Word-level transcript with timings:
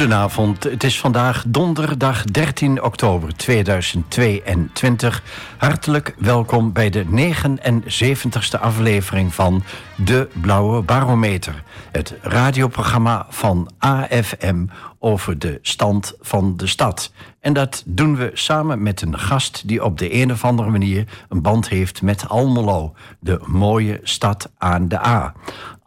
Goedenavond, 0.00 0.64
het 0.64 0.84
is 0.84 1.00
vandaag 1.00 1.44
donderdag 1.46 2.24
13 2.24 2.82
oktober 2.82 3.36
2022. 3.36 5.22
Hartelijk 5.56 6.14
welkom 6.18 6.72
bij 6.72 6.90
de 6.90 7.04
79ste 7.04 8.60
aflevering 8.60 9.34
van 9.34 9.62
De 9.96 10.28
Blauwe 10.40 10.82
Barometer. 10.82 11.62
Het 11.92 12.14
radioprogramma 12.20 13.26
van 13.28 13.70
AFM 13.78 14.66
over 14.98 15.38
de 15.38 15.58
stand 15.62 16.14
van 16.20 16.56
de 16.56 16.66
stad. 16.66 17.12
En 17.40 17.52
dat 17.52 17.82
doen 17.86 18.16
we 18.16 18.30
samen 18.34 18.82
met 18.82 19.02
een 19.02 19.18
gast 19.18 19.68
die 19.68 19.84
op 19.84 19.98
de 19.98 20.14
een 20.14 20.32
of 20.32 20.44
andere 20.44 20.70
manier 20.70 21.04
een 21.28 21.42
band 21.42 21.68
heeft 21.68 22.02
met 22.02 22.28
Almelo, 22.28 22.94
de 23.18 23.40
mooie 23.46 24.00
stad 24.02 24.50
aan 24.58 24.88
de 24.88 25.06
A. 25.06 25.34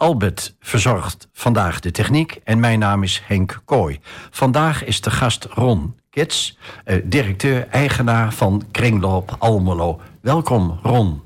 Albert 0.03 0.55
verzorgt 0.59 1.27
vandaag 1.33 1.79
de 1.79 1.91
techniek 1.91 2.39
en 2.43 2.59
mijn 2.59 2.79
naam 2.79 3.03
is 3.03 3.21
Henk 3.25 3.61
Kooi. 3.65 3.99
Vandaag 4.29 4.83
is 4.83 5.01
de 5.01 5.09
gast 5.09 5.45
Ron 5.45 5.95
Kits, 6.09 6.57
eh, 6.83 7.01
directeur-eigenaar 7.03 8.33
van 8.33 8.63
Kringloop 8.71 9.35
Almelo. 9.39 10.01
Welkom, 10.21 10.79
Ron. 10.81 11.21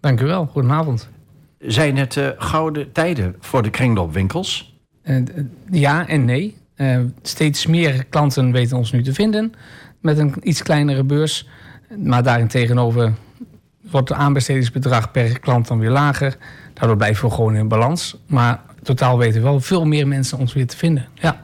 Dank 0.00 0.20
u 0.20 0.24
wel, 0.24 0.46
goedenavond. 0.46 1.08
Zijn 1.58 1.96
het 1.96 2.16
uh, 2.16 2.28
gouden 2.36 2.92
tijden 2.92 3.36
voor 3.40 3.62
de 3.62 3.70
kringloopwinkels? 3.70 4.78
Uh, 5.04 5.22
ja 5.70 6.08
en 6.08 6.24
nee. 6.24 6.56
Uh, 6.76 7.00
steeds 7.22 7.66
meer 7.66 8.04
klanten 8.04 8.52
weten 8.52 8.76
ons 8.76 8.92
nu 8.92 9.02
te 9.02 9.14
vinden 9.14 9.52
met 10.00 10.18
een 10.18 10.34
iets 10.42 10.62
kleinere 10.62 11.04
beurs. 11.04 11.48
Maar 11.96 12.22
daarentegenover 12.22 13.12
wordt 13.90 14.08
het 14.08 14.18
aanbestedingsbedrag 14.18 15.10
per 15.10 15.38
klant 15.38 15.68
dan 15.68 15.78
weer 15.78 15.90
lager. 15.90 16.36
Daardoor 16.78 16.96
blijven 16.96 17.28
we 17.28 17.34
gewoon 17.34 17.54
in 17.54 17.68
balans. 17.68 18.16
Maar 18.26 18.60
totaal 18.82 19.18
weten 19.18 19.42
wel 19.42 19.60
veel 19.60 19.84
meer 19.84 20.08
mensen 20.08 20.38
ons 20.38 20.52
weer 20.52 20.66
te 20.66 20.76
vinden. 20.76 21.06
Ja. 21.14 21.40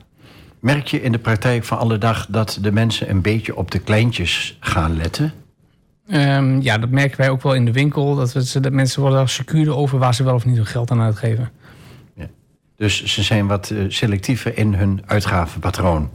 Merk 0.60 0.86
je 0.86 1.02
in 1.02 1.12
de 1.12 1.18
praktijk 1.18 1.64
van 1.64 1.78
alle 1.78 1.98
dag 1.98 2.26
dat 2.30 2.58
de 2.60 2.72
mensen 2.72 3.10
een 3.10 3.22
beetje 3.22 3.56
op 3.56 3.70
de 3.70 3.78
kleintjes 3.78 4.56
gaan 4.60 4.96
letten? 4.96 5.32
Um, 6.06 6.60
ja, 6.60 6.78
dat 6.78 6.90
merken 6.90 7.16
wij 7.16 7.30
ook 7.30 7.42
wel 7.42 7.54
in 7.54 7.64
de 7.64 7.72
winkel. 7.72 8.14
Dat, 8.14 8.32
we, 8.32 8.60
dat 8.60 8.72
mensen 8.72 9.00
worden 9.00 9.28
secuurder 9.28 9.76
over 9.76 9.98
waar 9.98 10.14
ze 10.14 10.24
wel 10.24 10.34
of 10.34 10.44
niet 10.44 10.56
hun 10.56 10.66
geld 10.66 10.90
aan 10.90 11.00
uitgeven. 11.00 11.50
Ja. 12.14 12.26
Dus 12.76 13.04
ze 13.04 13.22
zijn 13.22 13.46
wat 13.46 13.70
uh, 13.70 13.84
selectiever 13.88 14.58
in 14.58 14.74
hun 14.74 15.02
uitgavenpatroon. 15.06 16.10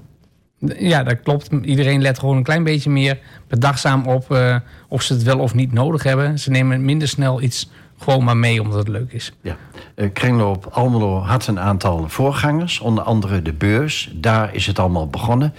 Ja, 0.77 1.03
dat 1.03 1.21
klopt. 1.21 1.49
Iedereen 1.61 2.01
let 2.01 2.19
gewoon 2.19 2.37
een 2.37 2.43
klein 2.43 2.63
beetje 2.63 2.89
meer 2.89 3.19
bedachtzaam 3.47 4.07
op 4.07 4.31
uh, 4.31 4.55
of 4.87 5.01
ze 5.01 5.13
het 5.13 5.23
wel 5.23 5.39
of 5.39 5.53
niet 5.53 5.73
nodig 5.73 6.03
hebben. 6.03 6.39
Ze 6.39 6.49
nemen 6.49 6.85
minder 6.85 7.07
snel 7.07 7.41
iets 7.41 7.69
gewoon 7.99 8.23
maar 8.23 8.37
mee 8.37 8.61
omdat 8.61 8.77
het 8.77 8.87
leuk 8.87 9.11
is. 9.11 9.33
Ja. 9.41 9.57
Uh, 9.95 10.09
Kringloop 10.13 10.65
Almelo 10.65 11.19
had 11.19 11.47
een 11.47 11.59
aantal 11.59 12.09
voorgangers, 12.09 12.79
onder 12.79 13.03
andere 13.03 13.41
de 13.41 13.53
beurs. 13.53 14.11
Daar 14.15 14.55
is 14.55 14.67
het 14.67 14.79
allemaal 14.79 15.07
begonnen. 15.07 15.53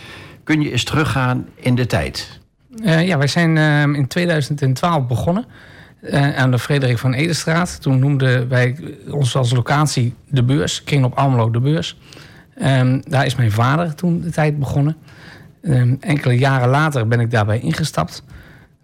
Kun 0.45 0.61
je 0.61 0.73
eens 0.73 0.85
teruggaan 0.85 1.47
in 1.55 1.75
de 1.75 1.87
tijd? 1.87 2.41
Uh, 2.85 3.07
ja, 3.07 3.19
wij 3.19 3.27
zijn 3.27 3.57
uh, 3.57 3.83
in 3.83 4.07
2012 4.07 5.07
begonnen 5.07 5.45
uh, 6.03 6.37
aan 6.37 6.51
de 6.51 6.59
Frederik 6.59 6.99
van 6.99 7.13
Edenstraat. 7.13 7.83
Toen 7.83 7.99
noemden 7.99 8.49
wij 8.49 8.77
ons 9.11 9.37
als 9.37 9.53
locatie 9.53 10.15
de 10.29 10.43
beurs, 10.43 10.85
Kringloop 10.85 11.15
Almelo 11.15 11.51
de 11.51 11.61
beurs. 11.61 11.97
Um, 12.63 13.03
daar 13.09 13.27
is 13.27 13.35
mijn 13.35 13.53
vader 13.53 13.95
toen 13.95 14.21
de 14.21 14.31
tijd 14.31 14.59
begonnen. 14.59 14.97
Um, 15.63 15.97
enkele 16.01 16.39
jaren 16.39 16.69
later 16.69 17.09
ben 17.09 17.21
ik 17.21 17.31
daarbij 17.31 17.61
ingestapt. 17.61 18.25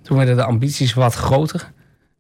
Toen 0.03 0.17
werden 0.17 0.37
de 0.37 0.45
ambities 0.45 0.95
wat 0.95 1.15
groter. 1.15 1.73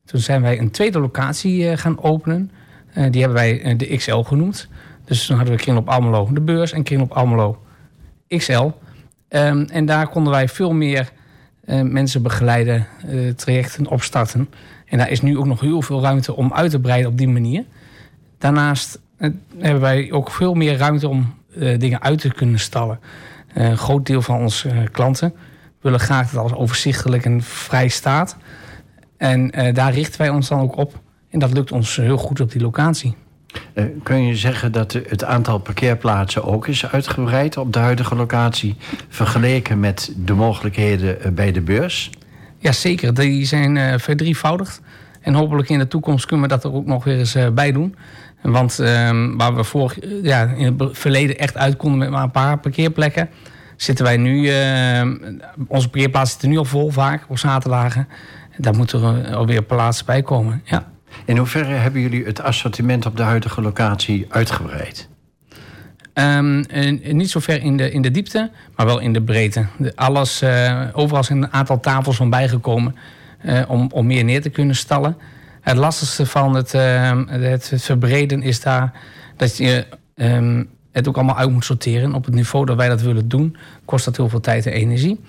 Toen 0.07 0.21
zijn 0.21 0.43
wij 0.43 0.59
een 0.59 0.71
tweede 0.71 1.01
locatie 1.01 1.63
uh, 1.63 1.77
gaan 1.77 2.03
openen. 2.03 2.51
Uh, 2.95 3.07
die 3.11 3.21
hebben 3.21 3.39
wij 3.41 3.65
uh, 3.65 3.79
de 3.79 3.97
XL 3.97 4.17
genoemd. 4.17 4.69
Dus 5.05 5.27
toen 5.27 5.37
hadden 5.37 5.55
we 5.55 5.63
Kringloop 5.63 5.89
Almelo 5.89 6.29
de 6.33 6.41
beurs 6.41 6.73
en 6.73 6.83
Kringloop 6.83 7.13
Almelo 7.13 7.63
XL. 8.29 8.71
Um, 9.29 9.65
en 9.65 9.87
daar 9.87 10.09
konden 10.09 10.33
wij 10.33 10.49
veel 10.49 10.73
meer 10.73 11.13
mensen 11.83 12.23
begeleiden, 12.23 12.87
trajecten 13.37 13.87
opstarten. 13.87 14.49
En 14.87 14.99
daar 14.99 15.11
is 15.11 15.23
nu 15.23 15.39
ook 15.39 15.47
nog 15.47 15.61
heel 15.61 15.83
veel 15.83 16.03
ruimte 16.03 16.37
om 16.37 16.53
uit 16.53 16.71
te 16.71 16.81
breiden 16.81 17.11
op 17.11 17.19
die 17.19 17.29
manier. 17.29 17.65
Daarnaast 18.39 18.99
hebben 19.59 19.81
wij 19.81 20.13
ook 20.13 20.31
veel 20.31 20.55
meer 20.55 20.77
ruimte 20.77 21.09
om 21.09 21.35
dingen 21.79 22.03
uit 22.03 22.21
te 22.21 22.33
kunnen 22.33 22.61
stallen. 22.61 23.01
een 23.55 23.77
groot 23.77 24.07
deel 24.07 24.23
van 24.23 24.41
onze 24.41 24.89
klanten 24.93 25.35
willen 25.81 26.01
graag 26.01 26.31
dat 26.31 26.41
alles 26.41 26.55
overzichtelijk 26.55 27.25
en 27.25 27.43
vrij 27.43 27.89
staat. 27.89 28.37
En 29.17 29.61
uh, 29.61 29.75
daar 29.75 29.93
richten 29.93 30.21
wij 30.21 30.29
ons 30.29 30.49
dan 30.49 30.61
ook 30.61 30.77
op. 30.77 31.01
En 31.31 31.39
dat 31.39 31.53
lukt 31.53 31.73
ons 31.73 31.97
heel 31.97 32.17
goed 32.17 32.41
op 32.41 32.51
die 32.51 32.61
locatie. 32.61 33.15
Uh, 33.75 33.85
kun 34.03 34.27
je 34.27 34.37
zeggen 34.37 34.73
dat 34.73 34.93
het 34.93 35.25
aantal 35.25 35.59
parkeerplaatsen 35.59 36.45
ook 36.45 36.67
is 36.67 36.87
uitgebreid 36.87 37.57
op 37.57 37.73
de 37.73 37.79
huidige 37.79 38.15
locatie, 38.15 38.77
vergeleken 39.09 39.81
met 39.81 40.13
de 40.17 40.35
mogelijkheden 40.35 41.35
bij 41.35 41.53
de 41.53 41.61
beurs? 41.61 42.11
Jazeker, 42.59 43.15
die 43.15 43.45
zijn 43.45 43.77
uh, 43.77 43.95
verdrievoudigd. 43.99 44.81
En 45.21 45.35
hopelijk 45.35 45.69
in 45.69 45.79
de 45.79 45.89
toekomst 45.89 46.27
kunnen 46.27 46.49
we 46.49 46.55
dat 46.55 46.65
er 46.65 46.73
ook 46.73 46.87
nog 46.87 47.05
weer 47.05 47.19
eens 47.19 47.37
bij 47.55 47.73
doen. 47.73 47.97
Want 48.43 48.79
ehm, 48.79 49.37
waar 49.37 49.55
we 49.55 49.65
vorig, 49.65 49.99
ja, 50.23 50.43
in 50.43 50.77
het 50.79 50.99
verleden 50.99 51.39
echt 51.39 51.57
uit 51.57 51.77
konden 51.77 51.99
met 51.99 52.11
maar 52.11 52.23
een 52.23 52.31
paar 52.31 52.59
parkeerplekken, 52.59 53.29
zitten 53.77 54.05
wij 54.05 54.17
nu. 54.17 54.49
Ehm, 54.49 55.17
onze 55.69 55.89
parkeerplaatsen 55.89 56.31
zitten 56.31 56.49
nu 56.49 56.59
al 56.59 56.65
vol 56.65 56.91
vaak 56.91 57.25
op 57.29 57.39
zaterdagen 57.39 58.09
daar 58.57 58.77
moet 58.77 58.93
er 58.93 59.35
alweer 59.35 59.63
plaats 59.63 60.05
bij 60.05 60.23
komen. 60.23 60.63
Ja. 60.65 60.89
In 61.25 61.37
hoeverre 61.37 61.75
hebben 61.75 62.01
jullie 62.01 62.25
het 62.25 62.43
assortiment 62.43 63.07
op 63.07 63.17
de 63.17 63.23
huidige 63.23 63.61
locatie 63.61 64.27
uitgebreid? 64.29 65.09
Um, 66.15 66.65
niet 67.13 67.31
zo 67.31 67.41
ver 67.41 67.63
in 67.63 67.77
de, 67.77 67.91
in 67.91 68.03
de 68.03 68.11
diepte, 68.11 68.51
maar 68.77 68.87
wel 68.87 68.99
in 68.99 69.13
de 69.13 69.23
breedte. 69.23 69.67
De, 69.79 69.93
alles, 69.95 70.43
uh, 70.43 70.83
overal 70.93 71.25
zijn 71.25 71.43
een 71.43 71.53
aantal 71.53 71.81
tafels 71.81 72.17
van 72.17 72.31
bijgekomen 72.31 72.97
uh, 73.45 73.63
om, 73.69 73.91
om 73.93 74.07
meer 74.07 74.25
neer 74.25 74.43
te 74.43 74.51
kunnen 74.51 74.77
stallen. 74.77 75.17
Het 75.61 75.77
lastigste 75.77 76.27
van 76.27 76.55
het, 76.55 76.75
uh, 76.75 77.21
het, 77.27 77.71
het, 77.71 77.83
verbreden 77.83 78.43
is 78.43 78.61
daar 78.61 78.93
dat 79.37 79.57
je 79.57 79.87
um, 80.15 80.69
het 80.93 81.09
ook 81.09 81.17
allemaal 81.17 81.37
uit 81.37 81.51
moet 81.51 81.65
sorteren. 81.65 82.15
Op 82.15 82.25
het 82.25 82.35
niveau 82.35 82.67
dat 82.67 82.77
wij 82.77 82.89
dat 82.89 83.01
willen 83.01 83.29
doen, 83.29 83.57
kost 83.85 84.05
dat 84.05 84.17
heel 84.17 84.29
veel 84.29 84.41
tijd 84.41 84.67
en 84.67 84.73
energie. 84.73 85.21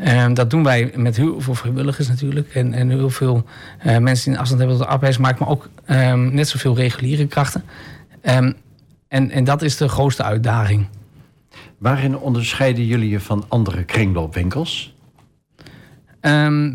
Um, 0.00 0.34
dat 0.34 0.50
doen 0.50 0.62
wij 0.62 0.92
met 0.96 1.16
heel 1.16 1.40
veel 1.40 1.54
vrijwilligers 1.54 2.08
natuurlijk. 2.08 2.54
En, 2.54 2.72
en 2.72 2.88
heel 2.88 3.10
veel 3.10 3.44
uh, 3.86 3.98
mensen 3.98 4.24
die 4.24 4.34
een 4.34 4.40
afstand 4.40 4.60
hebben 4.60 4.78
tot 4.78 4.86
de 4.86 4.92
arbeidsmarkt. 4.92 5.38
Maar 5.38 5.48
ook 5.48 5.68
um, 5.90 6.34
net 6.34 6.48
zoveel 6.48 6.76
reguliere 6.76 7.26
krachten. 7.26 7.64
Um, 8.22 8.54
en, 9.08 9.30
en 9.30 9.44
dat 9.44 9.62
is 9.62 9.76
de 9.76 9.88
grootste 9.88 10.22
uitdaging. 10.22 10.86
Waarin 11.78 12.16
onderscheiden 12.16 12.86
jullie 12.86 13.08
je 13.08 13.20
van 13.20 13.44
andere 13.48 13.84
kringloopwinkels? 13.84 14.94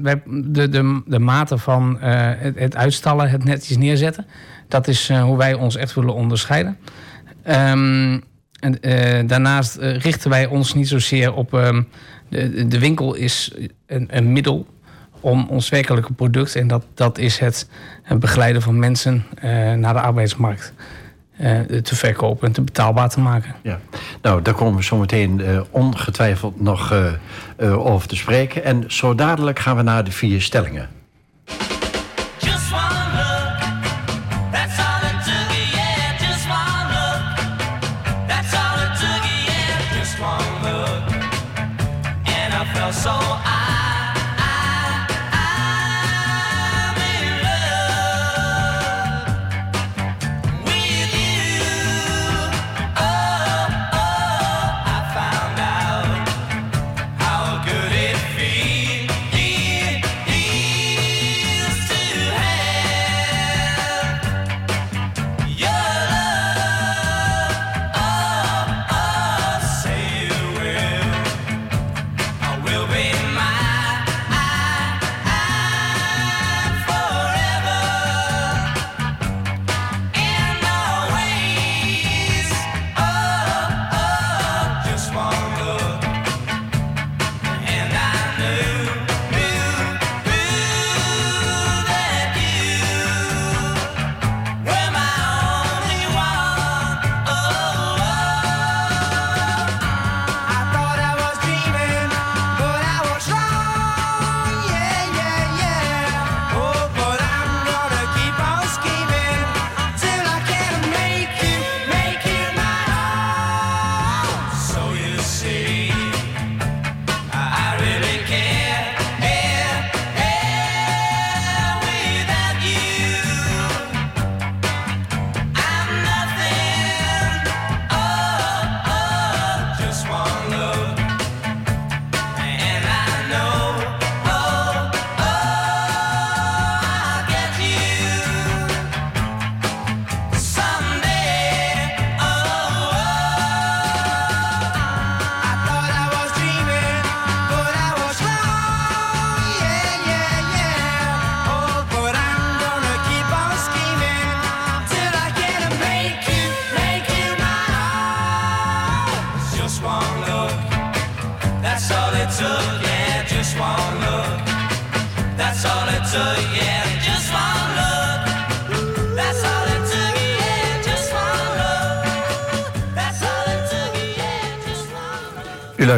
wij, 0.02 0.22
de, 0.26 0.70
de, 0.70 1.02
de 1.06 1.20
mate 1.20 1.58
van 1.58 1.96
uh, 1.96 2.00
het, 2.38 2.60
het, 2.60 2.76
uitstallen, 2.76 3.30
het 3.30 3.44
netjes 3.44 3.78
neerzetten. 3.78 4.26
Dat 4.68 4.88
is 4.88 5.10
uh, 5.10 5.24
hoe 5.24 5.38
wij 5.38 5.54
ons 5.54 5.76
echt 5.76 5.94
willen 5.94 6.14
onderscheiden. 6.14 6.78
en, 7.44 8.24
daarnaast 9.28 9.76
richten 9.76 10.30
wij 10.30 10.46
ons 10.46 10.74
niet 10.74 10.88
zozeer 10.88 11.34
op 11.34 11.54
de, 12.30 12.80
winkel 12.80 13.14
is 13.14 13.54
een, 13.86 14.08
een, 14.12 14.32
middel 14.32 14.68
om 15.20 15.48
ons 15.50 15.70
werkelijke 15.70 16.14
product, 16.14 16.56
en 16.56 16.68
dat, 16.68 16.86
dat 16.94 17.18
is 17.18 17.40
het 17.40 17.70
begeleiden 18.20 18.62
van 18.62 18.80
mensen 18.80 19.26
uh, 19.36 19.74
naar 19.74 19.94
de 19.94 20.02
arbeidsmarkt. 20.02 20.74
Uh, 21.42 21.60
te 21.60 21.96
verkopen 21.96 22.48
en 22.48 22.54
te 22.54 22.62
betaalbaar 22.62 23.10
te 23.10 23.20
maken. 23.20 23.56
Ja, 23.62 23.80
nou, 24.22 24.42
daar 24.42 24.54
komen 24.54 24.76
we 24.76 24.84
zo 24.84 24.98
meteen 24.98 25.40
uh, 25.40 25.62
ongetwijfeld 25.70 26.62
nog 26.62 26.94
over 27.60 28.08
te 28.08 28.16
spreken. 28.16 28.64
En 28.64 28.84
zo 28.88 29.16
dadelijk 29.16 29.60
gaan 29.60 29.76
we 29.76 29.82
naar 29.82 30.04
de 30.04 30.12
vier 30.12 30.42
stellingen. 30.42 30.99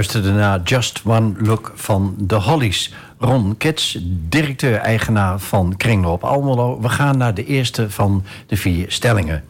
Luisterde 0.01 0.31
naar 0.31 0.61
Just 0.63 1.01
One 1.05 1.33
Look 1.37 1.71
van 1.75 2.15
de 2.17 2.35
Hollies. 2.35 2.93
Ron 3.17 3.57
Kits, 3.57 3.97
directeur-eigenaar 4.29 5.39
van 5.39 5.77
Kringloop 5.77 6.23
Almelo. 6.23 6.81
We 6.81 6.89
gaan 6.89 7.17
naar 7.17 7.33
de 7.33 7.45
eerste 7.45 7.89
van 7.89 8.23
de 8.47 8.57
vier 8.57 8.91
stellingen. 8.91 9.43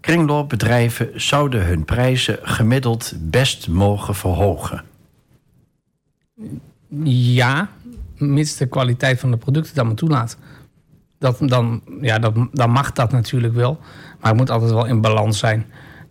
Kringloopbedrijven 0.00 1.20
zouden 1.20 1.66
hun 1.66 1.84
prijzen 1.84 2.38
gemiddeld 2.42 3.12
best 3.18 3.68
mogen 3.68 4.14
verhogen. 4.14 4.84
Ja, 7.12 7.68
mits 8.16 8.56
de 8.56 8.66
kwaliteit 8.66 9.20
van 9.20 9.30
de 9.30 9.36
producten 9.36 9.74
dat 9.74 9.84
maar 9.84 9.94
toelaat. 9.94 10.36
Dat, 11.18 11.38
dan, 11.40 11.82
ja, 12.00 12.18
dat, 12.18 12.34
dan 12.52 12.70
mag 12.70 12.92
dat 12.92 13.12
natuurlijk 13.12 13.54
wel. 13.54 13.78
Maar 14.20 14.30
het 14.30 14.36
moet 14.36 14.50
altijd 14.50 14.70
wel 14.70 14.86
in 14.86 15.00
balans 15.00 15.38
zijn. 15.38 15.66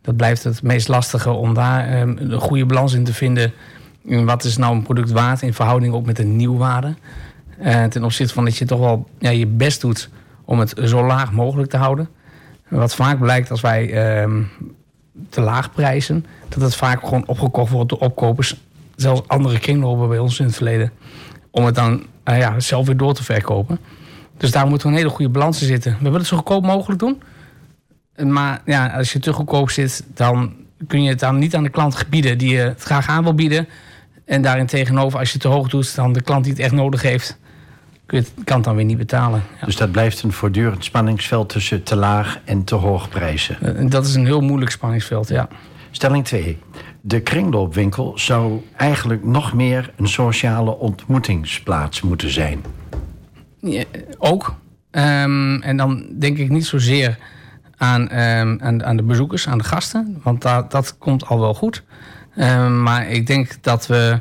Dat 0.07 0.15
blijft 0.15 0.43
het 0.43 0.61
meest 0.61 0.87
lastige 0.87 1.29
om 1.29 1.53
daar 1.53 2.01
um, 2.01 2.17
een 2.17 2.39
goede 2.39 2.65
balans 2.65 2.93
in 2.93 3.03
te 3.03 3.13
vinden. 3.13 3.53
Wat 4.01 4.43
is 4.43 4.57
nou 4.57 4.75
een 4.75 4.83
product 4.83 5.11
waard 5.11 5.41
in 5.41 5.53
verhouding 5.53 5.93
ook 5.93 6.05
met 6.05 6.19
een 6.19 6.35
nieuwwaarde? 6.35 6.95
Uh, 7.61 7.83
ten 7.83 8.03
opzichte 8.03 8.33
van 8.33 8.45
dat 8.45 8.57
je 8.57 8.65
toch 8.65 8.79
wel 8.79 9.07
ja, 9.19 9.29
je 9.29 9.47
best 9.47 9.81
doet 9.81 10.09
om 10.45 10.59
het 10.59 10.73
zo 10.83 11.05
laag 11.05 11.31
mogelijk 11.31 11.69
te 11.69 11.77
houden. 11.77 12.09
Wat 12.67 12.95
vaak 12.95 13.19
blijkt 13.19 13.51
als 13.51 13.61
wij 13.61 13.87
uh, 14.25 14.33
te 15.29 15.41
laag 15.41 15.71
prijzen, 15.71 16.25
dat 16.49 16.61
het 16.61 16.75
vaak 16.75 16.99
gewoon 16.99 17.27
opgekocht 17.27 17.71
wordt 17.71 17.89
door 17.89 17.99
opkopers. 17.99 18.55
Zelfs 18.95 19.21
andere 19.27 19.59
kringlopen 19.59 20.09
bij 20.09 20.19
ons 20.19 20.39
in 20.39 20.45
het 20.45 20.55
verleden. 20.55 20.91
Om 21.51 21.65
het 21.65 21.75
dan 21.75 22.05
uh, 22.25 22.37
ja, 22.37 22.59
zelf 22.59 22.85
weer 22.85 22.97
door 22.97 23.13
te 23.13 23.23
verkopen. 23.23 23.79
Dus 24.37 24.51
daar 24.51 24.67
moet 24.67 24.83
een 24.83 24.93
hele 24.93 25.09
goede 25.09 25.31
balans 25.31 25.61
in 25.61 25.67
zitten. 25.67 25.91
We 25.91 26.03
willen 26.03 26.17
het 26.17 26.27
zo 26.27 26.35
goedkoop 26.35 26.63
mogelijk 26.63 26.99
doen. 26.99 27.21
Maar 28.25 28.61
ja, 28.65 28.87
als 28.87 29.13
je 29.13 29.19
te 29.19 29.33
goedkoop 29.33 29.69
zit, 29.69 30.03
dan 30.13 30.53
kun 30.87 31.03
je 31.03 31.09
het 31.09 31.19
dan 31.19 31.37
niet 31.37 31.55
aan 31.55 31.63
de 31.63 31.69
klant 31.69 31.95
gebieden 31.95 32.37
die 32.37 32.49
je 32.49 32.59
het 32.59 32.83
graag 32.83 33.07
aan 33.07 33.23
wil 33.23 33.35
bieden. 33.35 33.67
En 34.25 34.41
daarin 34.41 34.65
tegenover, 34.65 35.19
als 35.19 35.31
je 35.31 35.39
te 35.39 35.47
hoog 35.47 35.69
doet, 35.69 35.95
dan 35.95 36.13
de 36.13 36.21
klant 36.21 36.43
die 36.43 36.53
het 36.53 36.61
echt 36.61 36.71
nodig 36.71 37.01
heeft, 37.01 37.37
kun 38.05 38.17
je 38.17 38.23
het, 38.23 38.43
kan 38.43 38.55
het 38.55 38.65
dan 38.65 38.75
weer 38.75 38.85
niet 38.85 38.97
betalen. 38.97 39.43
Ja. 39.59 39.65
Dus 39.65 39.75
dat 39.75 39.91
blijft 39.91 40.23
een 40.23 40.31
voortdurend 40.31 40.83
spanningsveld 40.83 41.49
tussen 41.49 41.83
te 41.83 41.95
laag 41.95 42.39
en 42.45 42.63
te 42.63 42.75
hoog 42.75 43.09
prijzen. 43.09 43.89
Dat 43.89 44.05
is 44.05 44.15
een 44.15 44.25
heel 44.25 44.41
moeilijk 44.41 44.71
spanningsveld, 44.71 45.27
ja. 45.27 45.47
Stelling 45.91 46.25
2. 46.25 46.57
De 47.01 47.21
kringloopwinkel 47.21 48.13
zou 48.15 48.61
eigenlijk 48.75 49.23
nog 49.23 49.53
meer 49.53 49.93
een 49.95 50.07
sociale 50.07 50.77
ontmoetingsplaats 50.77 52.01
moeten 52.01 52.29
zijn. 52.29 52.63
Ja, 53.61 53.83
ook. 54.17 54.55
Um, 54.91 55.61
en 55.61 55.77
dan 55.77 56.07
denk 56.19 56.37
ik 56.37 56.49
niet 56.49 56.65
zozeer 56.65 57.17
aan, 57.77 58.01
um, 58.01 58.57
aan, 58.61 58.85
aan, 58.85 58.97
de 58.97 59.03
bezoekers, 59.03 59.47
aan 59.47 59.57
de 59.57 59.63
gasten. 59.63 60.19
Want 60.23 60.41
dat, 60.41 60.71
dat 60.71 60.97
komt 60.97 61.25
al 61.25 61.39
wel 61.39 61.53
goed. 61.53 61.83
Um, 62.37 62.83
maar 62.83 63.09
ik 63.09 63.27
denk 63.27 63.57
dat 63.61 63.87
we 63.87 64.19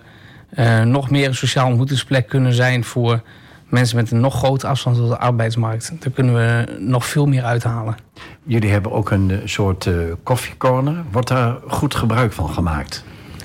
uh, 0.59 0.83
nog 0.83 1.11
meer 1.11 1.29
een 1.29 1.35
sociaal 1.35 1.67
ontmoetingsplek 1.67 2.29
kunnen 2.29 2.53
zijn 2.53 2.85
voor 2.85 3.23
mensen 3.69 3.97
met 3.97 4.11
een 4.11 4.21
nog 4.21 4.35
grotere 4.35 4.71
afstand 4.71 4.97
tot 4.97 5.09
de 5.09 5.19
arbeidsmarkt. 5.19 5.93
Daar 5.99 6.13
kunnen 6.13 6.35
we 6.35 6.77
nog 6.79 7.07
veel 7.07 7.27
meer 7.27 7.45
uithalen. 7.45 7.97
Jullie 8.43 8.71
hebben 8.71 8.93
ook 8.93 9.11
een 9.11 9.31
eh, 9.31 9.39
soort 9.45 9.85
uh, 9.85 9.95
koffiecorner. 10.23 11.05
Wordt 11.11 11.29
daar 11.29 11.57
goed 11.67 11.95
gebruik 11.95 12.33
van 12.33 12.49
gemaakt? 12.49 13.05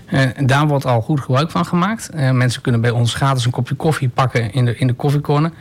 Uh, 0.09 0.21
daar 0.45 0.67
wordt 0.67 0.85
al 0.85 1.01
goed 1.01 1.19
gebruik 1.19 1.51
van 1.51 1.65
gemaakt. 1.65 2.09
Uh, 2.15 2.31
mensen 2.31 2.61
kunnen 2.61 2.81
bij 2.81 2.89
ons 2.89 3.13
gratis 3.13 3.45
een 3.45 3.51
kopje 3.51 3.75
koffie 3.75 4.09
pakken 4.09 4.51
in 4.51 4.65
de, 4.65 4.75
in 4.77 4.87
de 4.87 4.93
koffiecorner. 4.93 5.51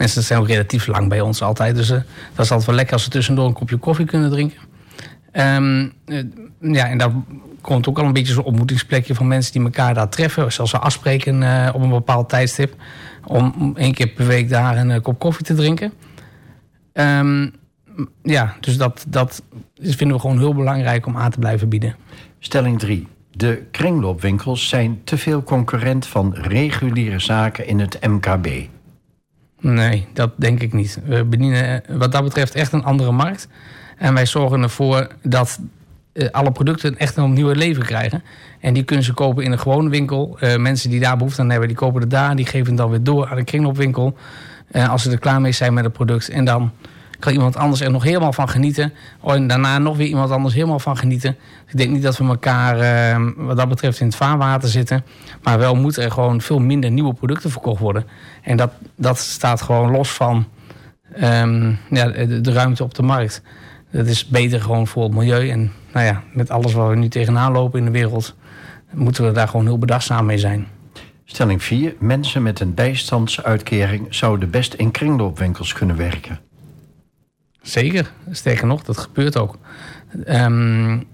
Mensen 0.00 0.22
zijn 0.22 0.40
ook 0.40 0.46
relatief 0.46 0.86
lang 0.86 1.08
bij 1.08 1.20
ons 1.20 1.42
altijd. 1.42 1.76
Dus 1.76 1.90
uh, 1.90 1.96
dat 2.34 2.44
is 2.44 2.50
altijd 2.50 2.64
wel 2.64 2.74
lekker 2.74 2.94
als 2.94 3.02
ze 3.02 3.10
tussendoor 3.10 3.46
een 3.46 3.52
kopje 3.52 3.76
koffie 3.76 4.06
kunnen 4.06 4.30
drinken. 4.30 4.58
Um, 5.32 5.92
ja, 6.60 6.88
en 6.88 6.98
daar 6.98 7.10
komt 7.60 7.88
ook 7.88 7.98
al 7.98 8.04
een 8.04 8.12
beetje 8.12 8.32
zo'n 8.32 8.44
ontmoetingsplekje 8.44 9.14
van 9.14 9.28
mensen 9.28 9.52
die 9.52 9.62
elkaar 9.62 9.94
daar 9.94 10.08
treffen. 10.08 10.52
Zelfs 10.52 10.74
afspreken 10.74 11.42
op 11.74 11.82
een 11.82 11.88
bepaald 11.88 12.28
tijdstip. 12.28 12.74
Om 13.24 13.72
één 13.76 13.94
keer 13.94 14.06
per 14.06 14.26
week 14.26 14.48
daar 14.48 14.76
een 14.76 15.02
kop 15.02 15.18
koffie 15.18 15.44
te 15.44 15.54
drinken. 15.54 15.92
Um, 16.92 17.52
ja, 18.22 18.56
dus 18.60 18.76
dat, 18.76 19.04
dat 19.08 19.42
vinden 19.80 20.16
we 20.16 20.22
gewoon 20.22 20.38
heel 20.38 20.54
belangrijk 20.54 21.06
om 21.06 21.16
aan 21.16 21.30
te 21.30 21.38
blijven 21.38 21.68
bieden. 21.68 21.96
Stelling 22.38 22.78
3. 22.78 23.06
De 23.30 23.62
kringloopwinkels 23.70 24.68
zijn 24.68 25.00
te 25.04 25.18
veel 25.18 25.42
concurrent 25.42 26.06
van 26.06 26.34
reguliere 26.34 27.18
zaken 27.18 27.66
in 27.66 27.80
het 27.80 28.06
MKB. 28.06 28.48
Nee, 29.60 30.06
dat 30.12 30.30
denk 30.36 30.60
ik 30.60 30.72
niet. 30.72 30.98
We 31.04 31.24
bedienen 31.24 31.82
wat 31.88 32.12
dat 32.12 32.24
betreft 32.24 32.54
echt 32.54 32.72
een 32.72 32.84
andere 32.84 33.12
markt. 33.12 33.48
En 33.96 34.14
wij 34.14 34.26
zorgen 34.26 34.62
ervoor 34.62 35.06
dat 35.22 35.58
alle 36.30 36.52
producten 36.52 36.98
echt 36.98 37.16
een 37.16 37.32
nieuwe 37.32 37.56
leven 37.56 37.82
krijgen. 37.82 38.22
En 38.60 38.74
die 38.74 38.82
kunnen 38.82 39.04
ze 39.04 39.12
kopen 39.12 39.44
in 39.44 39.52
een 39.52 39.58
gewone 39.58 39.88
winkel. 39.88 40.38
Uh, 40.40 40.56
mensen 40.56 40.90
die 40.90 41.00
daar 41.00 41.16
behoefte 41.16 41.40
aan 41.40 41.50
hebben, 41.50 41.68
die 41.68 41.76
kopen 41.76 42.00
het 42.00 42.10
daar. 42.10 42.36
Die 42.36 42.46
geven 42.46 42.66
het 42.66 42.76
dan 42.76 42.90
weer 42.90 43.02
door 43.02 43.28
aan 43.28 43.38
een 43.38 43.44
kringloopwinkel. 43.44 44.16
Uh, 44.72 44.90
als 44.90 45.02
ze 45.02 45.10
er 45.10 45.18
klaar 45.18 45.40
mee 45.40 45.52
zijn 45.52 45.74
met 45.74 45.84
het 45.84 45.92
product. 45.92 46.28
En 46.28 46.44
dan 46.44 46.72
kan 47.20 47.32
iemand 47.32 47.56
anders 47.56 47.80
er 47.80 47.90
nog 47.90 48.02
helemaal 48.02 48.32
van 48.32 48.48
genieten. 48.48 48.92
En 49.24 49.46
daarna 49.46 49.78
nog 49.78 49.96
weer 49.96 50.06
iemand 50.06 50.30
anders 50.30 50.54
helemaal 50.54 50.78
van 50.78 50.96
genieten. 50.96 51.36
Ik 51.66 51.76
denk 51.76 51.90
niet 51.90 52.02
dat 52.02 52.16
we 52.16 52.24
elkaar 52.24 52.76
uh, 53.18 53.26
wat 53.36 53.56
dat 53.56 53.68
betreft 53.68 54.00
in 54.00 54.06
het 54.06 54.16
vaarwater 54.16 54.68
zitten. 54.68 55.04
Maar 55.42 55.58
wel 55.58 55.74
moeten 55.74 56.02
er 56.02 56.10
gewoon 56.10 56.40
veel 56.40 56.58
minder 56.58 56.90
nieuwe 56.90 57.14
producten 57.14 57.50
verkocht 57.50 57.80
worden. 57.80 58.06
En 58.42 58.56
dat, 58.56 58.70
dat 58.96 59.18
staat 59.18 59.62
gewoon 59.62 59.90
los 59.90 60.10
van 60.10 60.46
um, 61.22 61.78
ja, 61.90 62.08
de, 62.08 62.40
de, 62.40 62.52
ruimte 62.52 62.82
op 62.82 62.94
de 62.94 63.02
markt. 63.02 63.42
Dat 63.90 64.06
is 64.06 64.26
beter 64.26 64.60
gewoon 64.60 64.86
voor 64.86 65.02
het 65.02 65.14
milieu. 65.14 65.48
En 65.48 65.72
nou 65.92 66.06
ja, 66.06 66.22
met 66.32 66.50
alles 66.50 66.72
waar 66.72 66.88
we 66.88 66.96
nu 66.96 67.08
tegenaan 67.08 67.52
lopen 67.52 67.78
in 67.78 67.84
de 67.84 67.90
wereld... 67.90 68.34
moeten 68.92 69.24
we 69.24 69.32
daar 69.32 69.48
gewoon 69.48 69.66
heel 69.66 69.78
bedachtzaam 69.78 70.26
mee 70.26 70.38
zijn. 70.38 70.66
Stelling 71.24 71.62
4. 71.62 71.94
Mensen 71.98 72.42
met 72.42 72.60
een 72.60 72.74
bijstandsuitkering 72.74 74.06
zouden 74.14 74.50
best 74.50 74.74
in 74.74 74.90
kringloopwinkels 74.90 75.72
kunnen 75.72 75.96
werken. 75.96 76.40
Zeker, 77.62 78.12
sterker 78.30 78.66
nog, 78.66 78.82
dat 78.82 78.98
gebeurt 78.98 79.36
ook. 79.36 79.58
Um, 80.28 81.06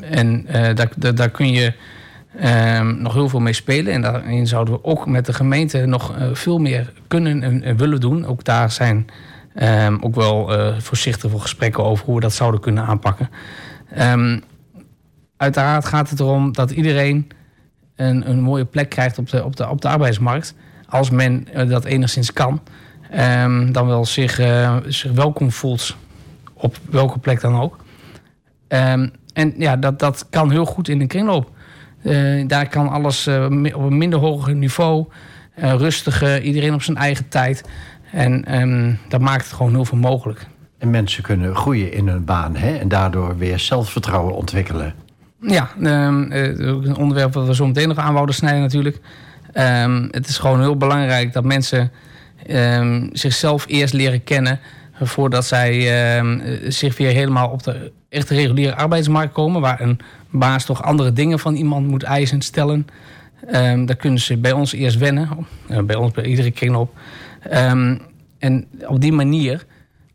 en 0.00 0.46
uh, 0.46 0.74
daar, 0.74 1.14
daar, 1.14 1.30
kun 1.30 1.52
je 1.52 1.72
um, 2.78 3.02
nog 3.02 3.14
heel 3.14 3.28
veel 3.28 3.40
mee 3.40 3.52
spelen. 3.52 3.92
En 3.92 4.02
daarin 4.02 4.46
zouden 4.46 4.74
we 4.74 4.84
ook 4.84 5.06
met 5.06 5.26
de 5.26 5.32
gemeente 5.32 5.86
nog 5.86 6.16
uh, 6.16 6.28
veel 6.32 6.58
meer 6.58 6.92
kunnen 7.08 7.42
en, 7.42 7.62
en, 7.62 7.76
willen 7.76 8.00
doen. 8.00 8.26
Ook 8.26 8.44
daar 8.44 8.70
zijn 8.70 9.06
um, 9.62 9.98
ook 10.00 10.14
wel 10.14 10.58
uh, 10.58 10.78
voorzichtig 10.78 11.30
voor 11.30 11.40
gesprekken 11.40 11.84
over 11.84 12.04
hoe 12.04 12.14
we 12.14 12.20
dat 12.20 12.32
zouden 12.32 12.60
kunnen 12.60 12.84
aanpakken. 12.84 13.30
uiteraard 15.36 15.84
gaat 15.84 16.10
het 16.10 16.20
erom 16.20 16.52
dat 16.52 16.70
iedereen 16.70 17.28
een, 17.96 18.28
een 18.30 18.40
mooie 18.40 18.64
plek 18.64 18.88
krijgt 18.88 19.18
op 19.18 19.30
de, 19.30 19.44
op 19.44 19.56
de, 19.56 19.68
op 19.68 19.80
de 19.80 19.88
arbeidsmarkt. 19.88 20.54
Als 20.88 21.10
men 21.10 21.46
dat 21.68 21.84
enigszins 21.84 22.32
kan. 22.32 22.60
Um, 23.18 23.72
dan 23.72 23.86
wel 23.86 24.04
zich, 24.04 24.40
uh, 24.40 24.76
zich 24.86 25.12
welkom 25.12 25.50
voelt 25.50 25.96
op 26.54 26.76
welke 26.90 27.18
plek 27.18 27.40
dan 27.40 27.60
ook. 27.60 27.76
Um, 28.68 29.12
en 29.32 29.54
ja, 29.56 29.76
dat, 29.76 29.98
dat 29.98 30.26
kan 30.30 30.50
heel 30.50 30.64
goed 30.64 30.88
in 30.88 30.98
de 30.98 31.06
kringloop. 31.06 31.50
Uh, 32.02 32.44
daar 32.46 32.68
kan 32.68 32.88
alles 32.88 33.26
uh, 33.26 33.44
op 33.74 33.82
een 33.82 33.98
minder 33.98 34.18
hoger 34.18 34.54
niveau, 34.54 35.06
rustiger, 35.54 36.42
iedereen 36.42 36.74
op 36.74 36.82
zijn 36.82 36.96
eigen 36.96 37.28
tijd. 37.28 37.64
En 38.12 38.60
um, 38.60 38.98
dat 39.08 39.20
maakt 39.20 39.44
het 39.44 39.52
gewoon 39.52 39.72
heel 39.72 39.84
veel 39.84 39.98
mogelijk. 39.98 40.46
En 40.78 40.90
mensen 40.90 41.22
kunnen 41.22 41.56
groeien 41.56 41.92
in 41.92 42.08
hun 42.08 42.24
baan 42.24 42.56
hè? 42.56 42.76
en 42.76 42.88
daardoor 42.88 43.38
weer 43.38 43.58
zelfvertrouwen 43.58 44.34
ontwikkelen. 44.34 44.94
Ja, 45.40 45.70
een 45.78 46.96
onderwerp 46.96 47.32
wat 47.32 47.46
we 47.46 47.54
zo 47.54 47.66
meteen 47.66 47.88
nog 47.88 47.98
aan 47.98 48.14
wouden 48.14 48.34
snijden 48.34 48.60
natuurlijk. 48.60 49.00
het 50.10 50.28
is 50.28 50.38
gewoon 50.38 50.60
heel 50.60 50.76
belangrijk 50.76 51.32
dat 51.32 51.44
mensen 51.44 51.92
um, 52.50 53.08
zichzelf 53.12 53.64
eerst 53.68 53.94
leren 53.94 54.24
kennen 54.24 54.60
voordat 55.00 55.44
zij 55.44 56.18
um, 56.18 56.42
zich 56.68 56.96
weer 56.96 57.10
helemaal 57.12 57.48
op 57.48 57.62
de 57.62 57.92
echte 58.08 58.34
reguliere 58.34 58.74
arbeidsmarkt 58.74 59.32
komen, 59.32 59.60
waar 59.60 59.80
een 59.80 60.00
baas 60.30 60.64
toch 60.64 60.82
andere 60.82 61.12
dingen 61.12 61.38
van 61.38 61.54
iemand 61.54 61.86
moet 61.86 62.02
eisen 62.02 62.42
stellen. 62.42 62.86
Um, 63.54 63.86
daar 63.86 63.96
kunnen 63.96 64.20
ze 64.20 64.36
bij 64.36 64.52
ons 64.52 64.72
eerst 64.72 64.98
wennen, 64.98 65.28
uh, 65.70 65.78
bij 65.78 65.96
ons 65.96 66.12
bij 66.12 66.24
iedere 66.24 66.50
kringloop. 66.50 66.94
Um, 67.52 68.00
en 68.38 68.66
op 68.86 69.00
die 69.00 69.12
manier 69.12 69.64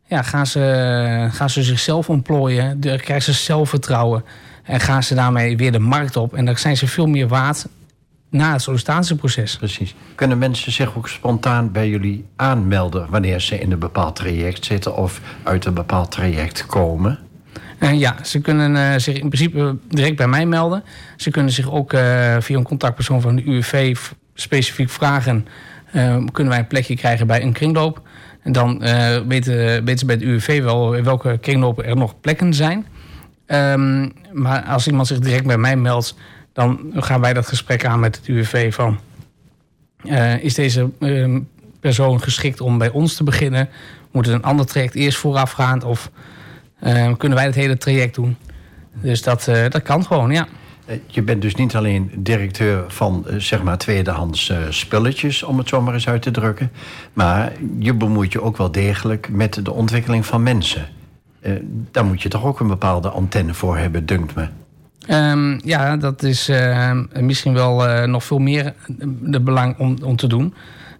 ja, 0.06 0.22
gaan, 0.22 0.46
ze, 0.46 1.28
gaan 1.30 1.50
ze 1.50 1.62
zichzelf 1.62 2.08
ontplooien, 2.08 2.80
krijgen 2.80 3.22
ze 3.22 3.32
zelfvertrouwen 3.32 4.24
en 4.62 4.80
gaan 4.80 5.02
ze 5.02 5.14
daarmee 5.14 5.56
weer 5.56 5.72
de 5.72 5.78
markt 5.78 6.16
op. 6.16 6.34
En 6.34 6.44
dan 6.44 6.58
zijn 6.58 6.76
ze 6.76 6.86
veel 6.86 7.06
meer 7.06 7.28
waard 7.28 7.66
na 8.30 8.52
het 8.52 8.62
sollicitatieproces. 8.62 9.56
Precies. 9.56 9.94
Kunnen 10.14 10.38
mensen 10.38 10.72
zich 10.72 10.96
ook 10.96 11.08
spontaan 11.08 11.72
bij 11.72 11.88
jullie 11.88 12.24
aanmelden 12.36 13.06
wanneer 13.10 13.40
ze 13.40 13.58
in 13.58 13.72
een 13.72 13.78
bepaald 13.78 14.16
traject 14.16 14.64
zitten 14.64 14.96
of 14.96 15.20
uit 15.42 15.64
een 15.64 15.74
bepaald 15.74 16.10
traject 16.10 16.66
komen? 16.66 17.18
Uh, 17.78 17.98
ja, 17.98 18.16
ze 18.24 18.40
kunnen 18.40 18.74
uh, 18.74 18.92
zich 18.96 19.14
in 19.14 19.28
principe 19.28 19.76
direct 19.88 20.16
bij 20.16 20.28
mij 20.28 20.46
melden. 20.46 20.84
Ze 21.16 21.30
kunnen 21.30 21.52
zich 21.52 21.70
ook 21.70 21.92
uh, 21.92 22.00
via 22.40 22.56
een 22.56 22.62
contactpersoon 22.62 23.20
van 23.20 23.36
de 23.36 23.44
UWV 23.44 23.96
specifiek 24.34 24.90
vragen: 24.90 25.46
kunnen 26.32 26.48
wij 26.48 26.58
een 26.58 26.66
plekje 26.66 26.96
krijgen 26.96 27.26
bij 27.26 27.42
een 27.42 27.52
kringloop? 27.52 28.02
En 28.42 28.52
dan 28.52 28.78
weten, 29.28 29.56
weten 29.84 29.98
ze 29.98 30.06
bij 30.06 30.18
de 30.18 30.24
UWV 30.24 30.62
wel 30.62 31.02
welke 31.02 31.38
kringlopen 31.40 31.84
er 31.84 31.96
nog 31.96 32.20
plekken 32.20 32.54
zijn. 32.54 32.86
Um, 33.46 34.12
maar 34.32 34.62
als 34.62 34.86
iemand 34.86 35.06
zich 35.06 35.18
direct 35.18 35.46
bij 35.46 35.58
mij 35.58 35.76
meldt, 35.76 36.14
dan 36.58 36.92
gaan 36.94 37.20
wij 37.20 37.32
dat 37.32 37.46
gesprek 37.46 37.84
aan 37.84 38.00
met 38.00 38.16
het 38.16 38.26
UWV 38.26 38.74
van... 38.74 38.98
is 40.40 40.54
deze 40.54 40.90
ehm, 40.98 41.40
persoon 41.80 42.20
geschikt 42.22 42.60
om 42.60 42.78
bij 42.78 42.90
ons 42.90 43.14
te 43.14 43.24
beginnen? 43.24 43.68
Moet 44.10 44.26
het 44.26 44.34
een 44.34 44.42
ander 44.42 44.66
traject 44.66 44.94
eerst 44.94 45.18
voorafgaand? 45.18 45.84
Of 45.84 46.10
kunnen 47.16 47.34
wij 47.34 47.44
het 47.44 47.54
hele 47.54 47.76
traject 47.76 48.14
doen? 48.14 48.36
Dus 48.92 49.22
dat, 49.22 49.44
dat 49.44 49.82
kan 49.82 50.04
gewoon, 50.04 50.30
ja. 50.30 50.46
Eh, 50.86 50.96
je 51.06 51.22
bent 51.22 51.42
dus 51.42 51.54
niet 51.54 51.76
alleen 51.76 52.10
directeur 52.16 52.84
van 52.88 53.26
zeg 53.36 53.62
maar 53.62 53.78
tweedehands 53.78 54.52
spulletjes, 54.68 55.42
om 55.42 55.58
het 55.58 55.68
zo 55.68 55.80
maar 55.80 55.94
eens 55.94 56.08
uit 56.08 56.22
te 56.22 56.30
drukken. 56.30 56.72
Maar 57.12 57.52
je 57.78 57.94
bemoeit 57.94 58.32
je 58.32 58.42
ook 58.42 58.56
wel 58.56 58.72
degelijk 58.72 59.28
met 59.28 59.64
de 59.64 59.72
ontwikkeling 59.72 60.26
van 60.26 60.42
mensen. 60.42 60.88
Daar 61.90 62.04
moet 62.04 62.22
je 62.22 62.28
toch 62.28 62.44
ook 62.44 62.60
een 62.60 62.66
bepaalde 62.66 63.08
antenne 63.08 63.54
voor 63.54 63.76
hebben, 63.76 64.06
dunkt 64.06 64.34
me. 64.34 64.48
Um, 65.10 65.60
ja, 65.64 65.96
dat 65.96 66.22
is 66.22 66.50
misschien 67.20 67.52
wel 67.52 68.06
nog 68.06 68.24
veel 68.24 68.38
meer 68.38 68.74
de 69.20 69.40
belang 69.40 69.78
om, 69.78 69.96
om 70.02 70.16
te 70.16 70.26
doen. 70.26 70.54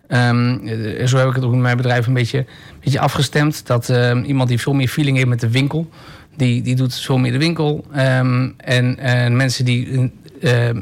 Um, 0.09 0.61
zo 1.07 1.19
heb 1.19 1.29
ik 1.29 1.35
het 1.35 1.45
ook 1.45 1.53
in 1.53 1.61
mijn 1.61 1.77
bedrijf 1.77 2.07
een 2.07 2.15
beetje, 2.15 2.39
een 2.39 2.81
beetje 2.81 3.01
afgestemd. 3.01 3.67
Dat 3.67 3.89
ehm, 3.89 4.23
iemand 4.23 4.49
die 4.49 4.61
veel 4.61 4.73
meer 4.73 4.89
feeling 4.89 5.17
heeft 5.17 5.29
met 5.29 5.41
de 5.41 5.51
winkel 5.51 5.91
die, 6.37 6.63
die 6.63 6.77
doet 6.77 6.95
veel 6.95 7.19
meer 7.19 7.33
de 7.33 7.39
winkel. 7.39 7.87
Um, 7.97 8.55
en, 8.57 8.99
en 8.99 9.37
mensen 9.37 9.65
die 9.65 10.11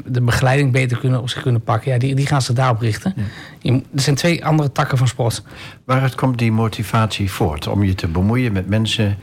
de 0.05 0.21
begeleiding 0.21 0.71
beter 0.71 0.97
kunnen 0.97 1.21
op 1.21 1.29
zich 1.29 1.41
kunnen 1.41 1.61
pakken, 1.61 1.91
ja, 1.91 1.97
die, 1.97 2.15
die 2.15 2.25
gaan 2.25 2.41
zich 2.41 2.55
daarop 2.55 2.81
richten. 2.81 3.13
Ja. 3.61 3.73
Er 3.73 4.01
zijn 4.01 4.15
twee 4.15 4.45
andere 4.45 4.71
takken 4.71 4.97
van 4.97 5.07
sport. 5.07 5.43
Waaruit 5.85 6.15
komt 6.15 6.37
die 6.37 6.51
motivatie 6.51 7.31
voort 7.31 7.67
om 7.67 7.83
je 7.83 7.95
te 7.95 8.07
bemoeien 8.07 8.51
met 8.51 8.67
mensen 8.67 9.17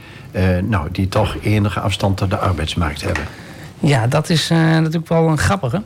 nou, 0.62 0.88
die 0.92 1.08
toch 1.08 1.36
enige 1.42 1.80
afstand 1.80 2.16
tot 2.16 2.30
de 2.30 2.38
arbeidsmarkt 2.38 3.02
hebben? 3.02 3.24
Ja, 3.84 4.06
dat 4.06 4.30
is 4.30 4.50
uh, 4.50 4.58
natuurlijk 4.58 5.08
wel 5.08 5.28
een 5.28 5.38
grappige. 5.38 5.82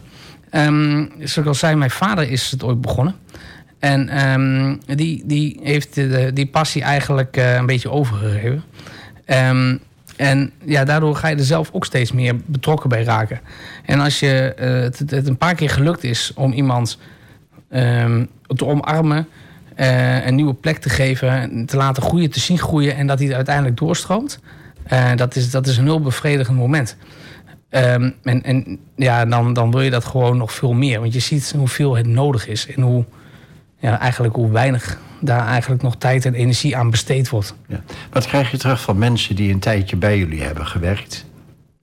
Um, 0.53 1.11
zoals 1.17 1.37
ik 1.37 1.47
al 1.47 1.55
zei, 1.55 1.75
mijn 1.75 1.91
vader 1.91 2.31
is 2.31 2.51
het 2.51 2.65
ooit 2.65 2.81
begonnen. 2.81 3.15
En 3.79 4.29
um, 4.31 4.81
die, 4.87 5.23
die 5.27 5.61
heeft 5.63 5.95
de, 5.95 6.31
die 6.35 6.47
passie 6.47 6.83
eigenlijk 6.83 7.37
uh, 7.37 7.55
een 7.55 7.67
beetje 7.67 7.91
overgegeven. 7.91 8.65
Um, 9.27 9.81
en 10.17 10.53
ja, 10.65 10.85
daardoor 10.85 11.17
ga 11.17 11.29
je 11.29 11.37
er 11.37 11.45
zelf 11.45 11.71
ook 11.73 11.85
steeds 11.85 12.13
meer 12.13 12.37
betrokken 12.47 12.89
bij 12.89 13.05
raken. 13.05 13.41
En 13.85 14.01
als 14.01 14.21
je, 14.21 14.55
uh, 14.61 15.11
het, 15.11 15.27
een 15.27 15.37
paar 15.37 15.55
keer 15.55 15.71
gelukt 15.71 16.05
is 16.05 16.33
om 16.35 16.53
iemand 16.53 16.99
te 18.47 18.65
omarmen, 18.67 19.29
een 20.25 20.35
nieuwe 20.35 20.55
plek 20.55 20.79
te 20.79 20.89
geven, 20.89 21.67
te 21.67 21.77
laten 21.77 22.03
groeien, 22.03 22.31
te 22.31 22.41
zien 22.41 22.59
groeien 22.59 22.97
en 22.97 23.07
dat 23.07 23.19
hij 23.19 23.35
uiteindelijk 23.35 23.77
doorstroomt, 23.77 24.41
dat, 25.15 25.37
is, 25.37 25.51
dat 25.51 25.67
is 25.67 25.77
een 25.77 25.85
heel 25.85 26.01
bevredigend 26.01 26.57
moment. 26.57 26.97
Um, 27.71 28.15
en 28.23 28.43
en 28.43 28.79
ja, 28.97 29.25
dan, 29.25 29.53
dan 29.53 29.71
wil 29.71 29.81
je 29.81 29.91
dat 29.91 30.05
gewoon 30.05 30.37
nog 30.37 30.53
veel 30.53 30.73
meer. 30.73 31.01
Want 31.01 31.13
je 31.13 31.21
ziet 31.21 31.53
hoeveel 31.57 31.97
het 31.97 32.07
nodig 32.07 32.49
is 32.49 32.67
en 32.67 32.83
hoe, 32.83 33.05
ja, 33.79 33.99
eigenlijk 33.99 34.35
hoe 34.35 34.51
weinig 34.51 34.99
daar 35.21 35.47
eigenlijk 35.47 35.83
nog 35.83 35.97
tijd 35.97 36.25
en 36.25 36.35
energie 36.35 36.77
aan 36.77 36.91
besteed 36.91 37.29
wordt. 37.29 37.55
Ja. 37.67 37.83
Wat 38.11 38.27
krijg 38.27 38.51
je 38.51 38.57
terug 38.57 38.81
van 38.81 38.99
mensen 38.99 39.37
die 39.37 39.53
een 39.53 39.59
tijdje 39.59 39.97
bij 39.97 40.19
jullie 40.19 40.43
hebben 40.43 40.67
gewerkt? 40.67 41.27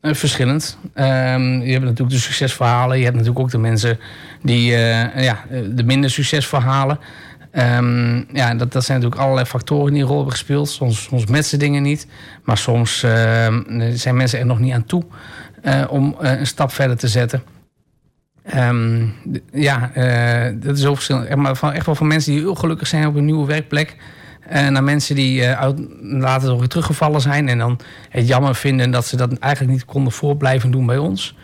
Uh, 0.01 0.13
verschillend. 0.13 0.77
Um, 0.95 1.61
je 1.61 1.71
hebt 1.71 1.83
natuurlijk 1.83 2.09
de 2.09 2.19
succesverhalen. 2.19 2.97
Je 2.97 3.03
hebt 3.03 3.15
natuurlijk 3.15 3.43
ook 3.43 3.51
de 3.51 3.57
mensen 3.57 3.99
die 4.41 4.71
uh, 4.71 5.23
ja, 5.23 5.43
de 5.73 5.83
minder 5.83 6.09
succesverhalen. 6.09 6.99
Um, 7.51 8.25
ja, 8.33 8.55
dat, 8.55 8.71
dat 8.71 8.85
zijn 8.85 8.97
natuurlijk 8.99 9.21
allerlei 9.21 9.47
factoren 9.47 9.93
die 9.93 10.01
een 10.01 10.07
rol 10.07 10.15
hebben 10.15 10.33
gespeeld. 10.33 10.69
Soms, 10.69 11.03
soms 11.03 11.25
met 11.25 11.45
ze 11.45 11.57
dingen 11.57 11.83
niet. 11.83 12.07
Maar 12.43 12.57
soms 12.57 13.03
uh, 13.03 13.11
zijn 13.93 14.15
mensen 14.15 14.39
er 14.39 14.45
nog 14.45 14.59
niet 14.59 14.73
aan 14.73 14.85
toe 14.85 15.03
om 15.89 16.15
een 16.19 16.48
stap 16.48 16.72
verder 16.72 16.98
te 16.98 17.07
zetten. 17.07 17.43
Um, 18.55 19.13
ja, 19.51 19.91
uh, 19.95 20.55
dat 20.62 20.75
is 20.75 20.81
heel 20.81 20.95
verschillend. 20.95 21.36
Maar 21.36 21.55
van, 21.55 21.72
echt 21.72 21.86
wel 21.86 21.95
van 21.95 22.07
mensen 22.07 22.31
die 22.31 22.41
heel 22.41 22.55
gelukkig 22.55 22.88
zijn 22.88 23.07
op 23.07 23.15
een 23.15 23.25
nieuwe 23.25 23.45
werkplek. 23.45 23.95
Uh, 24.51 24.67
naar 24.67 24.84
mensen 24.84 25.15
die 25.15 25.41
uh, 25.41 25.51
uit, 25.51 25.79
later 26.01 26.50
nog 26.50 26.60
weer 26.60 26.67
teruggevallen 26.67 27.22
zijn. 27.22 27.50
En 27.50 27.57
dan 27.57 27.79
het 28.10 28.27
jammer 28.27 28.55
vinden 28.55 28.91
dat 28.91 29.05
ze 29.05 29.17
dat 29.17 29.38
eigenlijk 29.38 29.74
niet 29.74 29.86
konden 29.86 30.13
voorblijven 30.13 30.72
doen 30.72 30.86
bij 30.86 30.98
ons. 30.98 31.36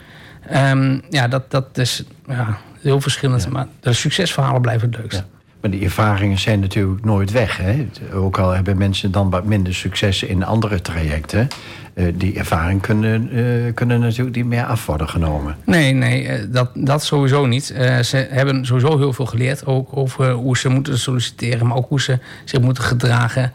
Um, 0.53 1.01
ja, 1.09 1.27
dat, 1.27 1.51
dat 1.51 1.77
is 1.77 2.03
ja, 2.27 2.57
heel 2.81 3.01
verschillend. 3.01 3.43
Ja. 3.43 3.49
Maar 3.49 3.67
de 3.79 3.93
succesverhalen 3.93 4.61
blijven 4.61 4.89
het 4.89 4.97
leukst. 4.97 5.17
Ja. 5.17 5.25
Maar 5.61 5.71
die 5.71 5.83
ervaringen 5.83 6.39
zijn 6.39 6.59
natuurlijk 6.59 7.05
nooit 7.05 7.31
weg. 7.31 7.57
Hè? 7.57 7.87
Ook 8.13 8.37
al 8.37 8.49
hebben 8.49 8.77
mensen 8.77 9.11
dan 9.11 9.29
wat 9.29 9.45
minder 9.45 9.73
succes 9.73 10.23
in 10.23 10.43
andere 10.43 10.81
trajecten. 10.81 11.47
Uh, 11.95 12.13
die 12.15 12.37
ervaring 12.37 12.81
kunnen, 12.81 13.37
uh, 13.37 13.73
kunnen 13.73 13.99
natuurlijk 13.99 14.35
niet 14.35 14.45
meer 14.45 14.65
af 14.65 14.85
worden 14.85 15.09
genomen. 15.09 15.55
Nee, 15.65 15.93
nee, 15.93 16.23
uh, 16.23 16.33
dat, 16.49 16.69
dat 16.73 17.03
sowieso 17.03 17.45
niet. 17.45 17.65
ze 18.01 18.27
hebben 18.29 18.65
sowieso 18.65 18.97
heel 18.97 19.13
veel 19.13 19.25
geleerd. 19.25 19.65
Ook 19.65 19.97
over 19.97 20.31
hoe 20.31 20.57
ze 20.57 20.69
moeten 20.69 20.99
solliciteren, 20.99 21.67
maar 21.67 21.77
ook 21.77 21.89
hoe 21.89 22.01
ze 22.01 22.19
zich 22.45 22.61
moeten 22.61 22.83
gedragen 22.83 23.51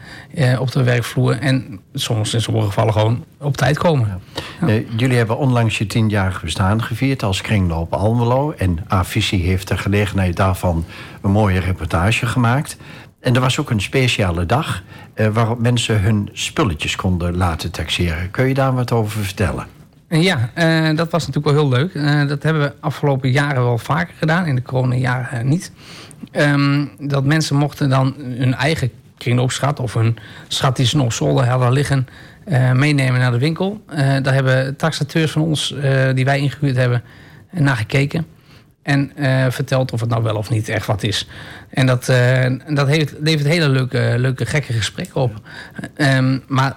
op 0.59 0.71
de 0.71 0.83
werkvloer. 0.83 1.39
En 1.39 1.79
soms 1.93 2.33
in 2.33 2.41
sommige 2.41 2.67
gevallen 2.67 2.93
gewoon 2.93 3.23
op 3.39 3.57
tijd 3.57 3.77
komen. 3.77 4.19
Ja. 4.59 4.67
Ja. 4.67 4.81
jullie 4.97 5.17
hebben 5.17 5.37
onlangs 5.37 5.77
je 5.77 5.87
tienjarig 5.87 6.41
bestaan 6.41 6.83
gevierd 6.83 7.23
als 7.23 7.41
kringloop 7.41 7.93
Almelo. 7.93 8.53
En 8.57 8.79
Avisie 8.87 9.43
heeft 9.43 9.67
ter 9.67 9.77
gelegenheid 9.77 10.35
daarvan 10.35 10.85
een 11.21 11.31
mooie 11.31 11.59
reportage 11.59 12.25
gemaakt. 12.25 12.77
En 13.19 13.35
er 13.35 13.41
was 13.41 13.59
ook 13.59 13.69
een 13.69 13.81
speciale 13.81 14.45
dag 14.45 14.83
waarop 15.33 15.59
mensen 15.59 16.01
hun 16.01 16.29
spulletjes 16.33 16.95
konden 16.95 17.37
laten 17.37 17.71
taxeren. 17.71 18.31
Kun 18.31 18.47
je 18.47 18.53
daar 18.53 18.73
wat 18.73 18.91
over 18.91 19.23
vertellen? 19.23 19.65
Ja, 20.09 20.49
uh, 20.57 20.97
dat 20.97 21.11
was 21.11 21.27
natuurlijk 21.27 21.55
wel 21.55 21.63
heel 21.63 21.77
leuk. 21.79 21.93
Uh, 21.93 22.27
dat 22.27 22.43
hebben 22.43 22.61
we 22.61 22.73
afgelopen 22.79 23.31
jaren 23.31 23.63
wel 23.63 23.77
vaker 23.77 24.13
gedaan, 24.17 24.45
in 24.45 24.55
de 24.55 24.61
coronajaren 24.61 25.47
niet. 25.47 25.71
Um, 26.31 26.91
dat 26.99 27.23
mensen 27.23 27.55
mochten 27.55 27.89
dan 27.89 28.15
hun 28.17 28.53
eigen 28.53 28.91
kringloopschat 29.17 29.79
of 29.79 29.93
hun 29.93 30.17
schat 30.47 30.75
die 30.75 30.85
ze 30.85 30.97
nog 30.97 31.13
zolder 31.13 31.47
hadden 31.47 31.71
liggen... 31.71 32.07
meenemen 32.73 33.19
naar 33.19 33.31
de 33.31 33.37
winkel. 33.37 33.81
daar 34.21 34.33
hebben 34.33 34.75
taxateurs 34.75 35.31
van 35.31 35.41
ons, 35.41 35.75
die 36.13 36.25
wij 36.25 36.39
ingehuurd 36.39 36.75
hebben, 36.75 37.03
naar 37.51 37.75
gekeken. 37.75 38.25
En 38.87 39.11
uh, 39.15 39.45
vertelt 39.49 39.91
of 39.91 39.99
het 39.99 40.09
nou 40.09 40.23
wel 40.23 40.35
of 40.35 40.49
niet 40.49 40.69
echt 40.69 40.85
wat 40.85 41.03
is. 41.03 41.27
En 41.69 41.85
dat, 41.85 42.09
uh, 42.09 42.45
dat 42.67 42.87
heeft, 42.87 43.13
levert 43.19 43.47
hele 43.47 43.69
leuke, 43.69 44.15
leuke 44.17 44.45
gekke 44.45 44.73
gesprekken 44.73 45.21
op. 45.21 45.41
Um, 45.97 46.43
maar 46.47 46.75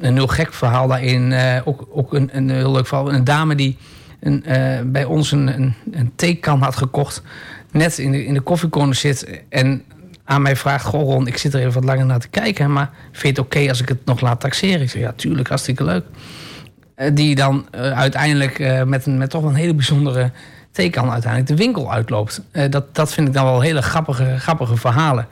een 0.00 0.14
heel 0.14 0.26
gek 0.26 0.52
verhaal 0.52 0.88
daarin. 0.88 1.30
Uh, 1.30 1.60
ook 1.64 1.88
ook 1.90 2.14
een, 2.14 2.30
een 2.32 2.50
heel 2.50 2.72
leuk 2.72 2.86
verhaal. 2.86 3.12
Een 3.12 3.24
dame 3.24 3.54
die 3.54 3.76
een, 4.20 4.44
bij 4.92 5.04
ons 5.04 5.32
een, 5.32 5.74
een, 5.92 6.12
theekan 6.16 6.62
had 6.62 6.76
gekocht. 6.76 7.22
Net 7.70 7.98
in 7.98 8.10
de, 8.10 8.24
in 8.24 8.34
de 8.34 8.40
koffiecorner 8.40 8.94
zit. 8.94 9.42
En 9.48 9.82
aan 10.24 10.42
mij 10.42 10.56
vraagt: 10.56 10.84
Goh, 10.84 11.02
Ron, 11.02 11.26
ik 11.26 11.38
zit 11.38 11.54
er 11.54 11.60
even 11.60 11.72
wat 11.72 11.84
langer 11.84 12.06
naar 12.06 12.20
te 12.20 12.28
kijken. 12.28 12.72
Maar 12.72 12.90
vind 13.02 13.22
je 13.22 13.28
het 13.28 13.38
oké 13.38 13.68
als 13.68 13.80
ik 13.80 13.88
het 13.88 14.04
nog 14.04 14.20
laat 14.20 14.40
taxeren? 14.40 14.80
Ik 14.80 14.90
zeg: 14.90 15.02
Ja, 15.02 15.12
tuurlijk, 15.16 15.48
hartstikke 15.48 15.84
leuk. 15.84 16.04
die 17.14 17.34
dan 17.34 17.66
uiteindelijk 17.72 18.84
met, 18.86 19.06
een, 19.06 19.18
met 19.18 19.30
toch 19.30 19.44
een 19.44 19.54
hele 19.54 19.74
bijzondere 19.74 20.30
theekan 20.74 21.10
uiteindelijk 21.10 21.50
de 21.50 21.64
winkel 21.64 21.92
uitloopt. 21.92 22.42
Uh, 22.52 22.70
dat, 22.70 22.94
dat 22.94 23.12
vind 23.12 23.28
ik 23.28 23.34
dan 23.34 23.44
wel 23.44 23.60
hele 23.60 23.82
grappige, 23.82 24.34
grappige 24.38 24.76
verhalen. 24.76 25.26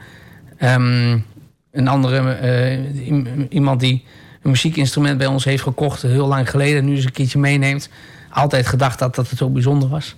Um, 0.63 1.25
een 1.73 1.89
andere, 1.89 2.39
uh, 2.43 3.49
iemand 3.49 3.81
die 3.81 4.05
een 4.43 4.51
muziekinstrument 4.51 5.19
bij 5.19 5.27
ons 5.27 5.45
heeft 5.45 5.63
gekocht... 5.63 6.03
heel 6.03 6.27
lang 6.27 6.51
geleden, 6.51 6.85
nu 6.85 6.95
eens 6.95 7.05
een 7.05 7.13
keertje 7.13 7.39
meeneemt. 7.39 7.89
Altijd 8.31 8.67
gedacht 8.67 8.99
dat, 8.99 9.15
dat 9.15 9.29
het 9.29 9.39
zo 9.39 9.49
bijzonder 9.49 9.89
was. 9.89 10.17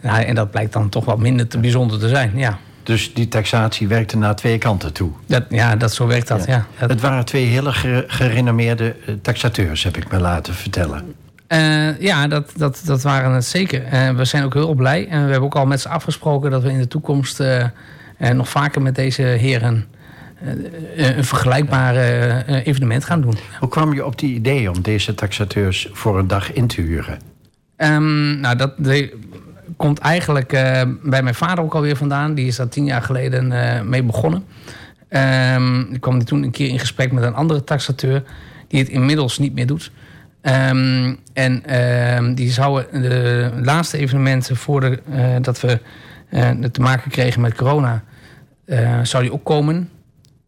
En 0.00 0.34
dat 0.34 0.50
blijkt 0.50 0.72
dan 0.72 0.88
toch 0.88 1.04
wat 1.04 1.18
minder 1.18 1.48
te 1.48 1.58
bijzonder 1.58 1.98
te 1.98 2.08
zijn, 2.08 2.32
ja. 2.34 2.58
Dus 2.82 3.14
die 3.14 3.28
taxatie 3.28 3.88
werkte 3.88 4.16
naar 4.16 4.36
twee 4.36 4.58
kanten 4.58 4.92
toe? 4.92 5.10
Dat, 5.26 5.44
ja, 5.48 5.76
dat, 5.76 5.94
zo 5.94 6.06
werkt 6.06 6.28
dat, 6.28 6.46
ja. 6.46 6.66
ja. 6.78 6.86
Het 6.86 7.00
waren 7.00 7.24
twee 7.24 7.46
hele 7.46 7.72
gerenommeerde 8.06 8.96
taxateurs, 9.22 9.82
heb 9.82 9.96
ik 9.96 10.10
me 10.10 10.20
laten 10.20 10.54
vertellen. 10.54 11.14
Uh, 11.48 12.00
ja, 12.00 12.28
dat, 12.28 12.52
dat, 12.56 12.82
dat 12.84 13.02
waren 13.02 13.32
het 13.32 13.44
zeker. 13.44 13.92
Uh, 13.92 14.10
we 14.10 14.24
zijn 14.24 14.44
ook 14.44 14.54
heel 14.54 14.74
blij. 14.74 15.08
En 15.08 15.24
we 15.24 15.30
hebben 15.30 15.48
ook 15.48 15.56
al 15.56 15.66
met 15.66 15.80
ze 15.80 15.88
afgesproken 15.88 16.50
dat 16.50 16.62
we 16.62 16.70
in 16.70 16.78
de 16.78 16.88
toekomst 16.88 17.40
uh, 17.40 17.64
nog 18.32 18.48
vaker 18.48 18.82
met 18.82 18.94
deze 18.94 19.22
heren 19.22 19.84
een 20.96 21.24
vergelijkbaar 21.24 21.96
evenement 22.46 23.04
gaan 23.04 23.20
doen. 23.20 23.34
Hoe 23.60 23.68
kwam 23.68 23.94
je 23.94 24.04
op 24.04 24.18
die 24.18 24.34
idee 24.34 24.70
om 24.70 24.82
deze 24.82 25.14
taxateurs 25.14 25.88
voor 25.92 26.18
een 26.18 26.26
dag 26.26 26.52
in 26.52 26.66
te 26.66 26.80
huren? 26.80 27.18
Um, 27.76 28.40
nou, 28.40 28.56
dat 28.56 28.72
de, 28.76 29.16
komt 29.76 29.98
eigenlijk 29.98 30.48
bij 31.02 31.22
mijn 31.22 31.34
vader 31.34 31.64
ook 31.64 31.74
alweer 31.74 31.96
vandaan. 31.96 32.34
Die 32.34 32.46
is 32.46 32.56
daar 32.56 32.68
tien 32.68 32.84
jaar 32.84 33.02
geleden 33.02 33.48
mee 33.88 34.02
begonnen. 34.02 34.44
Um, 35.54 35.92
ik 35.92 36.00
kwam 36.00 36.24
toen 36.24 36.42
een 36.42 36.50
keer 36.50 36.68
in 36.68 36.78
gesprek 36.78 37.12
met 37.12 37.24
een 37.24 37.34
andere 37.34 37.64
taxateur 37.64 38.22
die 38.68 38.80
het 38.80 38.88
inmiddels 38.88 39.38
niet 39.38 39.54
meer 39.54 39.66
doet. 39.66 39.90
Um, 40.42 41.18
en 41.32 41.62
uh, 41.66 42.34
die 42.34 42.50
zouden 42.50 43.02
de 43.02 43.50
laatste 43.62 43.98
evenementen 43.98 44.56
voordat 44.56 45.00
uh, 45.10 45.36
we 45.60 45.80
uh, 46.30 46.50
te 46.50 46.80
maken 46.80 47.10
kregen 47.10 47.40
met 47.40 47.54
corona, 47.54 48.04
uh, 48.66 48.98
zou 49.02 49.22
die 49.22 49.32
opkomen. 49.32 49.90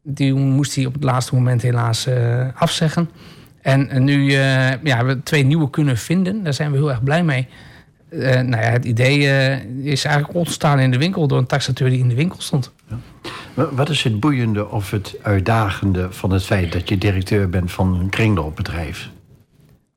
Die 0.02 0.34
moest 0.34 0.74
hij 0.74 0.86
op 0.86 0.92
het 0.92 1.04
laatste 1.04 1.34
moment 1.34 1.62
helaas 1.62 2.08
afzeggen. 2.54 3.10
En 3.62 4.04
nu 4.04 4.30
ja, 4.30 4.78
hebben 4.82 5.16
we 5.16 5.22
twee 5.22 5.44
nieuwe 5.44 5.70
kunnen 5.70 5.96
vinden. 5.96 6.42
Daar 6.42 6.54
zijn 6.54 6.70
we 6.70 6.76
heel 6.76 6.90
erg 6.90 7.02
blij 7.02 7.24
mee. 7.24 7.48
nou 8.10 8.50
ja, 8.50 8.70
het 8.70 8.84
idee 8.84 9.18
is 9.82 10.04
eigenlijk 10.04 10.36
ontstaan 10.36 10.78
in 10.78 10.90
de 10.90 10.98
winkel 10.98 11.26
door 11.26 11.38
een 11.38 11.46
taxateur 11.46 11.90
die 11.90 11.98
in 11.98 12.08
de 12.08 12.14
winkel 12.14 12.40
stond. 12.40 12.72
Ja. 13.54 13.68
Wat 13.70 13.88
is 13.88 14.02
het 14.02 14.20
boeiende 14.20 14.68
of 14.70 14.90
het 14.90 15.16
uitdagende 15.22 16.06
van 16.10 16.30
het 16.30 16.44
feit 16.44 16.72
dat 16.72 16.88
je 16.88 16.98
directeur 16.98 17.48
bent 17.48 17.72
van 17.72 18.00
een 18.00 18.08
kringloopbedrijf? 18.08 19.10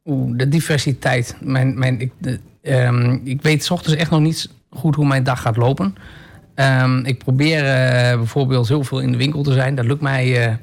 De 0.03 0.48
diversiteit. 0.48 1.35
Mijn, 1.42 1.79
mijn, 1.79 2.00
ik, 2.00 2.11
de, 2.18 2.39
um, 2.61 3.22
ik 3.24 3.42
weet 3.42 3.63
s 3.63 3.72
ochtends 3.72 3.98
echt 3.98 4.09
nog 4.09 4.20
niet 4.20 4.50
goed 4.70 4.96
hoe 4.96 5.05
mijn 5.05 5.24
dag 5.24 5.42
gaat 5.42 5.57
lopen. 5.57 5.96
Um, 6.55 7.05
ik 7.05 7.18
probeer 7.18 7.57
uh, 7.57 8.18
bijvoorbeeld 8.18 8.68
heel 8.68 8.83
veel 8.83 9.00
in 9.00 9.11
de 9.11 9.18
winkel 9.18 9.44
te 9.44 9.53
zijn. 9.53 9.75
Dat 9.75 9.85
lukt 9.85 10.01
mij, 10.01 10.48
uh, 10.48 10.53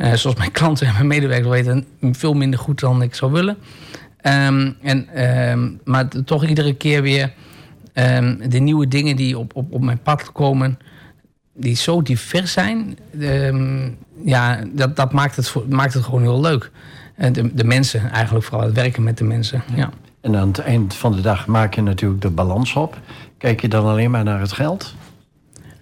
uh, 0.00 0.12
zoals 0.14 0.36
mijn 0.36 0.50
klanten 0.58 0.86
en 0.86 0.92
mijn 0.92 1.06
medewerkers 1.06 1.48
weten, 1.48 1.86
veel 2.00 2.34
minder 2.34 2.58
goed 2.58 2.80
dan 2.80 3.02
ik 3.02 3.14
zou 3.14 3.32
willen. 3.32 3.56
Um, 4.22 4.76
en, 4.82 5.80
maar 5.84 6.08
toch 6.24 6.46
iedere 6.46 6.74
keer 6.74 7.02
weer 7.02 7.32
de 8.48 8.58
nieuwe 8.58 8.88
dingen 8.88 9.16
die 9.16 9.38
op, 9.38 9.56
op, 9.56 9.72
op 9.72 9.82
mijn 9.82 10.02
pad 10.02 10.32
komen, 10.32 10.78
die 11.54 11.76
zo 11.76 12.02
divers 12.02 12.52
zijn, 12.52 12.98
ja, 14.24 14.64
dat, 14.72 14.96
dat 14.96 15.12
maakt, 15.12 15.36
het, 15.36 15.54
maakt 15.68 15.94
het 15.94 16.04
gewoon 16.04 16.22
heel 16.22 16.40
leuk. 16.40 16.70
En 17.16 17.32
de, 17.32 17.54
de 17.54 17.64
mensen 17.64 18.10
eigenlijk, 18.10 18.44
vooral 18.44 18.66
het 18.66 18.74
werken 18.74 19.02
met 19.02 19.18
de 19.18 19.24
mensen. 19.24 19.62
Ja. 19.74 19.90
En 20.20 20.36
aan 20.36 20.48
het 20.48 20.58
eind 20.58 20.94
van 20.94 21.12
de 21.12 21.20
dag 21.20 21.46
maak 21.46 21.74
je 21.74 21.82
natuurlijk 21.82 22.22
de 22.22 22.30
balans 22.30 22.74
op. 22.74 22.98
Kijk 23.38 23.60
je 23.60 23.68
dan 23.68 23.84
alleen 23.84 24.10
maar 24.10 24.24
naar 24.24 24.40
het 24.40 24.52
geld? 24.52 24.94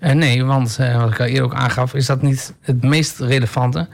Uh, 0.01 0.13
nee, 0.13 0.45
want 0.45 0.77
uh, 0.81 1.01
wat 1.01 1.11
ik 1.11 1.21
al 1.21 1.27
eerder 1.27 1.45
ook 1.45 1.55
aangaf, 1.55 1.95
is 1.95 2.07
dat 2.07 2.23
niet 2.23 2.55
het 2.61 2.83
meest 2.83 3.19
relevante. 3.19 3.89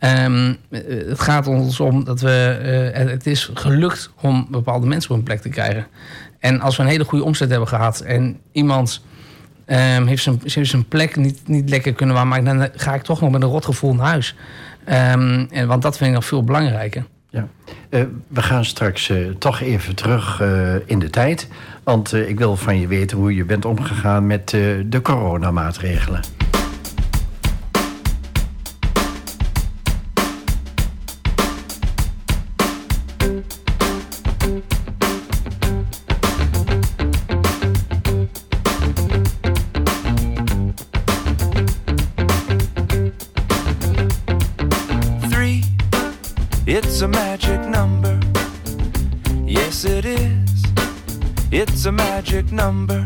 Um, 0.00 0.56
het 0.70 1.20
gaat 1.20 1.46
ons 1.46 1.80
om 1.80 2.04
dat 2.04 2.20
we. 2.20 2.92
Uh, 2.94 3.10
het 3.10 3.26
is 3.26 3.50
gelukt 3.54 4.10
om 4.20 4.46
bepaalde 4.50 4.86
mensen 4.86 5.10
op 5.10 5.16
een 5.16 5.22
plek 5.22 5.40
te 5.40 5.48
krijgen. 5.48 5.86
En 6.38 6.60
als 6.60 6.76
we 6.76 6.82
een 6.82 6.88
hele 6.88 7.04
goede 7.04 7.24
omzet 7.24 7.50
hebben 7.50 7.68
gehad 7.68 8.00
en 8.00 8.38
iemand 8.52 9.04
um, 9.66 10.06
heeft, 10.06 10.22
zijn, 10.22 10.40
heeft 10.44 10.70
zijn 10.70 10.88
plek 10.88 11.16
niet, 11.16 11.48
niet 11.48 11.68
lekker 11.70 11.92
kunnen 11.92 12.14
waarmaken, 12.14 12.44
dan 12.44 12.68
ga 12.74 12.94
ik 12.94 13.02
toch 13.02 13.20
nog 13.20 13.30
met 13.30 13.42
een 13.42 13.48
rotgevoel 13.48 13.94
naar 13.94 14.06
huis. 14.06 14.36
Um, 14.90 15.46
en, 15.50 15.66
want 15.66 15.82
dat 15.82 15.96
vind 15.96 16.10
ik 16.10 16.14
nog 16.14 16.24
veel 16.24 16.44
belangrijker. 16.44 17.04
Ja. 17.30 17.48
Uh, 17.90 18.02
we 18.28 18.42
gaan 18.42 18.64
straks 18.64 19.08
uh, 19.08 19.30
toch 19.38 19.60
even 19.60 19.94
terug 19.94 20.40
uh, 20.40 20.74
in 20.84 20.98
de 20.98 21.10
tijd. 21.10 21.48
Want 21.82 22.14
ik 22.14 22.38
wil 22.38 22.56
van 22.56 22.80
je 22.80 22.86
weten 22.86 23.16
hoe 23.16 23.34
je 23.34 23.44
bent 23.44 23.64
omgegaan 23.64 24.26
met 24.26 24.48
de 24.86 25.00
coronamaatregelen. 25.02 26.20
It's 47.00 47.06
a 47.06 47.08
magic 47.08 47.60
number. 47.62 48.20
Yes, 49.46 49.86
it 49.86 50.04
is. 50.04 50.64
It's 51.50 51.86
a 51.86 51.92
magic 51.92 52.52
number. 52.52 53.02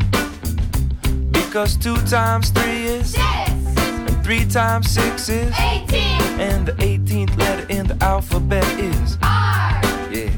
Because 1.31 1.77
two 1.77 1.95
times 1.99 2.51
three 2.51 2.87
is 2.87 3.13
six. 3.13 3.23
And 3.23 4.25
three 4.25 4.47
times 4.47 4.91
six 4.91 5.29
is 5.29 5.55
eighteen. 5.61 6.21
And 6.41 6.67
the 6.67 6.73
18th 6.73 7.39
letter 7.39 7.67
in 7.69 7.87
the 7.87 7.97
alphabet 8.03 8.67
is 8.81 9.17
R. 9.23 9.81
Yeah. 10.11 10.33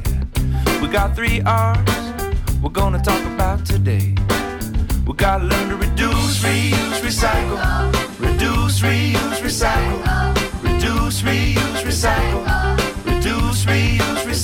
We 0.82 0.88
got 0.88 1.16
three 1.16 1.40
R's 1.40 1.78
we're 2.62 2.68
gonna 2.68 3.02
talk 3.02 3.24
about 3.24 3.64
today. 3.64 4.14
We 5.06 5.14
gotta 5.14 5.44
learn 5.44 5.70
to 5.70 5.76
reduce, 5.76 6.44
reuse, 6.44 7.00
recycle. 7.00 7.58
Reduce, 8.20 8.80
reuse, 8.80 9.40
recycle. 9.40 10.02
Reduce, 10.62 11.22
reuse, 11.22 11.82
recycle 11.88 12.85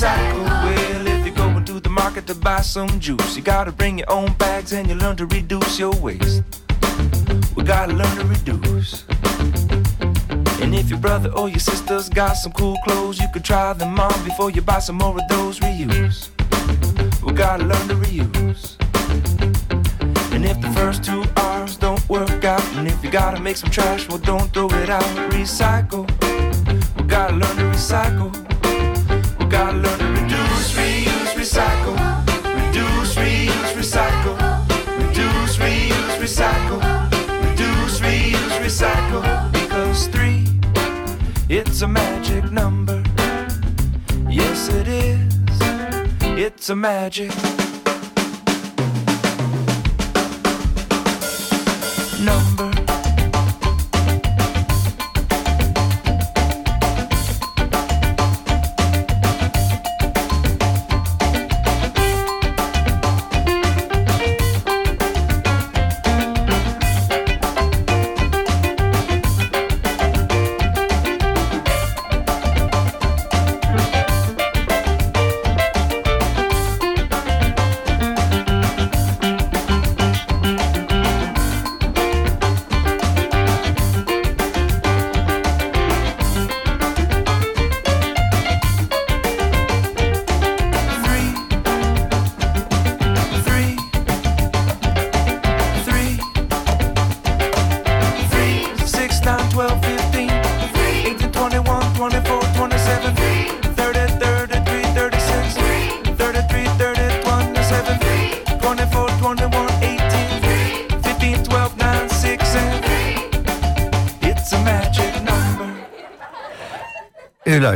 recycle. 0.02 0.44
Well, 0.44 1.06
if 1.06 1.26
you're 1.26 1.34
going 1.34 1.64
to 1.64 1.80
the 1.80 1.88
market 1.88 2.26
to 2.26 2.34
buy 2.34 2.60
some 2.62 2.98
juice, 2.98 3.36
you 3.36 3.42
gotta 3.42 3.70
bring 3.70 3.98
your 3.98 4.10
own 4.10 4.32
bags 4.34 4.72
and 4.72 4.88
you 4.88 4.94
learn 4.96 5.16
to 5.16 5.26
reduce 5.26 5.78
your 5.78 5.94
waste. 5.94 6.42
We 7.54 7.62
gotta 7.62 7.92
learn 7.92 8.16
to 8.16 8.24
reduce. 8.24 9.04
And 10.60 10.74
if 10.74 10.88
your 10.88 10.98
brother 10.98 11.30
or 11.30 11.48
your 11.48 11.60
sister's 11.60 12.08
got 12.08 12.34
some 12.34 12.52
cool 12.52 12.76
clothes, 12.84 13.20
you 13.20 13.28
could 13.32 13.44
try 13.44 13.72
them 13.74 13.98
on 13.98 14.24
before 14.24 14.50
you 14.50 14.60
buy 14.62 14.80
some 14.80 14.96
more 14.96 15.16
of 15.16 15.28
those. 15.28 15.60
Reuse. 15.60 16.30
We 17.22 17.32
gotta 17.32 17.64
learn 17.64 17.88
to 17.88 17.94
reuse. 17.94 18.76
And 20.32 20.44
if 20.44 20.60
the 20.60 20.70
first 20.70 21.04
two 21.04 21.22
R's 21.36 21.76
don't 21.76 22.02
work 22.08 22.44
out, 22.44 22.64
and 22.76 22.88
if 22.88 23.04
you 23.04 23.10
gotta 23.10 23.40
make 23.40 23.56
some 23.56 23.70
trash, 23.70 24.08
well, 24.08 24.18
don't 24.18 24.52
throw 24.52 24.68
it 24.82 24.90
out. 24.90 25.04
Recycle. 25.30 26.06
We 26.96 27.04
gotta 27.04 27.34
learn 27.34 27.56
to 27.56 27.64
recycle 27.76 28.51
gotta 29.64 29.78
learn 29.78 29.98
to 29.98 30.22
reduce, 30.22 30.72
reuse, 30.74 31.34
recycle. 31.42 31.96
Reduce, 32.66 33.14
reuse, 33.14 33.72
recycle. 33.80 34.36
Reduce, 35.06 35.56
reuse, 35.56 36.16
recycle. 36.24 36.80
Reduce, 37.48 38.00
reuse, 38.00 38.56
recycle. 38.66 39.22
Because 39.52 40.08
three, 40.08 40.48
it's 41.48 41.82
a 41.82 41.86
magic 41.86 42.50
number. 42.50 43.04
Yes, 44.28 44.68
it 44.68 44.88
is. 44.88 45.32
It's 46.44 46.68
a 46.70 46.74
magic 46.74 47.30
number. 52.20 52.71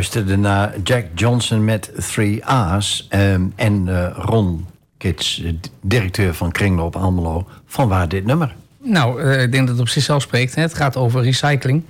Luisterde 0.06 0.42
naar 0.42 0.80
Jack 0.82 1.04
Johnson 1.14 1.64
met 1.64 1.90
Three 2.12 2.44
A's. 2.44 3.08
Um, 3.10 3.52
en 3.56 3.86
uh, 3.86 4.06
Ron 4.16 4.66
Kits, 4.96 5.42
directeur 5.80 6.34
van 6.34 6.52
Kringloop 6.52 6.96
Almelo. 6.96 7.46
Van 7.66 7.88
waar 7.88 8.08
dit 8.08 8.24
nummer? 8.24 8.54
Nou, 8.82 9.22
uh, 9.22 9.42
ik 9.42 9.52
denk 9.52 9.66
dat 9.66 9.74
het 9.76 9.84
op 9.84 9.88
zichzelf 9.88 10.22
spreekt. 10.22 10.54
Hè. 10.54 10.62
Het 10.62 10.74
gaat 10.74 10.96
over 10.96 11.22
recycling. 11.22 11.82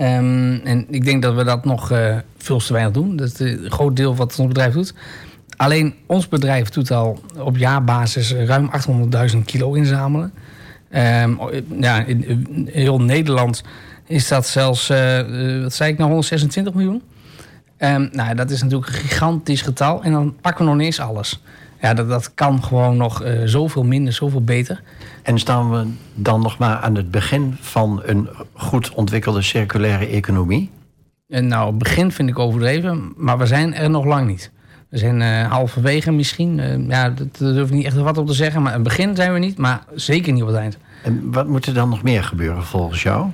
Um, 0.00 0.60
en 0.64 0.86
ik 0.90 1.04
denk 1.04 1.22
dat 1.22 1.34
we 1.34 1.44
dat 1.44 1.64
nog 1.64 1.92
veel 2.38 2.58
te 2.58 2.72
weinig 2.72 2.94
doen. 2.94 3.16
Dat 3.16 3.26
is 3.26 3.38
een 3.38 3.70
groot 3.70 3.96
deel 3.96 4.16
wat 4.16 4.38
ons 4.38 4.48
bedrijf 4.48 4.72
doet. 4.72 4.94
Alleen 5.56 5.94
ons 6.06 6.28
bedrijf 6.28 6.68
doet 6.68 6.90
al 6.90 7.20
op 7.38 7.56
jaarbasis 7.56 8.32
ruim 8.32 8.70
800.000 9.32 9.38
kilo 9.44 9.72
inzamelen. 9.72 10.32
Um, 11.22 11.40
ja, 11.80 12.04
in, 12.04 12.68
heel 12.72 13.00
Nederland 13.00 13.62
is 14.06 14.28
dat 14.28 14.46
zelfs, 14.46 14.88
wat 15.62 15.72
zei 15.72 15.90
ik 15.92 15.98
nou, 15.98 16.08
126 16.08 16.74
miljoen. 16.74 17.02
Um, 17.78 18.08
nou, 18.12 18.34
dat 18.34 18.50
is 18.50 18.62
natuurlijk 18.62 18.92
een 18.92 18.98
gigantisch 18.98 19.62
getal. 19.62 20.02
En 20.02 20.12
dan 20.12 20.34
pakken 20.40 20.64
we 20.64 20.70
nog 20.72 20.80
eens 20.80 21.00
alles. 21.00 21.42
Ja, 21.80 21.94
dat, 21.94 22.08
dat 22.08 22.34
kan 22.34 22.62
gewoon 22.62 22.96
nog 22.96 23.24
uh, 23.24 23.40
zoveel 23.44 23.84
minder, 23.84 24.12
zoveel 24.12 24.44
beter. 24.44 24.82
En 25.22 25.38
staan 25.38 25.70
we 25.70 25.86
dan 26.14 26.40
nog 26.40 26.58
maar 26.58 26.76
aan 26.76 26.94
het 26.94 27.10
begin 27.10 27.56
van 27.60 28.02
een 28.04 28.28
goed 28.52 28.90
ontwikkelde 28.90 29.42
circulaire 29.42 30.06
economie? 30.06 30.70
En 31.28 31.46
nou, 31.46 31.72
begin 31.72 32.12
vind 32.12 32.28
ik 32.28 32.38
overdreven, 32.38 33.12
maar 33.16 33.38
we 33.38 33.46
zijn 33.46 33.74
er 33.74 33.90
nog 33.90 34.04
lang 34.04 34.26
niet. 34.26 34.50
We 34.88 34.98
zijn 34.98 35.20
uh, 35.20 35.50
halverwege 35.50 36.12
misschien. 36.12 36.58
Uh, 36.58 36.88
ja, 36.88 37.10
daar 37.10 37.26
durf 37.54 37.68
ik 37.68 37.74
niet 37.74 37.84
echt 37.84 37.96
wat 37.96 38.18
op 38.18 38.26
te 38.26 38.32
zeggen. 38.32 38.62
Maar 38.62 38.72
het 38.72 38.82
begin 38.82 39.16
zijn 39.16 39.32
we 39.32 39.38
niet, 39.38 39.58
maar 39.58 39.84
zeker 39.94 40.32
niet 40.32 40.42
op 40.42 40.48
het 40.48 40.56
eind. 40.56 40.78
En 41.02 41.32
wat 41.32 41.48
moet 41.48 41.66
er 41.66 41.74
dan 41.74 41.88
nog 41.88 42.02
meer 42.02 42.24
gebeuren 42.24 42.62
volgens 42.64 43.02
jou? 43.02 43.30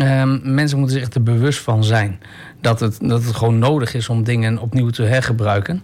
Um, 0.00 0.40
mensen 0.44 0.78
moeten 0.78 0.98
zich 0.98 1.14
er 1.14 1.22
bewust 1.22 1.58
van 1.58 1.84
zijn. 1.84 2.20
Dat 2.60 2.80
het, 2.80 2.98
dat 3.00 3.24
het 3.24 3.34
gewoon 3.34 3.58
nodig 3.58 3.94
is 3.94 4.08
om 4.08 4.24
dingen 4.24 4.58
opnieuw 4.58 4.90
te 4.90 5.02
hergebruiken. 5.02 5.74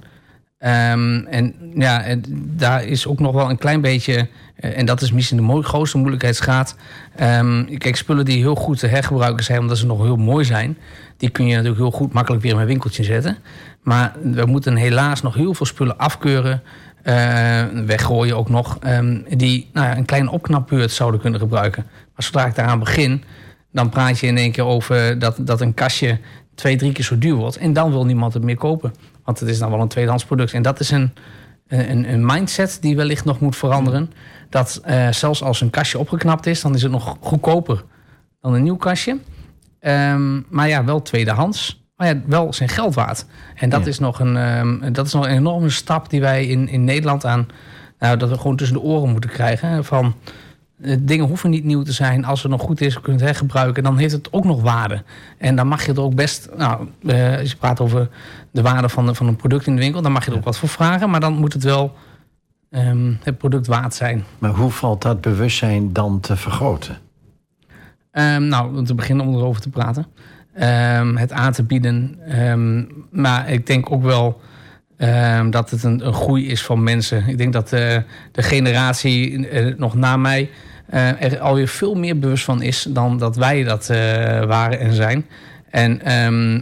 Um, 0.61 1.27
en 1.27 1.55
ja, 1.75 2.05
daar 2.31 2.85
is 2.85 3.07
ook 3.07 3.21
nog 3.21 3.35
wel 3.35 3.51
een 3.51 3.59
klein 3.59 3.81
beetje... 3.81 4.29
en 4.57 4.87
dat 4.87 5.01
is 5.01 5.13
misschien 5.13 5.47
de 5.47 5.63
grootste 5.63 5.99
moeilijkheidsgraad. 5.99 6.77
Um, 7.21 7.79
kijk, 7.79 7.97
spullen 7.97 8.25
die 8.25 8.39
heel 8.39 8.55
goed 8.55 8.79
te 8.79 8.87
hergebruiken 8.87 9.45
zijn... 9.45 9.61
omdat 9.61 9.79
ze 9.79 9.87
nog 9.87 10.03
heel 10.03 10.17
mooi 10.17 10.45
zijn... 10.45 10.79
die 11.17 11.31
kun 11.31 11.47
je 11.47 11.55
natuurlijk 11.55 11.81
heel 11.81 11.91
goed 11.91 12.13
makkelijk 12.13 12.43
weer 12.43 12.53
in 12.53 12.59
een 12.59 12.67
winkeltje 12.67 13.05
zetten. 13.05 13.37
Maar 13.83 14.13
we 14.23 14.47
moeten 14.47 14.77
helaas 14.77 15.23
nog 15.23 15.35
heel 15.35 15.55
veel 15.55 15.67
spullen 15.67 15.99
afkeuren... 15.99 16.63
Uh, 17.05 17.63
weggooien 17.87 18.37
ook 18.37 18.49
nog... 18.49 18.79
Die 19.37 19.71
nou 19.73 19.87
ja, 19.87 19.97
een 19.97 20.05
kleine 20.05 20.31
opknapbeurt 20.31 20.91
zouden 20.91 21.21
kunnen 21.21 21.41
gebruiken. 21.41 21.85
Maar 21.87 22.25
zodra 22.25 22.47
ik 22.47 22.55
daaraan 22.55 22.79
begin... 22.79 23.25
dan 23.73 23.89
praat 23.89 24.19
je 24.19 24.27
in 24.27 24.37
één 24.37 24.53
keer 24.53 24.65
over 24.65 25.19
dat, 25.19 25.37
dat 25.41 25.61
een 25.61 25.75
kastje 25.75 26.21
twee, 26.55 26.77
drie 26.77 26.93
keer 26.93 27.05
zo 27.05 27.19
duur 27.19 27.35
wordt. 27.35 27.57
En 27.57 27.73
dan 27.73 27.91
wil 27.91 28.05
niemand 28.05 28.35
het 28.35 28.43
meer 28.43 28.57
kopen. 28.57 28.95
Want 29.25 29.41
het 29.41 29.49
is 29.49 29.59
dan 29.59 29.71
wel 29.71 29.81
een 29.81 29.89
tweedehands 29.89 30.25
product. 30.25 30.53
En 30.53 30.63
dat 30.63 30.81
is 30.81 30.91
een, 30.91 31.13
een, 31.67 32.13
een 32.13 32.27
mindset 32.27 32.79
die 32.81 32.97
wellicht 32.97 33.25
nog 33.25 33.41
moet 33.41 33.57
veranderen. 33.57 34.13
Dat 34.49 34.81
uh, 34.87 35.11
zelfs 35.11 35.43
als 35.43 35.61
een 35.61 35.71
kastje 35.71 35.99
opgeknapt 35.99 36.47
is, 36.47 36.61
dan 36.61 36.75
is 36.75 36.83
het 36.83 36.93
nog 36.93 37.17
goedkoper 37.21 37.85
dan 38.41 38.55
een 38.55 38.63
nieuw 38.63 38.77
kastje. 38.77 39.19
Um, 39.81 40.47
maar 40.49 40.69
ja, 40.69 40.85
wel 40.85 41.03
tweedehands. 41.03 41.87
Maar 41.97 42.07
ja, 42.07 42.21
wel 42.27 42.53
zijn 42.53 42.69
geld 42.69 42.95
waard. 42.95 43.27
En 43.55 43.69
dat, 43.69 43.81
ja. 43.81 43.87
is, 43.87 43.99
nog 43.99 44.21
een, 44.21 44.37
um, 44.37 44.93
dat 44.93 45.07
is 45.07 45.13
nog 45.13 45.25
een 45.25 45.37
enorme 45.37 45.71
stap 45.71 46.11
die 46.11 46.21
wij 46.21 46.47
in, 46.47 46.69
in 46.69 46.85
Nederland 46.85 47.25
aan... 47.25 47.47
Nou, 47.99 48.17
dat 48.17 48.29
we 48.29 48.37
gewoon 48.37 48.57
tussen 48.57 48.77
de 48.77 48.83
oren 48.83 49.11
moeten 49.11 49.31
krijgen. 49.31 49.85
Van, 49.85 50.15
dingen 50.99 51.27
hoeven 51.27 51.51
niet 51.51 51.65
nieuw 51.65 51.83
te 51.83 51.93
zijn. 51.93 52.25
Als 52.25 52.43
het 52.43 52.51
nog 52.51 52.61
goed 52.61 52.81
is, 52.81 52.95
kun 52.95 53.13
je 53.13 53.19
het 53.19 53.29
hergebruiken. 53.29 53.83
Dan 53.83 53.97
heeft 53.97 54.13
het 54.13 54.33
ook 54.33 54.45
nog 54.45 54.63
waarde. 54.63 55.03
En 55.39 55.57
dan 55.57 55.67
mag 55.67 55.87
je 55.87 55.93
er 55.93 56.01
ook 56.01 56.15
best... 56.15 56.49
Nou, 56.57 56.89
uh, 57.01 57.39
als 57.39 57.51
je 57.51 57.57
praat 57.57 57.81
over 57.81 58.09
de 58.51 58.63
waarde 58.63 58.89
van, 58.89 59.07
de, 59.07 59.15
van 59.15 59.27
een 59.27 59.37
product 59.37 59.67
in 59.67 59.75
de 59.75 59.81
winkel... 59.81 60.03
dan 60.03 60.13
mag 60.13 60.25
je 60.25 60.31
er 60.31 60.37
ook 60.37 60.45
wat 60.45 60.59
voor 60.59 60.69
vragen. 60.69 61.11
Maar 61.11 61.21
dan 61.21 61.33
moet 61.33 61.53
het 61.53 61.65
wel 61.65 61.95
um, 62.71 63.19
het 63.23 63.39
product 63.39 63.67
waard 63.67 63.95
zijn. 63.95 64.25
Maar 64.39 64.51
hoe 64.51 64.71
valt 64.71 65.03
dat 65.03 65.21
bewustzijn 65.21 65.93
dan 65.93 66.21
te 66.21 66.37
vergroten? 66.37 66.99
Um, 68.13 68.45
nou, 68.45 68.77
om 68.77 68.85
te 68.85 68.95
beginnen 68.95 69.27
om 69.27 69.35
erover 69.35 69.63
te 69.63 69.71
praten. 69.71 70.07
Um, 71.01 71.17
het 71.17 71.33
aan 71.33 71.53
te 71.53 71.63
bieden. 71.63 72.19
Maar 73.11 73.51
ik 73.51 73.67
denk 73.67 73.93
ook 73.93 74.03
wel 74.03 74.41
um, 74.99 75.51
dat 75.51 75.71
het 75.71 75.83
een, 75.83 76.07
een, 76.07 76.13
groei 76.13 76.49
is 76.49 76.63
van 76.63 76.83
mensen. 76.83 77.29
Ik 77.29 77.39
denk 77.39 77.53
dat 77.53 77.73
uh, 77.73 77.97
de 78.33 78.43
generatie 78.43 79.31
uh, 79.31 79.75
nog 79.77 79.95
na 79.95 80.17
mij 80.17 80.51
uh, 80.95 81.23
er 81.23 81.39
alweer 81.41 81.69
veel 81.69 81.95
meer 81.95 82.19
bewust 82.19 82.45
van 82.45 82.63
is 82.63 82.87
dan 82.89 83.19
dat 83.19 83.37
wij 83.37 83.65
dat 83.65 83.87
waren 84.47 84.81
en 84.81 84.93
zijn. 84.93 85.27
En, 85.71 86.03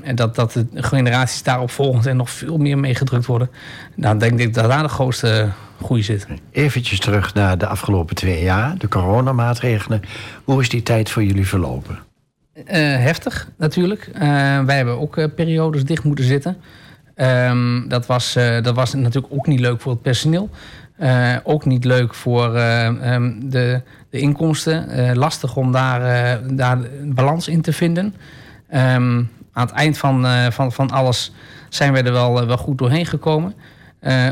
en 0.03 0.15
dat, 0.15 0.35
dat 0.35 0.53
de 0.53 0.83
generaties 0.83 1.43
daarop 1.43 1.71
volgend 1.71 2.07
en 2.07 2.17
nog 2.17 2.31
veel 2.31 2.57
meer 2.57 2.79
meegedrukt 2.79 3.27
worden. 3.27 3.51
Nou, 3.95 4.19
denk 4.19 4.41
ik 4.41 4.55
dat 4.55 4.71
daar 4.71 4.83
de 4.83 4.89
grootste 4.89 5.49
groei 5.83 6.03
zit. 6.03 6.27
Eventjes 6.51 7.01
terug 7.01 7.35
naar 7.35 7.59
de 7.59 7.67
afgelopen 7.67 8.17
twee 8.17 8.43
jaar, 8.43 8.79
de 8.79 8.89
coronamaatregelen. 8.89 10.03
Hoe 10.45 10.61
is 10.61 10.69
die 10.69 10.83
tijd 10.83 11.11
voor 11.11 11.25
jullie 11.25 11.47
verlopen? 11.47 11.99
Uh, 12.57 12.65
heftig 12.75 13.49
natuurlijk. 13.57 14.11
Uh, 14.15 14.21
wij 14.65 14.77
hebben 14.77 15.01
ook 15.01 15.17
uh, 15.17 15.25
periodes 15.35 15.85
dicht 15.85 16.05
moeten 16.05 16.25
zitten. 16.25 16.57
Um, 17.21 17.89
dat, 17.89 18.07
was, 18.07 18.33
dat 18.63 18.75
was 18.75 18.95
natuurlijk 18.95 19.35
ook 19.35 19.47
niet 19.47 19.61
leuk 19.61 19.81
voor 19.81 19.93
het 19.93 20.03
personeel. 20.03 20.51
ook 21.43 21.65
niet 21.65 21.85
leuk 21.85 22.15
voor 22.15 22.57
um, 22.57 23.51
de, 23.51 23.83
de 24.11 24.19
inkomsten. 24.19 25.17
lastig 25.17 25.57
om 25.57 25.73
daar, 25.73 26.41
daar 26.55 26.79
balans 27.05 27.49
in 27.49 27.61
te 27.61 27.73
vinden. 27.73 28.15
Um, 28.75 29.31
aan 29.53 29.67
het 29.67 29.71
eind 29.71 29.99
van, 29.99 30.27
van, 30.53 30.73
van 30.73 30.91
alles 30.91 31.33
zijn 31.69 31.93
we 31.93 32.03
er 32.03 32.13
wel, 32.13 32.47
wel 32.47 32.57
goed 32.57 32.79
doorheen 32.79 33.07
gekomen. 33.07 33.55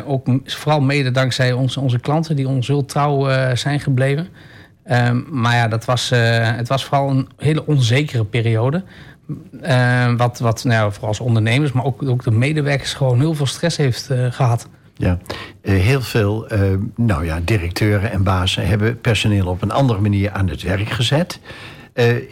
ook 0.07 0.27
vooral 0.45 0.81
mede 0.81 1.11
dankzij 1.11 1.53
onze, 1.53 1.81
onze 1.81 1.99
klanten 1.99 2.37
die 2.37 2.49
ons 2.49 2.67
heel 2.67 2.85
trouw 2.85 3.29
zijn 3.57 3.81
gebleven. 3.81 4.29
Maar 5.31 5.55
ja, 5.55 5.69
dat 5.69 5.85
was, 5.85 6.11
het 6.57 6.69
was 6.69 6.85
vooral 6.85 7.11
een 7.11 7.29
hele 7.37 7.67
onzekere 7.67 8.25
periode. 8.25 8.85
Uh, 9.63 10.15
wat 10.17 10.39
wat 10.39 10.65
nou, 10.65 10.93
vooral 10.93 11.09
als 11.09 11.21
ondernemers, 11.21 11.73
maar 11.73 11.85
ook, 11.85 12.03
ook 12.03 12.25
de 12.25 12.31
medewerkers 12.31 12.95
gewoon 12.95 13.21
heel 13.21 13.35
veel 13.35 13.47
stress 13.47 13.77
heeft 13.77 14.09
uh, 14.11 14.27
gehad. 14.31 14.69
Ja, 14.97 15.19
heel 15.63 16.01
veel 16.01 16.47
nou 16.97 17.25
ja, 17.25 17.41
directeuren 17.45 18.11
en 18.11 18.23
bazen 18.23 18.67
hebben 18.67 19.01
personeel 19.01 19.47
op 19.47 19.63
een 19.63 19.71
andere 19.71 20.01
manier 20.01 20.31
aan 20.31 20.49
het 20.49 20.63
werk 20.63 20.89
gezet. 20.89 21.41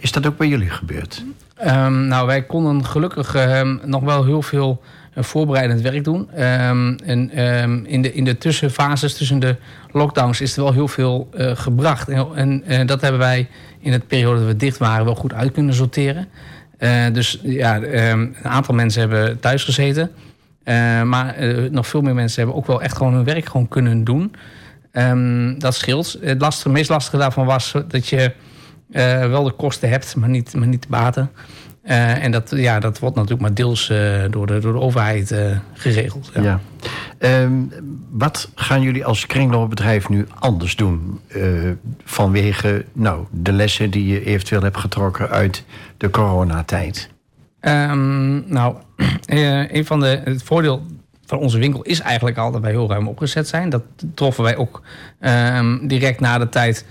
is 0.01 0.13
dat 0.13 0.27
ook 0.27 0.37
bij 0.37 0.49
jullie 0.49 0.71
gebeurd? 0.71 1.25
Um, 1.67 2.07
nou, 2.07 2.27
wij 2.27 2.43
konden 2.43 2.85
gelukkig 2.85 3.35
ehm, 3.35 3.77
nog 3.85 4.03
wel 4.03 4.25
heel 4.25 4.43
veel 4.43 4.83
voorbereidend 5.15 5.81
werk 5.81 6.05
doen. 6.05 6.43
Um, 6.43 6.97
en 6.97 7.45
um, 7.63 7.85
in, 7.85 8.03
de, 8.03 8.13
in 8.13 8.25
de 8.25 8.39
tussenfases 8.39 9.17
tussen 9.17 9.39
de 9.39 9.57
lockdowns 9.91 10.41
is 10.41 10.57
er 10.57 10.63
wel 10.63 10.73
heel 10.73 10.89
veel 10.89 11.29
gebracht. 11.37 12.09
En, 12.09 12.63
en 12.65 12.87
dat 12.87 13.01
hebben 13.01 13.21
wij 13.21 13.49
in 13.81 13.93
het 13.93 14.07
periode 14.07 14.39
dat 14.39 14.47
we 14.47 14.57
dicht 14.57 14.79
waren 14.79 15.05
wel 15.05 15.15
goed 15.15 15.33
uit 15.33 15.53
kunnen 15.53 15.75
sorteren. 15.75 16.29
Uh, 16.83 17.05
dus 17.13 17.39
ja, 17.43 17.77
um, 17.77 18.35
een 18.43 18.51
aantal 18.51 18.75
mensen 18.75 19.01
hebben 19.01 19.41
thuis 19.41 19.65
gezeten. 19.65 20.11
maar 21.05 21.37
nog 21.71 21.87
veel 21.87 22.01
meer 22.01 22.15
mensen 22.15 22.39
hebben 22.39 22.57
ook 22.57 22.67
wel 22.67 22.83
echt 22.83 22.97
gewoon 22.97 23.15
hun 23.15 23.25
werk 23.25 23.47
gewoon 23.47 23.69
kunnen 23.69 24.05
doen. 24.05 24.35
dat 25.59 25.75
scheelt. 25.75 26.19
Het, 26.21 26.41
lastige, 26.41 26.69
het 26.69 26.77
meest 26.77 26.91
lastige 26.91 27.17
daarvan 27.17 27.47
was 27.47 27.75
dat 27.89 28.09
je 28.09 28.33
wel 29.29 29.45
de 29.45 29.53
kosten 29.53 29.89
hebt, 29.89 30.17
maar 30.17 30.29
niet, 30.29 30.55
maar 30.55 30.67
niet 30.67 30.83
de 30.83 30.89
baten. 30.89 31.31
En 31.83 32.31
dat, 32.31 32.53
ja, 32.55 32.81
dat 32.81 32.99
wordt 32.99 33.15
natuurlijk 33.15 33.43
maar 33.43 33.55
deels 33.55 33.87
door, 34.31 34.47
de, 34.47 34.59
door 34.59 34.73
de 34.73 34.81
overheid 34.81 35.35
geregeld. 35.75 36.31
Ja. 36.35 36.61
Um, 37.19 37.73
wat 38.11 38.51
gaan 38.55 38.83
jullie 38.83 39.05
als 39.05 39.27
kringloopbedrijf 39.27 40.09
nu 40.09 40.27
anders 40.39 40.77
doen? 40.77 41.21
vanwege 42.05 42.85
nou, 42.93 43.27
de 43.31 43.53
lessen 43.53 43.91
die 43.91 44.07
je 44.07 44.25
eventueel 44.25 44.63
hebt 44.63 44.77
getrokken 44.77 45.29
uit 45.29 45.65
de 46.03 46.11
coronatijd? 46.11 47.09
Um, 47.61 48.45
nou, 48.47 48.77
een 49.77 49.87
van 49.87 50.01
de. 50.01 50.21
Het 50.25 50.43
voordeel 50.43 50.83
van 51.27 51.39
onze 51.39 51.59
winkel 51.59 51.83
is 51.83 52.01
eigenlijk 52.01 52.39
al 52.39 52.51
dat 52.51 52.61
wij 52.61 52.71
heel 52.71 52.89
ruim 52.89 53.09
opgezet 53.09 53.49
zijn. 53.49 53.69
Dat 53.71 53.83
troffen 54.15 54.45
wij 54.45 54.57
ook 54.57 54.83
um, 55.21 55.89
direct 55.89 56.21
na 56.21 56.39
de 56.39 56.49
tijd 56.49 56.87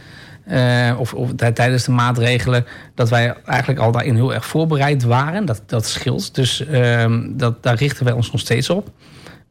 uh, 0.48 0.96
of, 0.98 1.14
of 1.14 1.34
tijdens 1.54 1.84
de 1.84 1.92
maatregelen, 1.92 2.66
dat 2.96 3.10
wij 3.10 3.36
eigenlijk 3.46 3.80
al 3.80 3.92
daarin 3.92 4.16
heel 4.16 4.34
erg 4.34 4.46
voorbereid 4.46 5.04
waren. 5.04 5.46
Dat, 5.46 5.62
dat 5.66 5.86
scheelt. 5.86 6.36
Dus 6.36 6.66
um, 6.72 7.38
dat, 7.38 7.64
daar 7.64 7.76
richten 7.76 8.06
wij 8.06 8.14
ons 8.14 8.32
nog 8.32 8.42
steeds 8.42 8.70
op. 8.70 8.90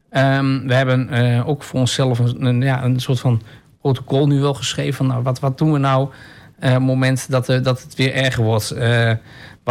We 0.09 0.73
hebben 0.73 1.09
uh, 1.13 1.47
ook 1.47 1.63
voor 1.63 1.79
onszelf 1.79 2.19
een, 2.19 2.61
ja, 2.61 2.83
een 2.83 2.99
soort 2.99 3.19
van 3.19 3.41
protocol 3.81 4.27
nu 4.27 4.39
wel 4.39 4.53
geschreven. 4.53 5.07
Nou, 5.07 5.23
wat, 5.23 5.39
wat 5.39 5.57
doen 5.57 5.71
we 5.71 5.77
nou 5.77 6.03
op 6.03 6.11
het 6.59 6.79
moment 6.79 7.31
dat, 7.31 7.45
dat 7.45 7.81
het 7.81 7.95
weer 7.95 8.13
erger 8.13 8.43
wordt? 8.43 8.75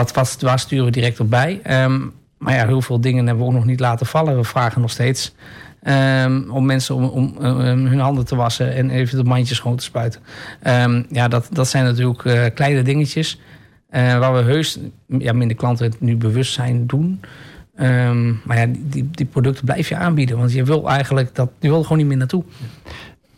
Wat, 0.00 0.12
wat, 0.12 0.36
waar 0.40 0.58
sturen 0.58 0.84
we 0.84 0.90
direct 0.90 1.20
op 1.20 1.30
bij? 1.30 1.60
Um, 1.84 2.12
maar 2.38 2.54
ja, 2.54 2.66
heel 2.66 2.82
veel 2.82 3.00
dingen 3.00 3.26
hebben 3.26 3.44
we 3.44 3.50
ook 3.50 3.56
nog 3.56 3.66
niet 3.66 3.80
laten 3.80 4.06
vallen. 4.06 4.36
We 4.36 4.44
vragen 4.44 4.80
nog 4.80 4.90
steeds 4.90 5.32
Um, 5.82 6.50
om 6.50 6.66
mensen 6.66 6.94
om, 6.94 7.04
om 7.04 7.44
um, 7.44 7.86
hun 7.86 7.98
handen 7.98 8.24
te 8.24 8.36
wassen 8.36 8.74
en 8.74 8.90
even 8.90 9.16
de 9.16 9.24
mandjes 9.24 9.56
schoon 9.56 9.76
te 9.76 9.84
spuiten. 9.84 10.20
Ja, 11.08 11.28
dat, 11.28 11.48
dat 11.52 11.68
zijn 11.68 11.84
natuurlijk 11.84 12.24
uh, 12.24 12.44
kleine 12.54 12.82
dingetjes. 12.82 13.40
Uh, 13.90 14.18
waar 14.18 14.34
we 14.34 14.40
heus 14.40 14.78
ja, 15.06 15.32
minder 15.32 15.56
klanten 15.56 15.86
het 15.86 16.00
nu 16.00 16.16
bewustzijn 16.16 16.86
doen. 16.86 17.20
maar 18.44 18.58
ja, 18.58 18.66
die, 18.78 19.08
die 19.10 19.26
producten 19.26 19.64
blijf 19.64 19.88
je 19.88 19.96
aanbieden. 19.96 20.38
Want 20.38 20.52
je 20.52 20.64
wil 20.64 20.88
eigenlijk 20.88 21.34
dat, 21.34 21.50
je 21.60 21.68
wil 21.68 21.78
er 21.78 21.82
gewoon 21.82 21.98
niet 21.98 22.06
meer 22.06 22.16
naartoe. 22.16 22.44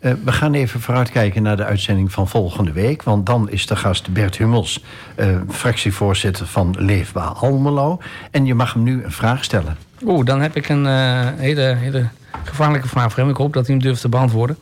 Uh, 0.03 0.13
we 0.23 0.31
gaan 0.31 0.53
even 0.53 0.79
vooruitkijken 0.79 1.43
naar 1.43 1.57
de 1.57 1.63
uitzending 1.63 2.11
van 2.11 2.27
volgende 2.27 2.71
week. 2.71 3.03
Want 3.03 3.25
dan 3.25 3.49
is 3.49 3.65
de 3.65 3.75
gast 3.75 4.13
Bert 4.13 4.37
Hummels, 4.37 4.83
uh, 5.15 5.41
fractievoorzitter 5.49 6.47
van 6.47 6.75
Leefbaar 6.79 7.29
Almelo. 7.29 7.99
En 8.31 8.45
je 8.45 8.55
mag 8.55 8.73
hem 8.73 8.83
nu 8.83 9.03
een 9.03 9.11
vraag 9.11 9.43
stellen. 9.43 9.77
Oeh, 10.05 10.25
dan 10.25 10.41
heb 10.41 10.55
ik 10.55 10.69
een 10.69 10.85
uh, 10.85 11.27
hele, 11.35 11.61
hele 11.61 12.07
gevaarlijke 12.43 12.87
vraag 12.87 13.11
voor 13.11 13.19
hem. 13.19 13.29
Ik 13.29 13.37
hoop 13.37 13.53
dat 13.53 13.67
hij 13.67 13.75
hem 13.75 13.83
durft 13.83 14.01
te 14.01 14.09
beantwoorden. 14.09 14.57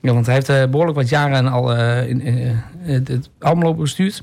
Ja, 0.00 0.12
want 0.12 0.26
hij 0.26 0.34
heeft 0.34 0.70
behoorlijk 0.70 0.96
wat 0.96 1.08
jaren 1.08 1.46
al 1.46 1.74
in, 2.04 2.20
het 2.82 3.30
Almelo 3.38 3.74
bestuurd. 3.74 4.22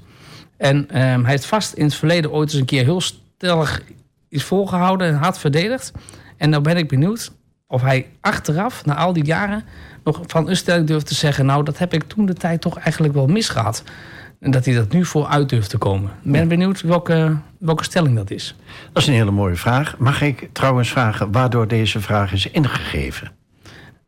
En 0.58 0.78
um, 0.78 1.22
hij 1.22 1.32
heeft 1.32 1.46
vast 1.46 1.74
in 1.74 1.86
het 1.86 1.96
verleden 1.96 2.32
ooit 2.32 2.50
eens 2.50 2.60
een 2.60 2.65
keer 2.65 2.84
heel 2.84 3.02
stellig 3.02 3.82
is 4.30 4.44
volgehouden 4.44 5.08
en 5.08 5.15
hard 5.15 5.38
verdedigd. 5.38 5.91
En 6.38 6.50
nou 6.50 6.63
ben 6.63 6.78
ik 6.78 6.88
benieuwd 6.88 7.32
of 7.67 7.82
hij 7.82 8.08
achteraf, 8.21 8.86
na 8.86 8.95
al 8.95 9.13
die 9.13 9.25
jaren, 9.25 9.63
nog 10.04 10.21
van 10.25 10.49
een 10.49 10.56
stelling 10.56 10.88
durft 10.88 11.08
te 11.08 11.15
zeggen... 11.15 11.45
nou, 11.45 11.63
dat 11.63 11.78
heb 11.78 11.93
ik 11.93 12.04
toen 12.04 12.25
de 12.25 12.34
tijd 12.34 12.62
toch 12.62 12.78
eigenlijk 12.78 13.13
wel 13.13 13.28
misgehad. 13.28 13.84
En 14.39 14.51
dat 14.51 14.65
hij 14.65 14.73
dat 14.73 14.91
nu 14.91 15.06
voor 15.06 15.28
uit 15.28 15.49
durft 15.49 15.69
te 15.69 15.78
komen. 15.78 16.12
Ik 16.23 16.32
ben 16.32 16.47
benieuwd 16.47 16.82
welke, 16.82 17.38
welke 17.58 17.84
stelling 17.84 18.15
dat 18.15 18.32
is. 18.32 18.56
Dat 18.93 19.01
is 19.01 19.08
een 19.08 19.13
hele 19.13 19.32
mooie 19.32 19.56
vraag. 19.56 19.97
Mag 19.97 20.21
ik 20.21 20.49
trouwens 20.51 20.89
vragen 20.89 21.32
waardoor 21.32 21.67
deze 21.67 22.01
vraag 22.01 22.34
is 22.34 22.51
ingegeven? 22.51 23.32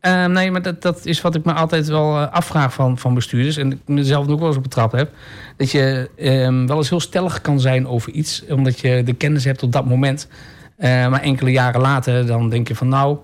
Uh, 0.02 0.26
nee, 0.26 0.52
maar 0.52 0.62
dat, 0.62 0.82
dat 0.82 1.06
is 1.06 1.22
wat 1.22 1.36
ik 1.36 1.46
me 1.46 1.54
altijd 1.54 1.88
wel 1.88 2.22
uh, 2.22 2.32
afvraag 2.32 2.74
van, 2.74 2.98
van 2.98 3.14
bestuurders. 3.14 3.58
En 3.58 3.72
ik 3.72 3.80
mezelf 3.86 4.28
ook 4.28 4.40
wel 4.40 4.48
eens 4.48 4.58
op 4.58 4.64
betrapt 4.64 4.92
heb. 4.92 5.12
Dat 5.58 5.72
je 5.72 6.10
uh, 6.18 6.66
wel 6.68 6.78
eens 6.78 6.90
heel 6.90 7.00
stellig 7.00 7.42
kan 7.42 7.60
zijn 7.60 7.88
over 7.88 8.12
iets. 8.12 8.44
Omdat 8.50 8.80
je 8.80 9.04
de 9.04 9.14
kennis 9.14 9.44
hebt 9.44 9.64
op 9.64 9.72
dat 9.72 9.86
moment. 9.86 10.28
Uh, 10.80 10.88
maar 10.88 11.22
enkele 11.22 11.52
jaren 11.52 11.82
later 11.82 12.26
dan 12.26 12.50
denk 12.50 12.68
je 12.68 12.76
van 12.76 12.88
nou... 12.88 13.18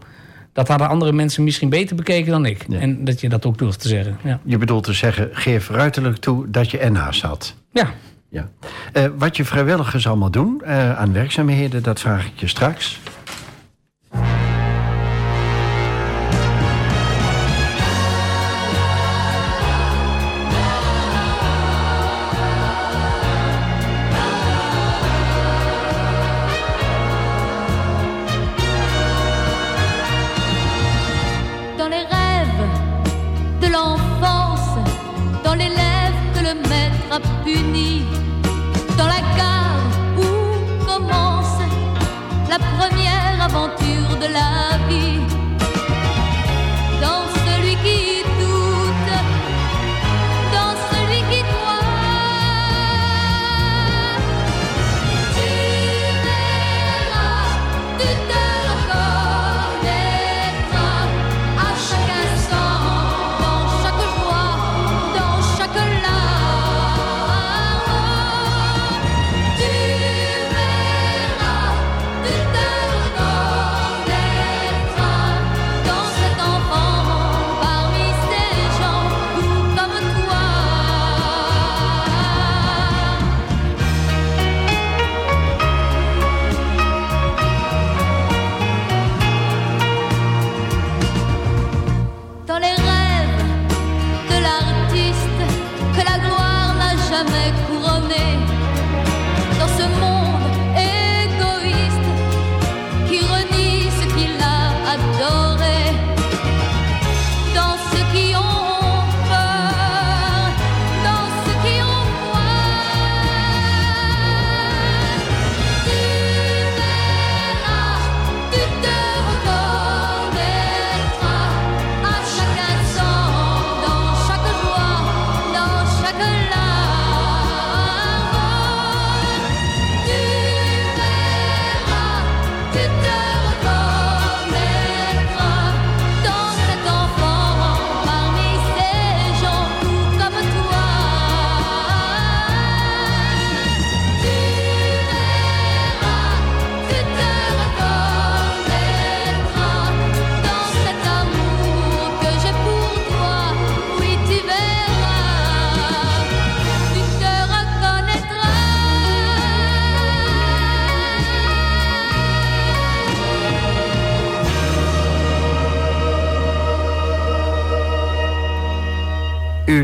Dat 0.53 0.67
hadden 0.67 0.87
andere 0.87 1.11
mensen 1.11 1.43
misschien 1.43 1.69
beter 1.69 1.95
bekeken 1.95 2.31
dan 2.31 2.45
ik. 2.45 2.65
Ja. 2.67 2.79
En 2.79 3.05
dat 3.05 3.21
je 3.21 3.29
dat 3.29 3.45
ook 3.45 3.57
durft 3.57 3.79
te 3.79 3.87
zeggen. 3.87 4.17
Ja. 4.23 4.39
Je 4.43 4.57
bedoelt 4.57 4.83
te 4.83 4.93
zeggen, 4.93 5.29
geef 5.31 5.69
ruiterlijk 5.69 6.17
toe 6.17 6.49
dat 6.49 6.71
je 6.71 6.89
NH's 6.91 7.21
had. 7.21 7.55
Ja. 7.71 7.93
ja. 8.29 8.49
Uh, 8.93 9.05
wat 9.17 9.37
je 9.37 9.45
vrijwilligers 9.45 10.07
allemaal 10.07 10.31
doen 10.31 10.61
uh, 10.65 10.99
aan 10.99 11.13
werkzaamheden, 11.13 11.83
dat 11.83 11.99
vraag 11.99 12.25
ik 12.25 12.39
je 12.39 12.47
straks. 12.47 12.99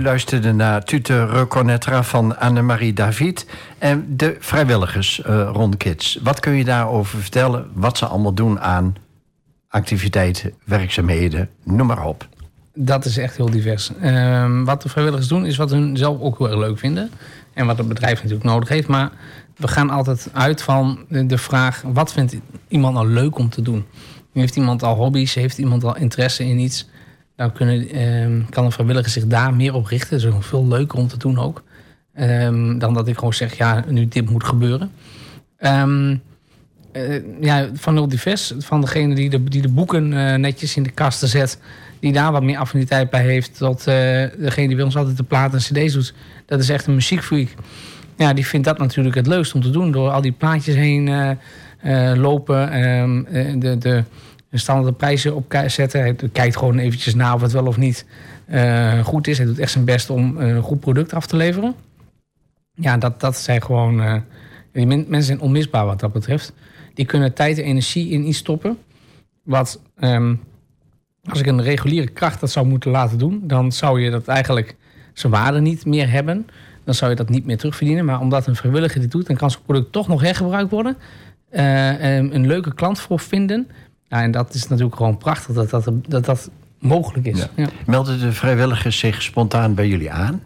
Luisterde 0.10 0.54
naar 0.54 0.84
Tute 0.84 1.26
Reconnaîtra 1.26 2.04
van 2.04 2.40
Annemarie 2.40 2.94
David. 2.94 3.46
En 3.78 4.06
de 4.18 4.36
vrijwilligers 4.40 5.22
uh, 5.28 5.50
rond 5.54 5.78
Kids. 5.78 6.20
Wat 6.24 6.40
kun 6.40 6.54
je 6.54 6.64
daarover 6.64 7.20
vertellen? 7.20 7.68
Wat 7.74 7.98
ze 7.98 8.06
allemaal 8.06 8.34
doen 8.34 8.60
aan 8.60 8.96
activiteiten, 9.68 10.54
werkzaamheden, 10.66 11.50
noem 11.64 11.88
maar 11.88 12.06
op. 12.06 12.28
Dat 12.74 13.06
is 13.06 13.18
echt 13.18 13.38
heel 13.38 13.50
divers. 13.50 13.92
Uh, 14.02 14.64
wat 14.64 14.82
de 14.82 14.90
vrijwilligers 14.90 15.30
doen 15.30 15.46
is 15.46 15.58
wat 15.58 15.70
hun 15.70 15.98
zelf 15.98 16.20
ook 16.20 16.38
heel 16.38 16.50
erg 16.50 16.60
leuk 16.60 16.80
vinden. 16.80 17.12
En 17.54 17.66
wat 17.66 17.78
het 17.78 17.88
bedrijf 17.88 18.16
natuurlijk 18.16 18.50
nodig 18.50 18.70
heeft. 18.70 18.88
Maar 18.88 19.12
we 19.56 19.68
gaan 19.68 19.90
altijd 19.90 20.30
uit 20.34 20.62
van 20.62 21.06
de 21.10 21.38
vraag... 21.38 21.84
wat 21.86 22.14
vindt 22.14 22.36
iemand 22.68 22.94
nou 22.94 23.08
leuk 23.08 23.38
om 23.38 23.50
te 23.50 23.62
doen? 23.62 23.86
Heeft 24.34 24.56
iemand 24.56 24.84
al 24.84 24.96
hobby's? 24.96 25.34
Heeft 25.34 25.58
iemand 25.58 25.84
al 25.84 25.96
interesse 25.96 26.46
in 26.46 26.60
iets? 26.60 26.89
Dan 27.40 27.52
kunnen, 27.52 27.96
uh, 27.96 28.46
kan 28.50 28.66
een 28.66 28.72
vrijwilliger 28.72 29.12
zich 29.12 29.28
daar 29.28 29.54
meer 29.54 29.74
op 29.74 29.86
richten. 29.86 30.22
Dat 30.22 30.40
is 30.40 30.46
veel 30.46 30.68
leuker 30.68 31.00
om 31.00 31.08
te 31.08 31.18
doen 31.18 31.38
ook. 31.38 31.64
Um, 32.20 32.80
dan 32.80 32.94
dat 32.94 33.08
ik 33.08 33.16
gewoon 33.16 33.34
zeg, 33.34 33.58
ja, 33.58 33.84
nu 33.88 34.08
dit 34.08 34.30
moet 34.30 34.44
gebeuren. 34.44 34.92
Um, 35.60 36.22
ja, 37.42 37.70
van 37.74 37.94
heel 37.94 38.08
divers. 38.08 38.54
Van 38.58 38.82
degene 38.82 39.16
die 39.16 39.30
de, 39.30 39.44
die 39.44 39.62
de 39.62 39.70
boeken 39.70 40.12
uh, 40.12 40.36
netjes 40.36 40.76
in 40.76 40.84
de 40.84 40.92
kasten 40.92 41.28
zet... 41.28 41.60
die 42.00 42.14
daar 42.14 42.32
wat 42.32 42.44
meer 42.44 42.58
affiniteit 42.58 43.10
bij 43.10 43.24
heeft... 43.24 43.58
tot 43.58 43.80
uh, 43.80 43.86
degene 44.38 44.68
die 44.68 44.76
bij 44.76 44.86
ons 44.86 44.98
altijd 44.98 45.18
de 45.18 45.24
platen 45.24 45.58
en 45.58 45.64
cd's 45.64 45.94
doet. 45.94 46.14
Dat 46.46 46.60
is 46.60 46.70
echt 46.70 46.88
een 46.88 46.94
muziekfreak. 46.94 47.48
Ja, 48.18 48.34
die 48.34 48.46
vindt 48.46 48.66
dat 48.68 48.78
natuurlijk 48.78 49.16
het 49.16 49.28
leukst 49.28 49.54
om 49.54 49.62
te 49.62 49.70
doen. 49.70 49.92
Door 49.92 50.10
al 50.10 50.22
die 50.22 50.32
plaatjes 50.32 50.76
heen 50.76 51.38
lopen. 52.16 52.84
Um, 52.84 53.28
de... 53.80 54.04
de 54.50 54.58
standaard 54.58 54.98
prijzen 54.98 55.36
op 55.36 55.64
zetten. 55.68 56.02
Hij 56.02 56.16
kijkt 56.32 56.58
gewoon 56.58 56.78
eventjes 56.78 57.16
na 57.16 57.34
of 57.34 57.42
het 57.42 57.52
wel 57.52 57.66
of 57.66 57.78
niet 57.78 58.06
uh, 58.50 59.06
goed 59.06 59.28
is. 59.28 59.38
Hij 59.38 59.48
doet 59.48 59.60
echt 59.60 59.72
zijn 59.72 59.86
best 59.86 60.10
om 60.10 60.38
een 60.38 60.62
goed 60.62 60.80
product 60.80 61.14
af 61.14 61.26
te 61.26 61.36
leveren. 61.36 61.76
Ja, 62.74 62.98
dat, 62.98 63.20
dat 63.20 63.38
zijn 63.38 63.62
gewoon... 63.62 64.24
Men, 64.72 64.88
mensen 64.88 65.24
zijn 65.24 65.42
onmisbaar 65.42 65.86
wat 65.86 66.00
dat 66.00 66.14
betreft. 66.14 66.54
Die 66.94 67.06
kunnen 67.06 67.34
tijd 67.34 67.58
en 67.58 67.64
energie 67.64 68.10
in 68.10 68.28
iets 68.28 68.38
stoppen. 68.38 68.78
Wat, 69.44 69.82
um, 70.00 70.40
als 71.24 71.40
ik 71.40 71.46
een 71.46 71.64
reguliere 71.64 72.08
kracht 72.08 72.40
dat 72.40 72.52
zou 72.52 72.68
moeten 72.68 72.92
laten 72.92 73.18
doen... 73.18 73.42
dan 73.44 73.72
zou 73.72 74.02
je 74.02 74.10
dat 74.10 74.28
eigenlijk 74.28 74.76
zijn 75.14 75.32
waarde 75.32 75.62
niet 75.62 75.86
meer 75.86 76.12
hebben. 76.12 76.48
Dan 76.84 76.94
zou 76.94 77.12
je 77.12 77.18
dat 77.18 77.30
niet 77.30 77.46
meer 77.46 77.58
terugverdienen. 77.58 78.06
Maar 78.06 78.20
omdat 78.20 78.48
een 78.48 78.56
vrijwilliger 78.56 79.02
dit 79.02 79.12
doet... 79.12 79.28
dan 79.28 79.36
kan 79.36 79.52
zijn 79.52 79.64
product 79.64 79.92
toch 79.92 80.08
nog 80.08 80.22
hergebruikt 80.22 80.72
worden. 80.72 80.98
Uh, 81.52 82.16
een 82.16 82.48
leuke 82.48 82.74
klant 82.74 83.00
voor 83.00 83.20
vinden... 83.20 83.68
Ja, 84.10 84.22
en 84.22 84.32
dat 84.32 84.54
is 84.54 84.68
natuurlijk 84.68 84.96
gewoon 84.96 85.18
prachtig 85.18 85.56
dat 85.56 85.70
dat, 85.70 85.92
dat, 86.08 86.26
dat 86.26 86.50
mogelijk 86.80 87.26
is. 87.26 87.40
Ja. 87.40 87.48
Ja. 87.56 87.68
Melden 87.86 88.20
de 88.20 88.32
vrijwilligers 88.32 89.00
zich 89.00 89.22
spontaan 89.22 89.74
bij 89.76 89.88
jullie 89.88 90.12
aan? 90.12 90.44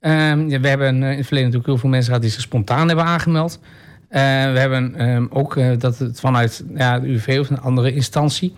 Um, 0.00 0.48
ja, 0.48 0.60
we 0.60 0.68
hebben 0.68 0.88
in 0.88 1.02
het 1.02 1.26
verleden 1.26 1.50
natuurlijk 1.50 1.66
heel 1.66 1.78
veel 1.78 1.88
mensen 1.88 2.06
gehad 2.06 2.22
die 2.22 2.30
zich 2.30 2.40
spontaan 2.40 2.86
hebben 2.88 3.04
aangemeld. 3.04 3.58
Uh, 3.62 4.18
we 4.52 4.58
hebben 4.58 5.08
um, 5.08 5.28
ook 5.30 5.56
uh, 5.56 5.78
dat 5.78 5.98
het 5.98 6.20
vanuit 6.20 6.64
ja, 6.74 7.00
de 7.00 7.08
UV 7.08 7.36
of 7.40 7.50
een 7.50 7.60
andere 7.60 7.94
instantie 7.94 8.54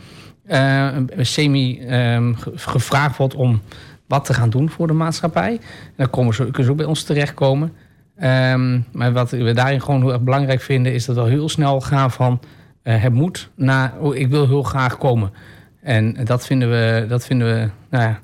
uh, 0.47 0.89
semi 1.19 1.81
um, 2.15 2.37
gevraagd 2.55 3.17
wordt 3.17 3.35
om 3.35 3.63
wat 4.07 4.25
te 4.25 4.35
gaan 4.35 4.51
doen 4.51 4.71
voor 4.71 4.87
de 4.87 4.93
maatschappij. 4.93 5.53
En 5.53 5.95
dan 5.97 6.11
komen 6.11 6.35
ze, 6.35 6.43
kunnen 6.43 6.65
ze 6.65 6.71
ook 6.71 6.77
bij 6.77 6.87
ons 6.87 7.03
terechtkomen. 7.03 7.73
Ehm, 8.17 8.81
maar 8.93 9.13
wat 9.13 9.31
we 9.31 9.53
daarin 9.53 9.83
gewoon 9.83 10.01
heel 10.01 10.13
erg 10.13 10.23
belangrijk 10.23 10.61
vinden, 10.61 10.95
is 10.95 11.05
dat 11.05 11.17
we 11.17 11.29
heel 11.29 11.49
snel 11.49 11.81
gaan 11.81 12.11
van 12.11 12.41
eh, 12.41 12.49
het 12.93 13.13
moet 13.13 13.51
naar 13.55 13.93
oh, 13.99 14.17
ik 14.17 14.29
wil 14.29 14.47
heel 14.47 14.63
graag 14.63 14.99
komen. 14.99 15.33
En 15.81 16.25
dat 16.25 16.47
vinden 16.47 16.71
we, 16.71 17.07
dat 17.09 17.27
vinden 17.27 17.47
we 17.55 17.69
nou 17.91 18.05
ja, 18.05 18.21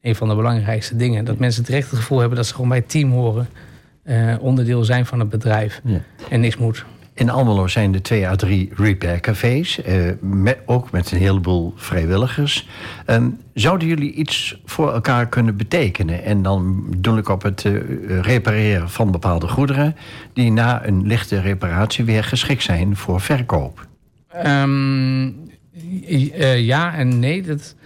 een 0.00 0.14
van 0.14 0.28
de 0.28 0.34
belangrijkste 0.34 0.96
dingen. 0.96 1.24
Dat 1.24 1.38
mensen 1.38 1.64
het 1.74 1.84
gevoel 1.84 2.18
hebben 2.18 2.36
dat 2.36 2.46
ze 2.46 2.54
gewoon 2.54 2.68
bij 2.68 2.78
het 2.78 2.88
team 2.88 3.10
horen, 3.10 3.48
eh, 4.02 4.34
onderdeel 4.40 4.84
zijn 4.84 5.06
van 5.06 5.18
het 5.18 5.28
bedrijf 5.28 5.80
Ja. 5.84 6.00
en 6.30 6.40
niks 6.40 6.56
moet. 6.56 6.84
In 7.14 7.30
Almelo 7.30 7.66
zijn 7.66 7.94
er 7.94 8.02
twee 8.02 8.28
à 8.28 8.36
drie 8.36 8.70
repair 8.76 9.20
cafés, 9.20 9.82
eh, 9.82 9.94
met, 10.20 10.58
ook 10.66 10.90
met 10.90 11.12
een 11.12 11.18
heleboel 11.18 11.72
vrijwilligers. 11.76 12.68
Ehm, 13.06 13.28
zouden 13.54 13.88
jullie 13.88 14.12
iets 14.12 14.60
voor 14.64 14.92
elkaar 14.92 15.28
kunnen 15.28 15.56
betekenen? 15.56 16.24
En 16.24 16.42
dan 16.42 16.86
doe 16.98 17.18
ik 17.18 17.28
op 17.28 17.42
het 17.42 17.64
eh, 17.64 17.72
repareren 18.20 18.90
van 18.90 19.10
bepaalde 19.10 19.48
goederen... 19.48 19.96
die 20.32 20.52
na 20.52 20.86
een 20.86 21.06
lichte 21.06 21.40
reparatie 21.40 22.04
weer 22.04 22.24
geschikt 22.24 22.62
zijn 22.62 22.96
voor 22.96 23.20
verkoop. 23.20 23.86
Ehm, 24.42 25.30
eh, 26.32 26.60
ja 26.66 26.94
en 26.94 27.18
nee. 27.18 27.42
Het 27.44 27.76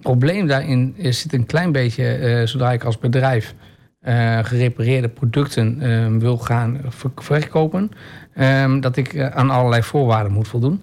probleem 0.00 0.46
daarin 0.46 0.94
zit 0.98 1.32
een 1.32 1.46
klein 1.46 1.72
beetje, 1.72 2.04
eh, 2.12 2.46
zodra 2.46 2.72
ik 2.72 2.84
als 2.84 2.98
bedrijf 2.98 3.54
eh, 4.00 4.38
gerepareerde 4.42 5.08
producten 5.08 5.80
eh, 5.80 6.06
wil 6.18 6.38
gaan 6.38 6.80
ver- 6.88 7.10
verkopen, 7.14 7.90
ehm, 8.34 8.80
dat 8.80 8.96
ik 8.96 9.20
aan 9.20 9.50
allerlei 9.50 9.82
voorwaarden 9.82 10.32
moet 10.32 10.48
voldoen. 10.48 10.80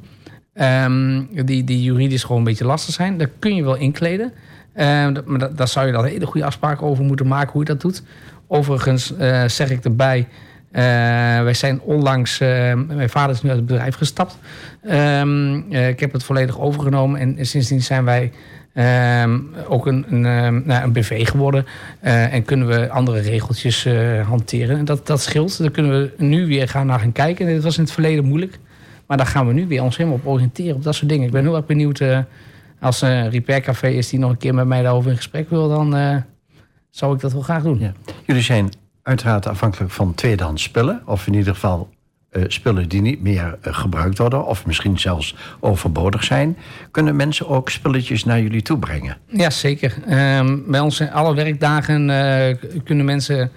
Ehm, 0.54 1.24
die, 1.46 1.64
die 1.64 1.82
juridisch 1.84 2.22
gewoon 2.24 2.38
een 2.38 2.44
beetje 2.44 2.66
lastig 2.66 2.94
zijn. 2.94 3.18
Daar 3.18 3.30
kun 3.40 3.56
je 3.56 3.64
wel 3.64 3.76
inkleden. 3.76 4.32
Ehm, 4.74 5.14
maar 5.26 5.40
da- 5.40 5.48
daar 5.48 5.68
zou 5.68 5.86
je 5.86 5.92
dan 5.92 6.06
hele 6.06 6.26
goede 6.26 6.46
afspraken 6.46 6.88
over 6.88 7.04
moeten 7.04 7.28
maken 7.28 7.52
hoe 7.52 7.62
je 7.62 7.68
dat 7.68 7.82
doet. 7.82 8.04
Overigens 8.48 9.14
zeg 9.48 9.70
ik 9.70 9.84
erbij, 9.84 10.28
eh, 10.76 10.84
wij 11.44 11.54
zijn 11.54 11.82
onlangs, 11.82 12.40
eh, 12.40 12.48
mijn 12.88 13.10
vader 13.10 13.36
is 13.36 13.42
nu 13.42 13.50
uit 13.50 13.58
het 13.58 13.68
bedrijf 13.68 13.96
gestapt. 13.96 14.38
Ehm, 14.84 15.62
eh, 15.72 15.88
ik 15.88 16.00
heb 16.00 16.14
het 16.14 16.24
volledig 16.24 16.60
overgenomen 16.60 17.38
en 17.38 17.46
sindsdien 17.46 17.82
zijn 17.82 18.06
wij 18.06 18.32
ehm, 18.74 19.40
ook 19.68 19.88
een, 19.88 20.06
een, 20.10 20.26
ehm, 20.26 20.62
nou, 20.66 20.84
een 20.84 20.92
BV 20.92 21.28
geworden. 21.28 21.66
Eh, 22.00 22.34
en 22.34 22.46
kunnen 22.46 22.68
we 22.68 22.90
andere 22.90 23.20
regeltjes 23.20 23.88
hanteren. 24.28 24.78
En 24.78 24.86
dat, 24.86 25.08
dat 25.08 25.22
scheelt. 25.22 25.58
Daar 25.58 25.72
kunnen 25.72 25.92
we 26.02 26.14
nu 26.18 26.48
weer 26.48 26.70
gaan 26.70 26.86
naar 26.88 27.00
gaan 27.00 27.12
kijken. 27.12 27.48
En 27.48 27.54
dit 27.54 27.64
was 27.64 27.78
in 27.78 27.84
het 27.84 27.92
verleden 27.92 28.26
moeilijk. 28.26 28.60
Maar 29.08 29.18
daar 29.18 29.26
gaan 29.26 29.48
we 29.48 29.54
nu 29.54 29.68
weer 29.68 29.84
ons 29.84 29.98
helemaal 29.98 30.18
op 30.18 30.28
oriënteren. 30.28 30.76
Op 30.76 30.84
dat 30.84 30.96
soort 30.96 31.10
dingen. 31.10 31.26
Ik 31.26 31.32
ben 31.32 31.44
heel 31.44 31.56
erg 31.56 31.66
benieuwd. 31.66 32.02
als 32.80 33.02
er 33.02 33.10
een 33.10 33.30
repair 33.30 33.62
café 33.62 33.88
is 33.88 34.10
die 34.10 34.20
nog 34.20 34.32
een 34.32 34.38
keer 34.38 34.54
met 34.54 34.68
mij 34.68 34.82
daarover 34.82 35.12
in 35.12 35.18
gesprek 35.18 35.50
wil. 35.50 35.70
Dan 35.70 36.24
zou 36.90 37.16
ik 37.16 37.22
dat 37.22 37.34
wel 37.34 37.42
graag 37.42 37.64
doen. 37.64 37.80
Ja. 37.80 37.94
Jullie 38.26 38.42
zijn 38.42 38.70
uiteraard 39.06 39.48
afhankelijk 39.48 39.92
van 39.92 40.14
tweedehands 40.14 40.64
spullen... 40.64 41.02
of 41.06 41.28
in 41.28 41.34
ieder 41.34 41.54
geval 41.54 41.90
eh, 42.30 42.44
spullen 42.48 42.90
die 42.90 43.02
niet 43.02 43.22
meer 43.22 43.58
eh, 43.62 43.74
gebruikt 43.74 44.18
worden... 44.18 44.46
of 44.46 44.66
misschien 44.66 45.00
zelfs 45.00 45.36
overbodig 45.60 46.24
zijn. 46.24 46.58
Kunnen 46.92 47.16
mensen 47.16 47.48
ook 47.48 47.70
spulletjes 47.70 48.24
naar 48.24 48.42
jullie 48.42 48.62
toe 48.62 48.80
brengen? 48.80 49.18
Ja, 49.28 49.50
zeker. 49.50 49.96
Ehm, 50.08 50.58
bij 50.68 50.90
zijn 50.90 51.12
alle 51.12 51.36
werkdagen 51.36 52.10
eh, 52.10 52.56
kunnen 52.84 53.06
mensen 53.06 53.52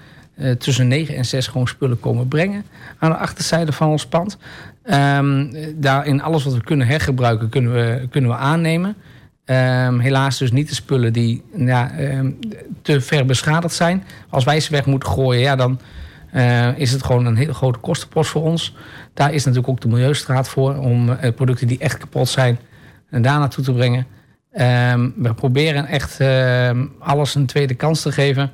tussen 0.59 0.89
9 0.89 1.17
en 1.17 1.25
6 1.25 1.47
gewoon 1.47 1.69
spullen 1.69 2.01
komen 2.01 2.29
brengen 2.29 2.65
aan 2.99 3.11
de 3.11 3.17
achterzijde 3.17 3.73
van 3.73 3.89
ons 3.89 4.07
pand. 4.07 4.39
Ehm 4.83 5.47
daarin 5.75 6.23
alles 6.23 6.45
wat 6.45 6.55
we 6.55 6.63
kunnen 6.63 6.87
hergebruiken, 6.87 7.49
kunnen 7.49 7.73
we, 7.73 8.09
kunnen 8.11 8.31
we 8.31 8.37
aannemen. 8.37 8.97
Ehm, 9.49 9.99
helaas 9.99 10.39
dus 10.39 10.53
niet 10.53 10.69
de 10.69 10.75
spullen 10.75 11.13
die 11.13 11.43
ja, 11.57 11.91
ehm, 11.91 12.31
te 12.83 13.01
ver 13.01 13.27
beschadigd 13.27 13.75
zijn. 13.75 14.05
Als 14.29 14.45
wij 14.45 14.61
ze 14.61 14.71
weg 14.71 14.87
moeten 14.87 15.09
gooien, 15.09 15.41
ja, 15.41 15.57
dan 15.57 15.81
eh, 16.33 16.79
is 16.79 16.93
het 16.93 17.05
gewoon 17.05 17.27
een 17.27 17.37
hele 17.37 17.55
grote 17.55 17.79
kostenpost 17.79 18.31
voor 18.31 18.43
ons. 18.43 18.77
Daar 19.15 19.33
is 19.33 19.45
natuurlijk 19.45 19.73
ook 19.73 19.81
de 19.81 19.89
Milieustraat 19.89 20.49
voor 20.49 20.77
om 20.77 21.11
eh, 21.11 21.35
producten 21.35 21.67
die 21.67 21.79
echt 21.79 21.99
kapot 21.99 22.29
zijn 22.29 22.59
en 23.11 23.23
daar 23.23 23.39
naartoe 23.39 23.65
te 23.65 23.73
brengen. 23.73 24.07
Ehm, 24.53 25.09
we 25.17 25.35
proberen 25.35 25.87
echt 25.87 26.21
alles 26.99 27.35
een 27.35 27.47
tweede 27.47 27.75
kans 27.75 28.03
te 28.03 28.13
geven. 28.13 28.51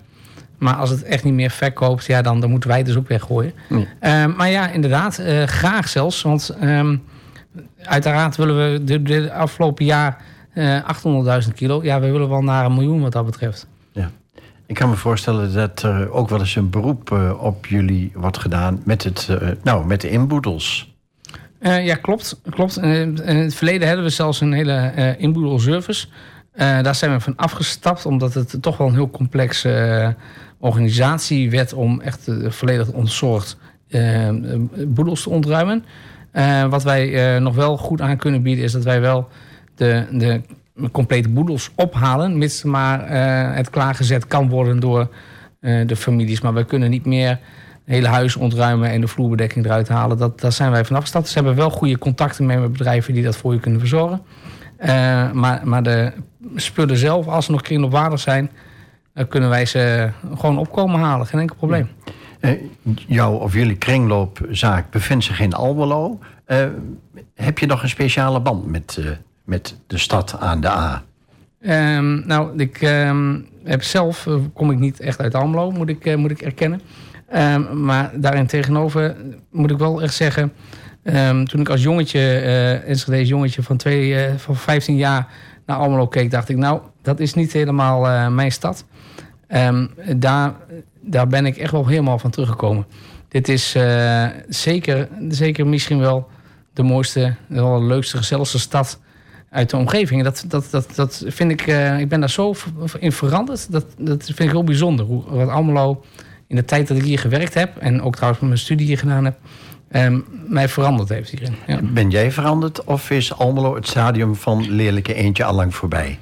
Maar 0.59 0.75
als 0.75 0.91
het 0.91 1.03
echt 1.03 1.25
niet 1.25 1.35
meer 1.35 1.51
verkoopt, 1.51 2.05
ja, 2.05 2.23
dan, 2.23 2.41
dan 2.41 2.51
moeten 2.51 2.69
wij 2.69 2.79
het 2.79 2.87
dus 2.87 2.97
ook 2.97 3.09
weggooien. 3.09 3.53
Ehm, 4.01 4.31
maar 4.37 4.51
ja, 4.51 4.69
inderdaad, 4.69 5.19
eh, 5.19 5.43
graag 5.43 5.89
zelfs. 5.89 6.23
Want 6.23 6.57
uiteraard 7.83 8.37
willen 8.37 8.73
we 8.73 8.85
de, 8.85 9.03
de 9.03 9.33
afgelopen 9.33 9.85
jaar 9.85 10.09
eh 10.09 10.33
800.000 10.55 11.53
kilo. 11.55 11.83
Ja, 11.83 12.01
we 12.01 12.11
willen 12.11 12.29
wel 12.29 12.43
naar 12.43 12.65
een 12.65 12.75
miljoen 12.75 13.01
wat 13.01 13.13
dat 13.13 13.25
betreft. 13.25 13.67
Ja. 13.93 14.11
Ik 14.67 14.75
kan 14.75 14.89
me 14.89 14.97
voorstellen 14.97 15.55
dat 15.55 15.83
er 15.83 16.11
ook 16.11 16.29
wel 16.29 16.39
eens 16.39 16.57
een 16.57 16.71
beroep 16.71 17.13
eh, 17.13 17.43
op 17.43 17.67
jullie 17.67 18.13
wordt 18.15 18.39
gedaan... 18.39 18.81
met, 18.85 19.05
het, 19.05 19.29
eh, 19.41 19.49
nou, 19.63 19.87
met 19.87 20.01
de 20.01 20.11
inboedels. 20.11 20.95
Eh, 21.59 21.87
ja, 21.87 21.95
klopt. 21.95 22.41
klopt. 22.51 22.77
Eh, 22.77 23.01
in 23.01 23.17
het 23.25 23.55
verleden 23.55 23.87
hadden 23.87 24.05
we 24.05 24.11
zelfs 24.11 24.41
een 24.41 24.53
hele 24.53 24.73
eh 24.73 25.21
inboedelservice. 25.21 26.07
Eh, 26.53 26.83
daar 26.83 26.95
zijn 26.95 27.13
we 27.13 27.21
van 27.21 27.37
afgestapt, 27.37 28.07
omdat 28.07 28.35
het 28.35 28.57
toch 28.61 28.77
wel 28.77 28.87
een 28.87 28.95
heel 28.95 29.11
complex 29.11 29.65
eh, 29.65 30.09
organisatie 30.59 31.51
werd 31.51 31.73
om 31.73 32.01
echt 32.01 32.29
eh, 32.29 32.51
volledig 32.51 32.89
ontzorgd 32.89 33.57
eh, 33.89 34.29
boedels 34.87 35.23
te 35.23 35.31
ontruimen. 35.31 35.85
Eh, 36.31 36.65
wat 36.65 36.83
wij 36.83 37.35
eh, 37.35 37.41
nog 37.41 37.55
wel 37.55 37.77
goed 37.77 38.01
aan 38.01 38.17
kunnen 38.17 38.43
bieden, 38.43 38.65
is 38.65 38.73
dat 38.73 38.85
wij 38.85 39.01
wel 39.01 39.29
de, 39.75 40.07
de 40.11 40.41
complete 40.93 41.29
boedels 41.29 41.71
ophalen, 41.75 42.39
mits 42.39 42.63
maar 42.63 43.01
eh, 43.05 43.57
het 43.57 43.71
klaargezet 43.71 44.27
kan 44.27 44.49
worden 44.49 44.81
door 44.81 45.09
eh, 45.61 45.87
de 45.87 45.97
families. 45.97 46.41
Maar 46.41 46.55
wij 46.55 46.65
kunnen 46.65 46.91
niet 46.91 47.07
meer 47.07 47.29
het 47.29 47.39
hele 47.95 48.09
huis 48.09 48.37
ontruimen 48.37 48.91
en 48.91 49.01
de 49.01 49.09
vloerbedekking 49.09 49.65
eruit 49.65 49.89
halen. 49.89 50.19
Dat, 50.19 50.41
daar 50.41 50.53
zijn 50.53 50.71
wij 50.71 50.85
vanaf 50.85 51.03
gestapt. 51.03 51.29
Ze 51.29 51.35
hebben 51.35 51.55
wel 51.55 51.71
goede 51.71 51.99
contacten 51.99 52.47
met 52.47 52.73
bedrijven 52.73 53.15
die 53.15 53.23
dat 53.23 53.37
voor 53.37 53.53
je 53.53 53.61
kunnen 53.61 53.81
verzorgen. 53.81 54.23
Eh, 54.77 55.33
maar, 55.33 55.61
maar 55.65 55.83
de 55.83 56.13
spullen 56.55 56.97
zelf, 56.97 57.27
als 57.27 57.45
ze 57.45 57.51
nog 57.51 57.63
kringloopwaardig 57.63 58.21
zijn, 58.21 58.51
dan 59.15 59.29
kunnen 59.29 59.49
wij 59.49 59.67
ze 59.67 60.11
gewoon 60.35 60.59
opkomen 60.59 61.01
halen. 61.01 61.27
Geen 61.27 61.41
enkel 61.41 61.57
probleem. 61.57 61.89
Jouw 63.07 63.33
of 63.33 63.53
jullie 63.53 63.77
kringloopzaak 63.77 64.91
bevindt 64.91 65.25
zich 65.25 65.41
in 65.41 65.53
Almelo. 65.53 66.19
Heb 67.35 67.59
je 67.59 67.67
nog 67.67 67.83
een 67.83 67.89
speciale 67.89 68.41
band 68.41 68.67
met, 68.67 68.99
met 69.45 69.77
de 69.87 69.99
stad 69.99 70.37
aan 70.41 70.61
de 70.61 70.69
A? 70.69 71.03
Ehm, 71.61 72.27
nou, 72.27 72.59
ik 72.59 72.83
ehm, 72.83 73.41
heb 73.65 73.83
zelf, 73.83 74.27
eh, 74.27 74.35
kom 74.53 74.71
ik 74.71 74.79
niet 74.79 75.01
echt 75.01 75.21
uit 75.21 75.35
Almelo, 75.35 75.71
moet 75.71 75.89
ik, 75.89 76.07
eh, 76.07 76.17
moet 76.17 76.31
ik 76.31 76.43
erkennen. 76.43 76.81
Ehm, 77.29 77.85
maar 77.85 78.11
daarin 78.15 78.47
tegenover 78.47 79.17
moet 79.51 79.71
ik 79.71 79.79
wel 79.79 80.03
echt 80.03 80.15
zeggen... 80.15 80.53
toen 81.45 81.61
ik 81.61 81.69
als 81.69 81.83
jongetje, 81.83 82.19
eh 82.19 82.89
Enschede's 82.89 83.29
jongetje 83.29 83.63
van, 83.63 83.77
twee, 83.77 84.29
van 84.37 84.57
15 84.57 84.97
jaar 84.97 85.27
naar 85.67 85.77
Almelo 85.77 86.07
keek... 86.07 86.31
dacht 86.31 86.49
ik, 86.49 86.57
nou, 86.57 86.81
dat 87.03 87.21
is 87.21 87.35
niet 87.35 87.53
helemaal 87.53 88.31
mijn 88.31 88.53
stad. 88.53 88.85
Daar, 90.17 90.55
daar 91.01 91.27
ben 91.27 91.47
ik 91.47 91.57
echt 91.57 91.73
wel 91.73 91.87
helemaal 91.87 92.19
van 92.19 92.31
teruggekomen. 92.31 92.87
Dit 93.29 93.49
is 93.49 93.77
zeker, 94.49 95.09
zeker 95.29 95.67
misschien 95.67 95.99
wel 95.99 96.29
de 96.73 96.83
mooiste, 96.83 97.35
de 97.47 97.83
leukste, 97.83 98.17
gezelligste 98.17 98.59
stad 98.59 98.99
uit 99.55 99.71
de 99.71 99.77
omgeving. 99.77 100.23
Dat, 100.23 100.45
dat, 100.49 100.67
dat, 100.71 100.95
dat 100.95 101.25
vind 101.27 101.51
ik, 101.51 101.67
eh, 101.67 101.99
ik 101.99 102.09
ben 102.09 102.21
daar 102.21 102.31
zo 102.31 102.55
in 102.99 103.13
veranderd. 103.13 103.73
Dat, 103.73 103.87
dat 103.99 104.25
vind 104.25 104.41
ik 104.41 104.51
heel 104.51 104.65
bijzonder. 104.65 105.07
Hoe, 105.07 105.23
wat 105.29 105.49
Almelo 105.49 106.05
in 106.47 106.57
de 106.57 106.65
tijd 106.65 106.89
dat 106.89 106.97
ik 106.97 107.03
hier 107.03 107.19
gewerkt 107.19 107.55
heb... 107.55 107.77
en 107.77 108.03
ook 108.03 108.15
trouwens 108.15 108.41
met 108.41 108.51
mijn 108.51 108.63
studie 108.63 108.87
hier 108.87 108.99
gedaan 108.99 109.25
heb... 109.25 109.39
ehm, 109.91 110.21
mij 110.47 110.69
veranderd 110.69 111.09
heeft 111.09 111.31
hierin. 111.31 111.55
Ja. 111.67 111.81
Ben 111.83 112.11
jij 112.11 112.31
veranderd 112.33 112.85
of 112.85 113.11
is 113.11 113.33
Almelo 113.39 113.75
het 113.75 113.87
stadium 113.87 114.35
van 114.35 114.71
lelijke 114.71 115.15
eentje 115.15 115.45
allang 115.45 115.75
voorbij? 115.75 116.19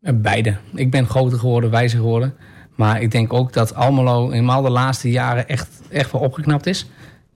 Eh, 0.00 0.12
Beide. 0.14 0.56
Ik 0.74 0.90
ben 0.90 1.06
groter 1.06 1.38
geworden, 1.38 1.70
wijzer 1.70 1.98
geworden. 1.98 2.34
Maar 2.74 3.02
ik 3.02 3.10
denk 3.10 3.32
ook 3.32 3.52
dat 3.52 3.74
Almelo 3.74 4.30
helemaal 4.30 4.62
de 4.62 4.70
laatste 4.70 5.10
jaren 5.10 5.48
echt, 5.48 5.68
echt 5.90 6.12
wel 6.12 6.20
opgeknapt 6.20 6.66
is. 6.66 6.86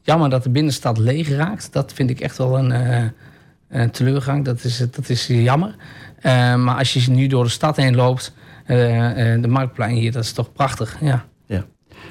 Jammer 0.02 0.30
dat 0.30 0.42
de 0.42 0.50
binnenstad 0.50 0.98
leeg 0.98 1.28
raakt. 1.28 1.72
Dat 1.72 1.92
vind 1.92 2.10
ik 2.10 2.20
echt 2.20 2.38
wel 2.38 2.58
een, 2.58 2.72
eh, 2.72 3.04
een 3.70 3.90
teleurgang. 3.90 4.44
Dat 4.44 4.64
is, 4.64 4.78
dat 4.90 5.08
is 5.08 5.26
jammer. 5.26 5.74
Eh, 6.20 6.54
maar 6.56 6.76
als 6.78 6.92
je 6.92 7.10
nu 7.10 7.26
door 7.26 7.44
de 7.44 7.50
stad 7.50 7.76
heen 7.76 7.94
loopt... 7.94 8.32
eh, 8.66 9.34
eh, 9.34 9.42
de 9.42 9.48
Marktplein 9.48 9.94
hier, 9.94 10.12
dat 10.12 10.24
is 10.24 10.32
toch 10.32 10.52
prachtig. 10.52 10.96
Ja. 11.00 11.24
Ja. 11.46 11.64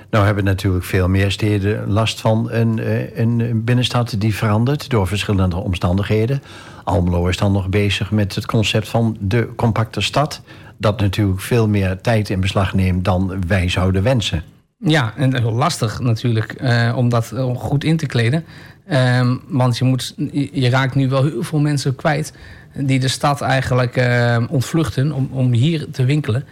Nou 0.10 0.26
hebben 0.26 0.43
natuurlijk 0.43 0.86
veel 0.86 1.07
meer 1.07 1.32
steden 1.32 1.88
last 1.91 2.22
van 2.22 2.51
een, 2.51 2.80
eh, 2.80 3.18
een 3.18 3.64
binnenstad 3.64 4.16
die 4.18 4.36
verandert 4.36 4.89
door 4.89 5.07
verschillende 5.07 5.55
omstandigheden. 5.55 6.41
Almelo 6.84 7.28
is 7.28 7.38
dan 7.38 7.51
nog 7.51 7.70
bezig 7.70 8.12
met 8.12 8.36
het 8.36 8.45
concept 8.45 8.89
van 8.89 9.18
de 9.20 9.49
compacte 9.55 10.01
stad. 10.01 10.41
Dat 10.78 10.99
natuurlijk 10.99 11.41
veel 11.41 11.68
meer 11.68 12.01
tijd 12.01 12.30
in 12.30 12.39
beslag 12.39 12.74
neemt 12.74 13.05
dan 13.05 13.41
wij 13.47 13.70
zouden 13.70 14.03
wensen. 14.03 14.43
Ja, 14.84 15.13
en 15.17 15.36
heel 15.38 15.53
lastig 15.53 15.99
natuurlijk 15.99 16.51
eh, 16.51 16.93
om 16.95 17.09
dat 17.09 17.32
eh, 17.32 17.55
goed 17.55 17.84
in 17.84 17.97
te 17.97 18.05
kleden. 18.05 18.45
Ehm, 18.88 19.36
want 19.47 19.77
je, 19.77 19.86
moet, 19.86 20.13
je 20.51 20.69
raakt 20.69 20.95
nu 20.95 21.09
wel 21.09 21.23
heel 21.23 21.43
veel 21.43 21.59
mensen 21.59 21.95
kwijt 21.95 22.34
die 22.73 22.99
de 22.99 23.07
stad 23.07 23.41
eigenlijk 23.41 23.95
eh, 23.95 24.43
ontvluchten 24.49 25.11
om, 25.11 25.30
om 25.32 25.51
hier 25.51 25.89
te 25.91 26.05
winkelen. 26.05 26.43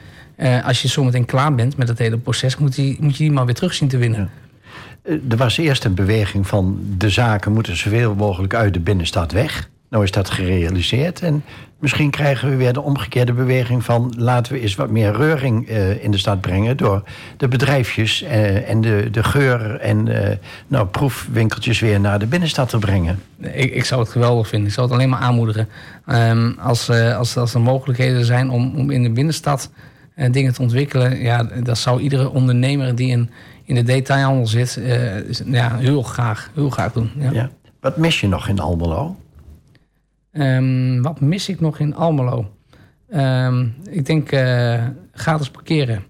Als 0.63 0.81
je 0.81 0.87
zometeen 0.87 1.25
klaar 1.25 1.55
bent 1.55 1.77
met 1.77 1.87
het 1.87 1.97
hele 1.97 2.17
proces, 2.17 2.57
moet, 2.57 2.75
die, 2.75 2.97
moet 2.99 3.17
je 3.17 3.23
die 3.23 3.31
maar 3.31 3.45
weer 3.45 3.55
terug 3.55 3.73
zien 3.73 3.87
te 3.87 3.97
winnen. 3.97 4.29
Er 5.03 5.37
was 5.37 5.57
eerst 5.57 5.83
een 5.83 5.93
beweging 5.93 6.47
van 6.47 6.79
de 6.97 7.09
zaken 7.09 7.53
moeten 7.53 7.77
zoveel 7.77 8.15
mogelijk 8.15 8.53
uit 8.53 8.73
de 8.73 8.79
binnenstad 8.79 9.31
weg. 9.31 9.69
Nou 9.89 10.03
is 10.03 10.11
dat 10.11 10.29
gerealiseerd 10.29 11.21
en 11.21 11.43
misschien 11.79 12.09
krijgen 12.09 12.49
we 12.49 12.55
weer 12.55 12.73
de 12.73 12.81
omgekeerde 12.81 13.33
beweging 13.33 13.83
van 13.83 14.13
laten 14.17 14.53
we 14.53 14.59
eens 14.59 14.75
wat 14.75 14.89
meer 14.89 15.15
reuring 15.15 15.67
eh, 15.67 16.03
in 16.03 16.11
de 16.11 16.17
stad 16.17 16.41
brengen 16.41 16.77
door 16.77 17.03
de 17.37 17.47
bedrijfjes 17.47 18.21
eh, 18.21 18.69
en 18.69 18.81
de, 18.81 19.07
de 19.11 19.23
geur 19.23 19.79
en 19.79 20.07
eh, 20.07 20.37
nou, 20.67 20.87
proefwinkeltjes 20.87 21.79
weer 21.79 21.99
naar 21.99 22.19
de 22.19 22.25
binnenstad 22.25 22.69
te 22.69 22.77
brengen. 22.77 23.19
Ik, 23.39 23.73
ik 23.73 23.85
zou 23.85 24.01
het 24.01 24.09
geweldig 24.09 24.47
vinden. 24.47 24.67
Ik 24.67 24.73
zou 24.73 24.87
het 24.87 24.95
alleen 24.95 25.09
maar 25.09 25.19
aanmoedigen. 25.19 25.67
Ehm, 26.05 26.51
als, 26.59 26.89
als, 26.89 27.37
als 27.37 27.53
er 27.53 27.61
mogelijkheden 27.61 28.25
zijn 28.25 28.49
om, 28.49 28.75
om 28.75 28.91
in 28.91 29.03
de 29.03 29.11
binnenstad 29.11 29.71
dingen 30.31 30.53
te 30.53 30.61
ontwikkelen, 30.61 31.21
ja, 31.21 31.43
dat 31.43 31.77
zou 31.77 32.01
iedere 32.01 32.29
ondernemer 32.29 32.95
die 32.95 33.09
in, 33.09 33.29
in 33.63 33.75
de 33.75 33.83
detailhandel 33.83 34.47
zit, 34.47 34.79
ja, 35.45 35.75
heel, 35.77 36.01
graag, 36.01 36.49
heel 36.53 36.69
graag 36.69 36.93
doen. 36.93 37.11
Ja. 37.19 37.31
Ja. 37.31 37.49
Wat 37.79 37.97
mis 37.97 38.19
je 38.19 38.27
nog 38.27 38.47
in 38.47 38.59
Almelo? 38.59 39.15
Ehm, 40.37 41.01
wat 41.01 41.21
mis 41.21 41.49
ik 41.49 41.59
nog 41.59 41.79
in 41.79 41.95
Almelo? 41.95 42.51
Ehm, 43.09 43.67
ik 43.89 44.05
denk 44.05 44.31
eh, 44.31 44.83
gratis 45.11 45.49
parkeren. 45.49 46.03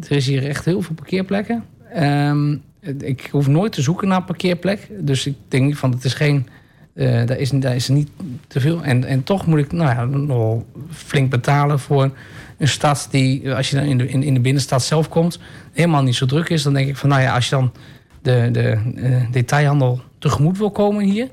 Er 0.00 0.10
is 0.16 0.26
hier 0.26 0.48
echt 0.48 0.64
heel 0.64 0.82
veel 0.82 0.94
parkeerplekken. 0.94 1.64
Ehm, 1.92 2.56
ik 2.98 3.28
hoef 3.30 3.46
nooit 3.48 3.72
te 3.72 3.82
zoeken 3.82 4.08
naar 4.08 4.16
een 4.16 4.24
parkeerplek. 4.24 4.88
Dus 5.00 5.26
ik 5.26 5.36
denk 5.48 5.76
van 5.76 5.90
het 5.90 6.04
is 6.04 6.14
geen. 6.14 6.48
eh 6.94 7.26
daar, 7.26 7.38
is, 7.38 7.50
daar 7.50 7.74
is 7.74 7.88
niet 7.88 8.10
te 8.46 8.60
veel. 8.60 8.82
En, 8.82 9.04
en 9.04 9.22
toch 9.22 9.46
moet 9.46 9.58
ik 9.58 9.72
nou 9.72 9.90
ja, 9.90 10.04
nog 10.04 10.62
flink 10.90 11.30
betalen 11.30 11.78
voor 11.78 12.10
een 12.58 12.68
stad 12.68 13.08
die, 13.10 13.54
als 13.54 13.70
je 13.70 13.76
dan 13.76 13.84
in 13.84 13.98
de, 13.98 14.08
in, 14.08 14.22
in 14.22 14.34
de 14.34 14.40
binnenstad 14.40 14.82
zelf 14.82 15.08
komt, 15.08 15.38
helemaal 15.72 16.02
niet 16.02 16.14
zo 16.14 16.26
druk 16.26 16.48
is. 16.48 16.62
Dan 16.62 16.74
denk 16.74 16.88
ik 16.88 16.96
van 16.96 17.08
nou 17.08 17.22
ja, 17.22 17.34
als 17.34 17.48
je 17.48 17.54
dan 17.54 17.72
de, 18.22 18.48
de 18.52 18.78
eh, 18.96 19.30
detailhandel 19.30 20.00
tegemoet 20.18 20.58
wil 20.58 20.70
komen 20.70 21.04
hier, 21.04 21.28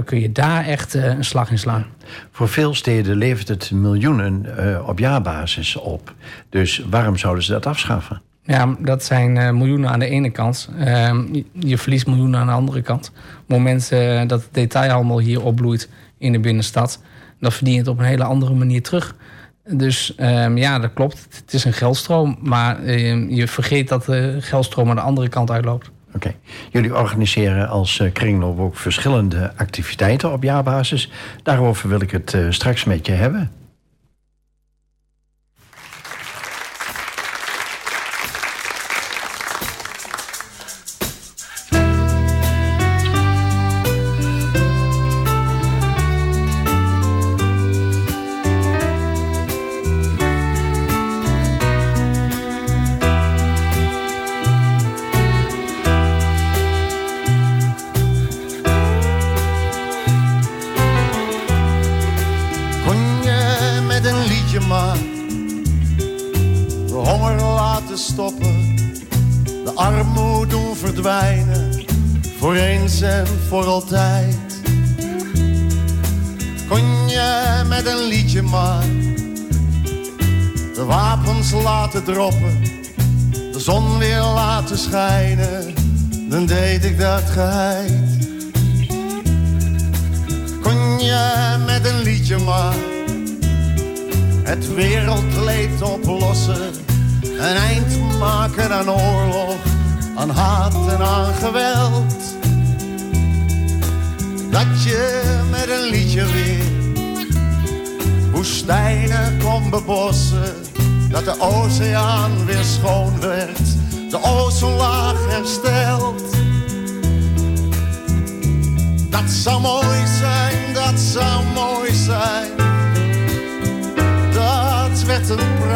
dan 0.00 0.08
kun 0.08 0.20
je 0.20 0.32
daar 0.32 0.64
echt 0.64 0.94
eh, 0.94 1.04
een 1.04 1.24
slag 1.24 1.50
in 1.50 1.58
slaan. 1.58 1.86
Voor 2.30 2.48
veel 2.48 2.74
steden 2.74 3.16
levert 3.16 3.48
het 3.48 3.70
miljoenen 3.70 4.56
eh, 4.56 4.88
op 4.88 4.98
jaarbasis 4.98 5.76
op. 5.76 6.14
Dus 6.48 6.84
waarom 6.90 7.16
zouden 7.16 7.44
ze 7.44 7.52
dat 7.52 7.66
afschaffen? 7.66 8.22
Ja, 8.42 8.76
dat 8.78 9.04
zijn 9.04 9.36
eh, 9.36 9.50
miljoenen 9.50 9.90
aan 9.90 9.98
de 9.98 10.08
ene 10.08 10.30
kant. 10.30 10.68
Ehm, 10.78 11.34
je, 11.34 11.44
je 11.52 11.78
verliest 11.78 12.06
miljoenen 12.06 12.40
aan 12.40 12.46
de 12.46 12.52
andere 12.52 12.82
kant. 12.82 13.08
Op 13.08 13.14
het 13.46 13.56
moment 13.56 13.88
dat 14.28 14.40
de 14.40 14.48
detailhandel 14.52 15.18
hier 15.18 15.42
opbloeit 15.42 15.88
in 16.18 16.32
de 16.32 16.40
binnenstad, 16.40 17.02
dan 17.40 17.52
verdien 17.52 17.72
je 17.72 17.78
het 17.78 17.88
op 17.88 17.98
een 17.98 18.04
hele 18.04 18.24
andere 18.24 18.54
manier 18.54 18.82
terug. 18.82 19.14
Dus 19.64 20.14
ehm, 20.14 20.56
ja, 20.56 20.78
dat 20.78 20.92
klopt. 20.92 21.26
Het 21.30 21.52
is 21.52 21.64
een 21.64 21.72
geldstroom, 21.72 22.38
maar 22.42 22.82
ehm, 22.82 23.28
je 23.28 23.48
vergeet 23.48 23.88
dat 23.88 24.04
de 24.04 24.36
geldstroom 24.40 24.90
aan 24.90 24.96
de 24.96 25.02
andere 25.02 25.28
kant 25.28 25.50
uitloopt. 25.50 25.90
Oké. 26.14 26.34
Jullie 26.70 26.96
organiseren 26.96 27.68
als 27.68 28.00
eh, 28.00 28.12
Kringloop 28.12 28.60
ook 28.60 28.76
verschillende 28.76 29.52
activiteiten 29.56 30.32
op 30.32 30.42
jaarbasis. 30.42 31.10
Daarover 31.42 31.88
wil 31.88 32.00
ik 32.00 32.10
het 32.10 32.34
eh, 32.34 32.46
straks 32.48 32.84
met 32.84 33.06
je 33.06 33.12
hebben. 33.12 33.50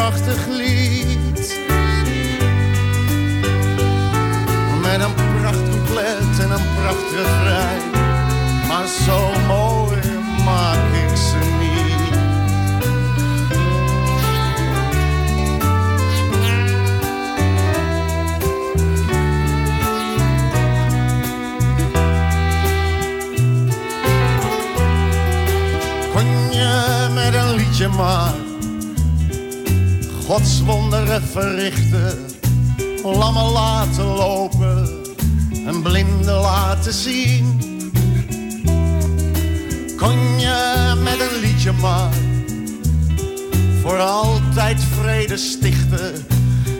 Prachtig 0.05 0.47
lied. 0.47 1.59
Met 4.83 5.01
een 5.01 5.15
prachtcouplet 5.15 6.39
en 6.41 6.51
een 6.51 6.67
prachtrefrein. 6.81 7.83
Maar 8.69 8.87
zo 9.07 9.31
mooi 9.47 10.01
maak 10.45 10.93
ik 10.93 11.17
ze 11.17 11.39
niet. 11.61 12.19
Kon 26.13 26.53
je 26.53 27.09
met 27.15 27.35
een 27.35 27.55
liedje 27.55 27.89
maar 27.89 28.44
Gods 30.35 30.63
wonderen 30.63 31.23
verrichten, 31.23 32.19
lammen 33.03 33.53
laten 33.53 34.05
lopen 34.05 34.89
en 35.67 35.83
blinden 35.83 36.41
laten 36.41 36.93
zien. 36.93 37.61
Kon 39.97 40.41
je 40.41 40.95
met 41.03 41.21
een 41.21 41.41
liedje 41.41 41.73
maar 41.73 42.13
voor 43.83 43.99
altijd 43.99 44.81
vrede 45.01 45.37
stichten 45.37 46.27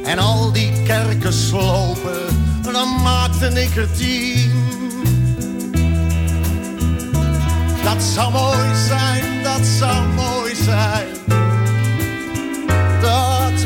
en 0.05 0.19
al 0.19 0.53
die 0.53 0.83
kerken 0.83 1.33
slopen, 1.33 2.27
dan 2.63 3.03
maakte 3.03 3.47
ik 3.47 3.77
er 3.77 3.93
tien. 3.93 4.53
Dat 7.85 8.03
zou 8.03 8.33
mooi 8.33 8.75
zijn, 8.89 9.43
dat 9.43 9.67
zou 9.67 10.07
mooi 10.07 10.55
zijn. 10.55 11.24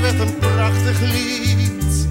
Werd 0.08 0.20
een 0.20 0.38
prachtig 0.38 1.00
lied. 1.00 2.08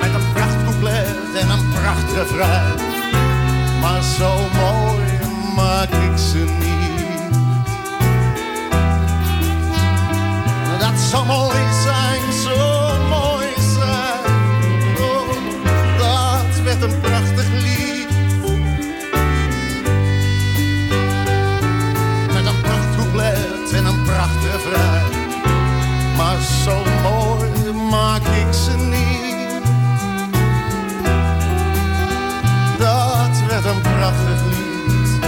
Met 0.00 0.14
een 0.14 0.32
prachtcouplet 0.32 1.34
en 1.40 1.50
een 1.50 1.70
prachtrefrein. 1.72 2.74
Maar 3.80 4.02
zo 4.02 4.34
mooi 4.54 5.06
maak 5.56 5.88
ik 5.88 6.18
ze 6.18 6.44
niet. 6.58 7.38
Dat 10.80 10.98
zou 11.10 11.26
mooi 11.26 11.58
zijn, 11.82 12.32
zo 12.32 12.75
zo 26.66 26.82
mooi 27.02 27.72
maak 27.90 28.22
ik 28.22 28.52
ze 28.52 28.76
niet. 28.76 29.62
Dat 32.78 33.48
werd 33.48 33.64
een 33.64 33.80
prachtig 33.80 34.44
lied, 34.44 35.20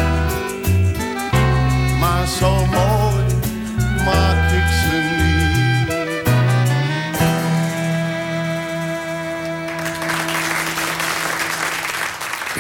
maar 2.01 2.27
zo 2.27 2.67
mooi 2.67 3.25
maak 4.05 4.51
ik 4.53 4.69
ze 4.81 4.97
niet. 5.19 5.97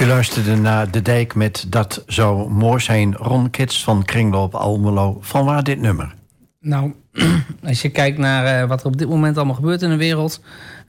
U 0.00 0.06
luisterde 0.06 0.56
naar 0.56 0.90
De 0.90 1.02
Dijk 1.02 1.34
met 1.34 1.66
Dat 1.68 2.02
zou 2.06 2.50
mooi 2.50 2.80
zijn. 2.80 3.14
Ron 3.16 3.50
Kits 3.50 3.84
van 3.84 4.04
Kringloop 4.04 4.54
Almelo. 4.54 5.18
Van 5.20 5.44
waar 5.44 5.64
dit 5.64 5.80
nummer? 5.80 6.14
Nou, 6.60 6.94
als 7.68 7.82
je 7.82 7.88
kijkt 7.88 8.18
naar 8.18 8.44
eh, 8.44 8.68
wat 8.68 8.80
er 8.80 8.86
op 8.86 8.98
dit 8.98 9.08
moment 9.08 9.36
allemaal 9.36 9.54
gebeurt 9.54 9.82
in 9.82 9.90
de 9.90 9.96
wereld... 9.96 10.40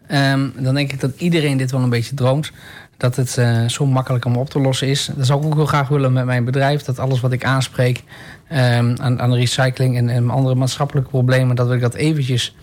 ehm, 0.07 0.49
dan 0.57 0.75
denk 0.75 0.91
ik 0.91 0.99
dat 0.99 1.11
iedereen 1.17 1.57
dit 1.57 1.71
wel 1.71 1.81
een 1.81 1.89
beetje 1.89 2.15
droomt. 2.15 2.51
Dat 2.97 3.15
het 3.15 3.37
eh, 3.37 3.65
zo 3.65 3.85
makkelijk 3.85 4.25
om 4.25 4.35
op 4.35 4.49
te 4.49 4.59
lossen 4.59 4.87
is. 4.87 5.09
Dat 5.15 5.25
zou 5.25 5.39
ik 5.39 5.45
ook 5.45 5.55
heel 5.55 5.65
graag 5.65 5.87
willen 5.87 6.13
met 6.13 6.25
mijn 6.25 6.45
bedrijf. 6.45 6.81
Dat 6.81 6.99
alles 6.99 7.19
wat 7.19 7.31
ik 7.31 7.43
aanspreek 7.43 8.03
ehm, 8.47 8.95
aan, 9.01 9.21
aan 9.21 9.33
recycling 9.33 10.09
en, 10.09 10.29
andere 10.29 10.55
maatschappelijke 10.55 11.09
problemen... 11.09 11.55
dat 11.55 11.71
ik 11.71 11.81
dat 11.81 11.93
eventjes 11.93 12.55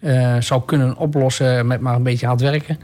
eh, 0.00 0.36
zou 0.40 0.62
kunnen 0.66 0.96
oplossen 0.96 1.66
met 1.66 1.80
maar 1.80 1.94
een 1.94 2.02
beetje 2.02 2.26
hard 2.26 2.40
werken. 2.40 2.78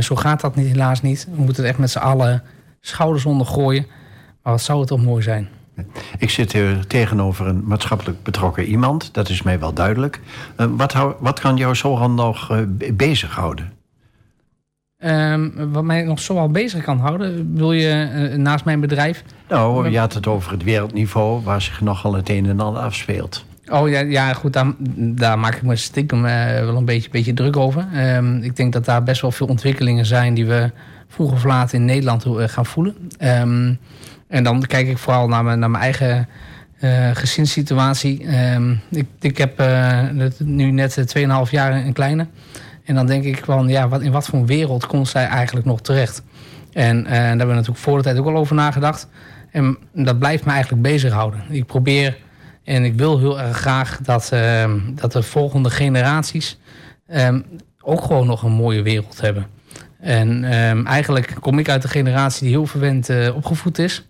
Zo 0.00 0.16
gaat 0.16 0.40
dat 0.40 0.54
helaas 0.54 1.02
niet. 1.02 1.28
We 1.30 1.42
moeten 1.42 1.62
het 1.62 1.70
echt 1.72 1.78
met 1.78 1.90
z'n 1.90 1.98
allen 1.98 2.42
schouders 2.80 3.24
onder 3.24 3.46
gooien. 3.46 3.86
Maar 4.42 4.52
wat 4.52 4.62
zou 4.62 4.78
het 4.78 4.88
toch 4.88 5.02
mooi 5.02 5.22
zijn. 5.22 5.48
Ik 6.18 6.30
zit 6.30 6.52
hier 6.52 6.86
tegenover 6.86 7.46
een 7.46 7.62
maatschappelijk 7.64 8.22
betrokken 8.22 8.64
iemand. 8.64 9.14
Dat 9.14 9.28
is 9.28 9.42
mij 9.42 9.58
wel 9.58 9.72
duidelijk. 9.72 10.20
Eh, 10.56 10.66
wat, 10.70 10.92
hou, 10.92 11.14
wat 11.18 11.40
kan 11.40 11.56
jou 11.56 11.74
zo 11.74 12.08
nog 12.08 12.50
eh, 12.50 12.58
be- 12.66 12.92
bezighouden? 12.92 13.72
Ehm, 14.98 15.48
wat 15.72 15.84
mij 15.84 16.02
nog 16.02 16.20
zo 16.20 16.36
al 16.38 16.48
bezig 16.50 16.84
kan 16.84 16.98
houden, 16.98 17.54
wil 17.54 17.72
je 17.72 17.90
eh, 17.90 18.36
naast 18.38 18.64
mijn 18.64 18.80
bedrijf. 18.80 19.24
Nou, 19.48 19.90
je 19.90 19.98
had 19.98 20.14
het 20.14 20.26
over 20.26 20.52
het 20.52 20.62
wereldniveau... 20.62 21.42
waar 21.42 21.62
zich 21.62 21.80
nogal 21.80 22.14
het 22.14 22.28
een 22.28 22.46
en 22.46 22.60
ander 22.60 22.82
afspeelt. 22.82 23.44
Oh 23.70 23.88
ja, 23.88 24.00
ja 24.00 24.32
goed, 24.32 24.52
daar, 24.52 24.72
daar 24.96 25.38
maak 25.38 25.54
ik 25.54 25.62
me 25.62 25.76
stiekem 25.76 26.22
wel 26.22 26.76
een 26.76 26.84
beetje, 26.84 27.10
beetje 27.10 27.34
druk 27.34 27.56
over. 27.56 27.86
Ehm, 27.92 28.36
ik 28.36 28.56
denk 28.56 28.72
dat 28.72 28.84
daar 28.84 29.02
best 29.02 29.20
wel 29.20 29.30
veel 29.30 29.46
ontwikkelingen 29.46 30.06
zijn 30.06 30.34
die 30.34 30.46
we 30.46 30.70
vroeg 31.08 31.32
of 31.32 31.44
laat 31.44 31.72
in 31.72 31.84
Nederland 31.84 32.24
gaan 32.28 32.66
voelen. 32.66 32.94
Ehm, 33.18 33.74
en 34.28 34.44
dan 34.44 34.62
kijk 34.66 34.88
ik 34.88 34.98
vooral 34.98 35.28
naar 35.28 35.44
mijn, 35.44 35.58
naar 35.58 35.70
mijn 35.70 35.82
eigen 35.82 36.28
eh, 36.78 37.10
gezinssituatie. 37.12 38.26
Ehm, 38.26 38.74
ik, 38.90 39.06
ik 39.20 39.38
heb 39.38 39.60
eh, 39.60 40.02
nu 40.38 40.70
net 40.70 41.14
eh, 41.14 41.44
2,5 41.44 41.50
jaar 41.50 41.72
een 41.72 41.92
kleine. 41.92 42.26
En 42.84 42.94
dan 42.94 43.06
denk 43.06 43.24
ik 43.24 43.44
van, 43.44 43.68
ja, 43.68 43.88
wat, 43.88 44.02
in 44.02 44.12
wat 44.12 44.26
voor 44.26 44.46
wereld 44.46 44.86
komt 44.86 45.08
zij 45.08 45.26
eigenlijk 45.26 45.66
nog 45.66 45.80
terecht? 45.80 46.22
En 46.72 47.06
eh, 47.06 47.12
daar 47.12 47.28
hebben 47.28 47.48
we 47.48 47.54
natuurlijk 47.54 47.78
voor 47.78 47.96
de 47.96 48.02
tijd 48.02 48.18
ook 48.18 48.26
al 48.26 48.36
over 48.36 48.54
nagedacht. 48.54 49.08
En 49.50 49.78
dat 49.92 50.18
blijft 50.18 50.44
me 50.44 50.52
eigenlijk 50.52 50.82
bezighouden. 50.82 51.40
Ik 51.48 51.66
probeer 51.66 52.16
en 52.64 52.84
ik 52.84 52.94
wil 52.94 53.18
heel 53.18 53.40
erg 53.40 53.56
graag 53.56 53.98
dat, 54.02 54.32
ehm, 54.32 54.78
dat 54.94 55.12
de 55.12 55.22
volgende 55.22 55.70
generaties 55.70 56.58
ehm, 57.06 57.40
ook 57.80 58.02
gewoon 58.02 58.26
nog 58.26 58.42
een 58.42 58.52
mooie 58.52 58.82
wereld 58.82 59.20
hebben. 59.20 59.46
En 60.00 60.44
eigenlijk 60.86 61.34
kom 61.40 61.58
ik 61.58 61.68
uit 61.68 61.82
de 61.82 61.88
generatie 61.88 62.42
die 62.42 62.50
heel 62.50 62.66
verwend 62.66 63.08
eh, 63.08 63.36
opgevoed 63.36 63.78
is. 63.78 64.08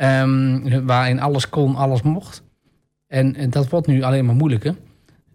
Ehm, 0.00 0.84
waarin 0.86 1.20
alles 1.20 1.48
kon, 1.48 1.76
alles 1.76 2.02
mocht. 2.02 2.42
En, 3.06 3.36
en 3.36 3.50
dat 3.50 3.68
wordt 3.68 3.86
nu 3.86 4.02
alleen 4.02 4.24
maar 4.24 4.34
moeilijker. 4.34 4.74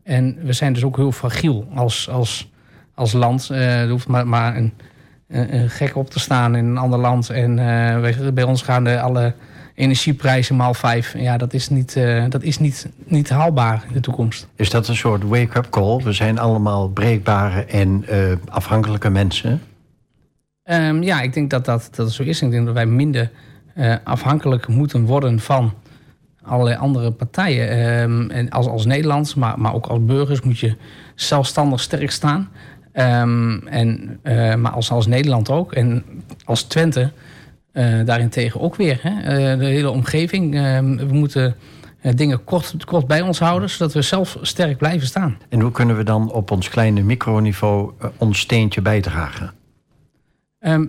En 0.03 0.37
we 0.43 0.53
zijn 0.53 0.73
dus 0.73 0.83
ook 0.83 0.95
heel 0.95 1.11
fragiel 1.11 1.67
als, 1.73 2.09
als, 2.09 2.51
als 2.93 3.13
land. 3.13 3.49
Eh, 3.49 3.81
er 3.81 3.89
hoeft 3.89 4.07
maar, 4.07 4.27
maar 4.27 4.57
een, 4.57 4.73
een, 5.27 5.55
een 5.55 5.69
gek 5.69 5.95
op 5.95 6.09
te 6.09 6.19
staan 6.19 6.55
in 6.55 6.65
een 6.65 6.77
ander 6.77 6.99
land. 6.99 7.29
En 7.29 7.59
eh, 7.59 8.31
bij 8.33 8.43
ons 8.43 8.61
gaan 8.61 8.83
de, 8.83 8.99
alle 8.99 9.33
energieprijzen 9.75 10.55
maal 10.55 10.73
vijf. 10.73 11.13
Ja, 11.17 11.37
dat 11.37 11.53
is, 11.53 11.69
niet, 11.69 11.95
eh, 11.95 12.25
dat 12.29 12.43
is 12.43 12.59
niet, 12.59 12.89
niet 13.03 13.29
haalbaar 13.29 13.83
in 13.87 13.93
de 13.93 13.99
toekomst. 13.99 14.47
Is 14.55 14.69
dat 14.69 14.87
een 14.87 14.95
soort 14.95 15.23
wake-up 15.23 15.69
call? 15.69 16.03
We 16.03 16.11
zijn 16.11 16.39
allemaal 16.39 16.89
breekbare 16.89 17.65
en 17.65 18.03
eh, 18.07 18.31
afhankelijke 18.49 19.09
mensen. 19.09 19.61
Ehm, 20.63 21.01
ja, 21.01 21.21
ik 21.21 21.33
denk 21.33 21.49
dat 21.49 21.65
dat, 21.65 21.89
dat 21.95 22.11
zo 22.11 22.23
is. 22.23 22.41
Ik 22.41 22.51
denk 22.51 22.65
dat 22.65 22.73
wij 22.73 22.85
minder 22.85 23.31
eh, 23.75 23.95
afhankelijk 24.03 24.67
moeten 24.67 25.05
worden 25.05 25.39
van 25.39 25.73
allerlei 26.43 26.77
andere 26.77 27.11
partijen. 27.11 27.69
Ehm, 27.69 28.29
en 28.29 28.49
als, 28.49 28.67
als 28.67 28.85
Nederlands, 28.85 29.35
maar, 29.35 29.59
maar 29.59 29.73
ook 29.73 29.85
als 29.85 30.05
burgers 30.05 30.41
moet 30.41 30.59
je 30.59 30.75
zelfstandig 31.15 31.79
sterk 31.79 32.11
staan. 32.11 32.49
Ehm, 32.91 33.57
en, 33.67 34.19
eh, 34.21 34.55
maar 34.55 34.71
als, 34.71 34.91
als 34.91 35.07
Nederland 35.07 35.49
ook. 35.49 35.73
En 35.73 36.03
als 36.45 36.63
Twente 36.63 37.11
eh 37.71 38.05
daarentegen 38.05 38.61
ook 38.61 38.75
weer. 38.75 38.99
Hè? 39.01 39.57
De 39.57 39.65
hele 39.65 39.89
omgeving. 39.89 40.55
Ehm, 40.55 40.95
we 40.95 41.13
moeten 41.13 41.55
dingen 42.15 42.43
kort, 42.43 42.85
kort 42.85 43.07
bij 43.07 43.21
ons 43.21 43.39
houden, 43.39 43.69
zodat 43.69 43.93
we 43.93 44.01
zelf 44.01 44.37
sterk 44.41 44.77
blijven 44.77 45.07
staan. 45.07 45.37
En 45.49 45.59
hoe 45.59 45.71
kunnen 45.71 45.97
we 45.97 46.03
dan 46.03 46.31
op 46.31 46.51
ons 46.51 46.69
kleine 46.69 47.01
microniveau 47.01 47.91
ons 48.17 48.39
steentje 48.39 48.81
bijdragen? 48.81 49.53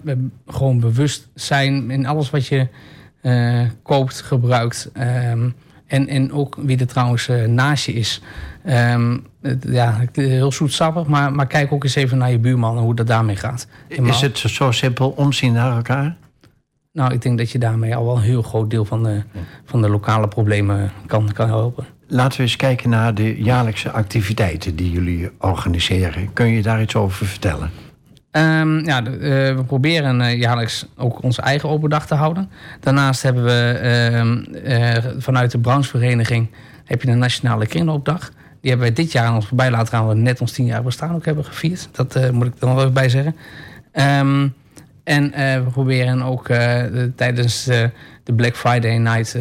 We- 0.03 0.29
gewoon 0.47 0.81
bewust 0.81 1.29
zijn 1.35 1.91
in 1.91 2.07
alles 2.07 2.31
wat 2.31 2.47
je 2.47 2.69
eh, 3.21 3.61
koopt, 3.83 4.21
gebruikt. 4.21 4.91
Ehm, 4.93 5.49
en, 5.87 6.09
en 6.09 6.33
ook 6.33 6.57
wie 6.61 6.79
er 6.79 6.87
trouwens 6.87 7.29
eh, 7.29 7.45
naast 7.45 7.87
je 7.87 7.93
is. 7.93 8.23
Ehm, 8.65 9.17
het- 9.43 9.67
ja, 9.69 10.01
heel 10.13 10.53
zoetsappig, 10.53 11.07
maar, 11.07 11.33
maar 11.33 11.47
kijk 11.47 11.73
ook 11.73 11.85
eens 11.85 11.95
even 11.95 12.19
naar 12.19 12.31
je 12.31 12.39
buurman 12.39 12.77
en 12.77 12.83
hoe 12.83 12.95
dat 12.95 13.07
daarmee 13.07 13.37
gaat. 13.37 13.67
Is 13.89 14.21
het 14.21 14.39
zo 14.39 14.71
simpel 14.71 15.09
omzien 15.11 15.53
naar 15.53 15.77
elkaar? 15.77 16.17
Nou, 16.93 17.13
ik 17.15 17.23
denk 17.23 17.39
dat 17.39 17.51
je 17.51 17.59
daarmee 17.59 17.97
al 17.97 18.05
wel 18.05 18.17
een 18.17 18.23
heel 18.23 18.43
groot 18.43 18.71
deel 18.71 18.85
van 18.85 19.03
de, 19.03 19.23
van 19.65 19.83
de 19.83 19.89
lokale 19.89 20.29
problemen 20.29 20.91
kan, 21.07 21.33
kan 21.33 21.49
helpen. 21.49 21.85
Laten 22.09 22.37
we 22.37 22.43
eens 22.43 22.57
kijken 22.57 22.91
naar 22.91 23.15
de 23.15 23.43
jaarlijkse 23.43 23.91
activiteiten 23.91 24.77
die 24.77 24.91
jullie 24.91 25.31
organiseren. 25.39 26.33
Kun 26.33 26.47
je 26.47 26.63
daar 26.63 26.83
iets 26.83 26.95
over 26.97 27.27
vertellen? 27.27 27.71
Ehm, 28.37 28.85
ja, 28.85 28.99
eh, 29.05 29.11
we 29.57 29.63
proberen 29.67 30.21
eh, 30.21 30.39
jaarlijks 30.39 30.87
ook 30.97 31.23
onze 31.23 31.43
eigen 31.43 31.69
open 31.69 31.91
dag 31.91 32.07
te 32.07 32.15
houden. 32.15 32.51
Daarnaast 32.81 33.23
hebben 33.23 33.45
we 33.45 33.79
ehm, 33.83 34.55
eh, 34.65 35.05
vanuit 35.19 35.51
de 35.51 35.59
branchevereniging 35.59 36.49
heb 36.85 37.01
je 37.03 37.07
de 37.07 37.15
Nationale 37.15 37.67
Kringloopdag. 37.67 38.31
Die 38.61 38.71
hebben 38.71 38.87
wij 38.87 38.93
dit 39.05 39.13
jaar 39.13 39.27
aan 39.27 39.35
ons 39.35 39.47
voorbij 39.47 39.71
laten 39.71 39.89
gaan. 39.89 40.09
We 40.09 40.15
net 40.15 40.41
ons 40.41 40.53
tien 40.53 40.67
jaar 40.67 40.83
bestaan 40.83 41.15
ook 41.15 41.25
hebben 41.25 41.45
gevierd. 41.45 41.89
Dat 41.93 42.33
moet 42.33 42.47
ik 42.47 42.53
nog 42.61 42.71
wel 42.75 42.81
even 42.81 42.93
bij 42.93 43.09
zeggen. 43.09 43.37
Ehm, 43.93 44.49
en 45.05 45.31
we 45.65 45.71
proberen 45.73 46.23
ook 46.23 46.47
de- 46.49 47.13
tijdens 47.17 47.65
de 47.65 48.33
Black 48.37 48.57
Friday 48.57 48.97
Night 48.97 49.33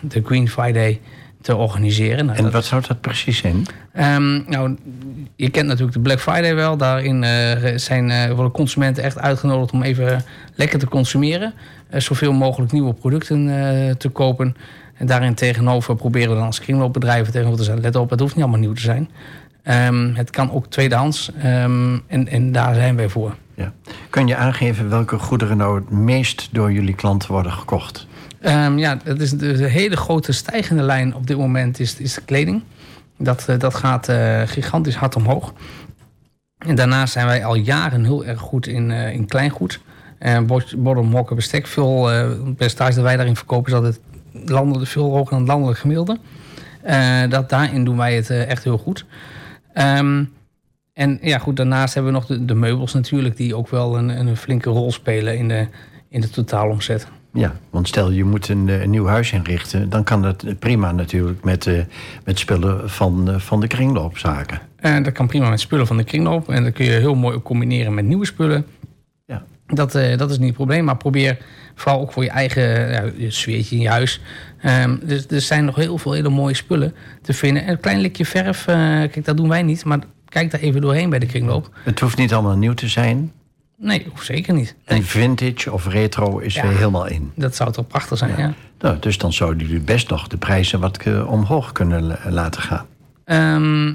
de 0.00 0.22
Green 0.24 0.48
Friday 0.48 1.00
te 1.44 1.56
organiseren. 1.56 2.26
Nou, 2.26 2.38
En 2.38 2.44
dat- 2.44 2.52
wat 2.52 2.64
zou 2.64 2.82
dat 2.88 3.00
precies 3.00 3.38
zijn? 3.38 3.66
Ehm, 3.92 4.50
nou, 4.50 4.76
je 5.36 5.48
kent 5.50 5.66
natuurlijk 5.66 5.92
de 5.96 6.00
Black 6.02 6.20
Friday 6.20 6.54
wel. 6.54 6.76
Daarin 6.76 7.24
eh, 7.24 7.72
zijn, 7.76 8.10
eh, 8.10 8.30
worden 8.32 8.52
consumenten 8.52 9.02
echt 9.02 9.18
uitgenodigd 9.18 9.72
om 9.72 9.82
even 9.82 10.24
lekker 10.54 10.78
te 10.78 10.88
consumeren. 10.88 11.52
Eh, 11.90 12.00
zoveel 12.00 12.32
mogelijk 12.32 12.72
nieuwe 12.72 12.92
producten 12.92 13.46
te 13.98 14.08
kopen. 14.08 14.56
En 14.94 15.06
daarin 15.06 15.34
tegenover 15.34 15.96
proberen 15.96 16.28
we 16.28 16.34
dan 16.36 16.46
als 16.46 16.60
kringloopbedrijven 16.60 17.32
tegenover 17.32 17.58
te 17.58 17.64
zijn. 17.64 17.80
Let 17.80 17.96
op, 17.96 18.10
het 18.10 18.20
hoeft 18.20 18.34
niet 18.34 18.42
allemaal 18.44 18.60
nieuw 18.62 18.72
te 18.72 18.80
zijn. 18.80 19.08
Ehm, 19.62 20.14
het 20.14 20.30
kan 20.30 20.52
ook 20.52 20.66
tweedehands. 20.66 21.30
Ehm, 21.42 21.98
en, 22.06 22.28
en 22.28 22.52
daar 22.52 22.74
zijn 22.74 22.96
wij 22.96 23.08
voor. 23.08 23.34
Ja. 23.54 23.72
Kun 24.10 24.26
je 24.26 24.36
aangeven 24.36 24.88
welke 24.88 25.18
goederen 25.18 25.56
nou 25.56 25.76
het 25.76 25.90
meest 25.90 26.48
door 26.52 26.72
jullie 26.72 26.94
klanten 26.94 27.32
worden 27.32 27.52
gekocht? 27.52 28.06
Ehm, 28.44 28.78
ja, 28.78 28.98
dat 29.04 29.20
is 29.20 29.30
de, 29.30 29.46
hele 29.46 29.96
grote 29.96 30.32
stijgende 30.32 30.82
lijn 30.82 31.14
op 31.14 31.26
dit 31.26 31.36
moment 31.36 31.80
is, 31.80 31.96
is 31.96 32.14
de 32.14 32.20
kleding. 32.20 32.62
Dat, 33.18 33.48
eh, 33.48 33.58
dat 33.58 33.74
gaat 33.74 34.08
eh, 34.08 34.42
gigantisch 34.44 34.96
hard 34.96 35.16
omhoog. 35.16 35.52
En 36.66 36.74
daarnaast 36.74 37.12
zijn 37.12 37.26
wij 37.26 37.44
al 37.44 37.54
jaren 37.54 38.04
heel 38.04 38.24
erg 38.24 38.40
goed 38.40 38.66
in, 38.66 38.90
eh, 38.90 39.12
in 39.12 39.26
kleingoed. 39.26 39.80
Uh, 40.20 40.38
borden, 40.76 41.04
mokken, 41.04 41.36
bestek. 41.36 41.66
Veel 41.66 42.12
eh, 42.12 42.30
percentage 42.56 42.94
dat 42.94 43.04
wij 43.04 43.16
daarin 43.16 43.36
verkopen 43.36 43.72
is 43.72 43.76
altijd 43.76 44.00
landelijk, 44.32 44.90
veel 44.90 45.10
hoger 45.10 45.30
dan 45.30 45.38
het 45.38 45.48
landelijk 45.48 45.78
gemiddelde. 45.78 46.18
Dat, 47.28 47.48
daarin 47.48 47.84
doen 47.84 47.96
wij 47.96 48.14
het 48.14 48.30
echt 48.30 48.64
heel 48.64 48.78
goed. 48.78 49.04
Ehm, 49.72 50.24
en 50.92 51.18
ja, 51.22 51.38
goed, 51.38 51.56
daarnaast 51.56 51.94
hebben 51.94 52.12
we 52.12 52.18
nog 52.18 52.28
de, 52.28 52.44
de 52.44 52.54
meubels 52.54 52.92
natuurlijk... 52.92 53.36
die 53.36 53.56
ook 53.56 53.68
wel 53.68 53.98
een, 53.98 54.08
een 54.08 54.36
flinke 54.36 54.70
rol 54.70 54.92
spelen 54.92 55.38
in 55.38 55.48
de, 55.48 55.66
in 56.08 56.20
de 56.20 56.30
totaalomzet. 56.30 57.06
Ja, 57.36 57.56
want 57.70 57.88
stel 57.88 58.10
je 58.10 58.24
moet 58.24 58.48
een, 58.48 58.68
eh, 58.68 58.82
een 58.82 58.90
nieuw 58.90 59.06
huis 59.06 59.32
inrichten... 59.32 59.90
dan 59.90 60.04
kan 60.04 60.22
dat 60.22 60.58
prima 60.58 60.92
natuurlijk 60.92 61.44
met, 61.44 61.66
eh, 61.66 61.78
met 62.24 62.38
spullen 62.38 62.90
van, 62.90 63.30
eh, 63.30 63.38
van 63.38 63.60
de 63.60 63.66
kringloopzaken. 63.66 64.60
En 64.76 65.02
dat 65.02 65.12
kan 65.12 65.26
prima 65.26 65.50
met 65.50 65.60
spullen 65.60 65.86
van 65.86 65.96
de 65.96 66.04
kringloop. 66.04 66.48
En 66.48 66.64
dat 66.64 66.72
kun 66.72 66.84
je 66.84 66.90
heel 66.90 67.14
mooi 67.14 67.42
combineren 67.42 67.94
met 67.94 68.04
nieuwe 68.04 68.26
spullen. 68.26 68.66
Ja. 69.26 69.44
Dat, 69.66 69.92
dat 69.92 70.30
is 70.30 70.38
niet 70.38 70.46
het 70.46 70.56
probleem. 70.56 70.84
Maar 70.84 70.96
probeer 70.96 71.38
vooral 71.74 72.00
ook 72.00 72.12
voor 72.12 72.22
je 72.22 72.30
eigen 72.30 72.90
ja, 72.90 73.02
je 73.16 73.30
sfeertje 73.30 73.76
in 73.76 73.82
je 73.82 73.88
huis. 73.88 74.20
Ehm, 74.60 74.96
dus 75.02 75.26
er 75.26 75.40
zijn 75.40 75.64
nog 75.64 75.76
heel 75.76 75.98
veel 75.98 76.12
hele 76.12 76.28
mooie 76.28 76.54
spullen 76.54 76.94
te 77.22 77.32
vinden. 77.32 77.64
En 77.64 77.70
een 77.70 77.80
klein 77.80 78.00
likje 78.00 78.24
verf, 78.24 78.64
kijk, 78.64 79.24
dat 79.24 79.36
doen 79.36 79.48
wij 79.48 79.62
niet. 79.62 79.84
Maar 79.84 79.98
kijk 80.28 80.50
daar 80.50 80.60
even 80.60 80.80
doorheen 80.80 81.10
bij 81.10 81.18
de 81.18 81.26
kringloop. 81.26 81.70
Het 81.84 82.00
hoeft 82.00 82.16
niet 82.16 82.32
allemaal 82.32 82.56
nieuw 82.56 82.74
te 82.74 82.88
zijn. 82.88 83.32
Nee, 83.76 84.06
zeker 84.20 84.54
niet. 84.54 84.74
En 84.84 85.02
vintage 85.02 85.72
of 85.72 85.86
retro 85.88 86.38
is 86.38 86.54
Ja. 86.54 86.62
weer 86.62 86.76
helemaal 86.76 87.06
in. 87.06 87.32
Dat 87.34 87.54
zou 87.56 87.72
toch 87.72 87.86
prachtig 87.86 88.18
zijn, 88.18 88.34
ja. 88.36 88.52
Nou, 88.78 88.98
dus 89.00 89.18
dan 89.18 89.32
zouden 89.32 89.66
jullie 89.66 89.82
best 89.82 90.10
nog 90.10 90.28
de 90.28 90.36
prijzen 90.36 90.80
wat 90.80 90.96
eh, 90.96 91.30
omhoog 91.30 91.72
kunnen 91.72 92.02
la- 92.02 92.18
laten 92.28 92.62
gaan. 92.62 92.86
Ehm, 93.24 93.92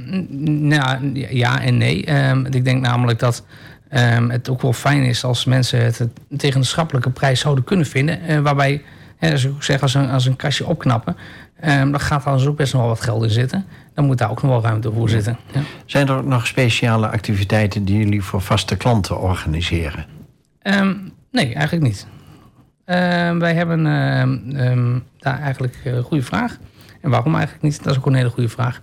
nou, 0.68 1.20
ja 1.36 1.62
en 1.62 1.78
nee. 1.78 2.06
Ehm, 2.06 2.46
ik 2.46 2.64
denk 2.66 2.82
namelijk 2.82 3.20
dat 3.20 3.46
ehm, 3.90 4.30
het 4.30 4.50
ook 4.50 4.62
wel 4.62 4.74
fijn 4.74 5.04
is 5.04 5.24
als 5.24 5.46
mensen 5.46 5.80
het 5.84 6.08
tegen 6.38 6.60
een 6.60 6.66
schappelijke 6.66 7.10
prijs 7.10 7.40
zouden 7.40 7.64
kunnen 7.64 7.86
vinden. 7.86 8.22
Eh, 8.22 8.40
waarbij, 8.40 8.82
hè, 9.18 9.32
als 9.32 9.44
ik 9.44 9.64
zeg, 9.64 9.82
als 9.82 9.94
een, 9.94 10.10
als 10.10 10.26
een 10.26 10.36
kastje 10.36 10.66
opknappen, 10.68 11.16
ehm, 11.62 11.92
dan 11.92 12.00
gaat 12.00 12.24
dus 12.24 12.46
ook 12.46 12.58
best 12.58 12.74
nog 12.74 12.82
wel 12.82 12.92
wat 12.92 13.02
geld 13.02 13.24
in 13.24 13.30
zitten. 13.30 13.66
Dan 13.94 14.06
moet 14.06 14.18
daar 14.18 14.30
ook 14.30 14.42
nog 14.42 14.52
wel 14.52 14.62
ruimte 14.62 14.92
voor 14.92 15.10
zitten. 15.10 15.38
Ja. 15.52 15.62
Zijn 15.86 16.08
er 16.08 16.18
ook 16.18 16.26
nog 16.26 16.48
speciale 16.48 17.08
activiteiten 17.10 17.86
die 17.86 17.98
jullie 17.98 18.24
voor 18.24 18.42
vaste 18.42 18.78
klanten 18.78 19.20
organiseren? 19.20 20.06
Ehm, 20.62 20.94
nee, 21.32 21.54
eigenlijk 21.54 21.86
niet. 21.86 22.08
Ehm, 22.86 23.38
wij 23.40 23.54
hebben 23.54 23.84
daar 25.20 25.40
eigenlijk 25.40 25.78
eh, 25.84 25.94
een 25.94 26.04
goede 26.04 26.24
vraag. 26.24 26.58
En 27.02 27.10
waarom 27.10 27.36
eigenlijk 27.36 27.64
niet? 27.64 27.84
Dat 27.84 27.92
is 27.92 27.98
ook 27.98 28.06
een 28.06 28.14
hele 28.14 28.30
goede 28.30 28.50
vraag. 28.50 28.82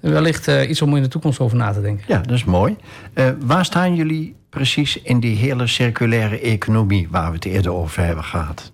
Wellicht 0.00 0.48
eh, 0.48 0.68
iets 0.68 0.82
om 0.82 0.96
in 0.96 1.02
de 1.02 1.08
toekomst 1.08 1.38
over 1.38 1.56
na 1.56 1.72
te 1.72 1.80
denken. 1.80 2.04
Ja, 2.08 2.18
dat 2.18 2.36
is 2.36 2.44
mooi. 2.44 2.76
Eh, 3.12 3.30
waar 3.40 3.64
staan 3.64 3.94
jullie 3.94 4.36
precies 4.50 5.02
in 5.02 5.20
die 5.20 5.36
hele 5.36 5.66
circulaire 5.66 6.40
economie 6.40 7.08
waar 7.10 7.28
we 7.28 7.34
het 7.34 7.44
eerder 7.44 7.72
over 7.72 8.04
hebben 8.04 8.24
gehad? 8.24 8.72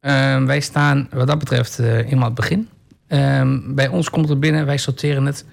Ehm, 0.00 0.46
wij 0.46 0.60
staan 0.60 1.08
wat 1.10 1.26
dat 1.26 1.38
betreft 1.38 1.78
eh, 1.78 2.12
aan 2.12 2.22
het 2.22 2.34
begin. 2.34 2.68
Ehm, 3.06 3.58
bij 3.74 3.88
ons 3.88 4.10
komt 4.10 4.28
het 4.28 4.40
binnen, 4.40 4.66
wij 4.66 4.76
sorteren 4.76 5.26
het. 5.26 5.44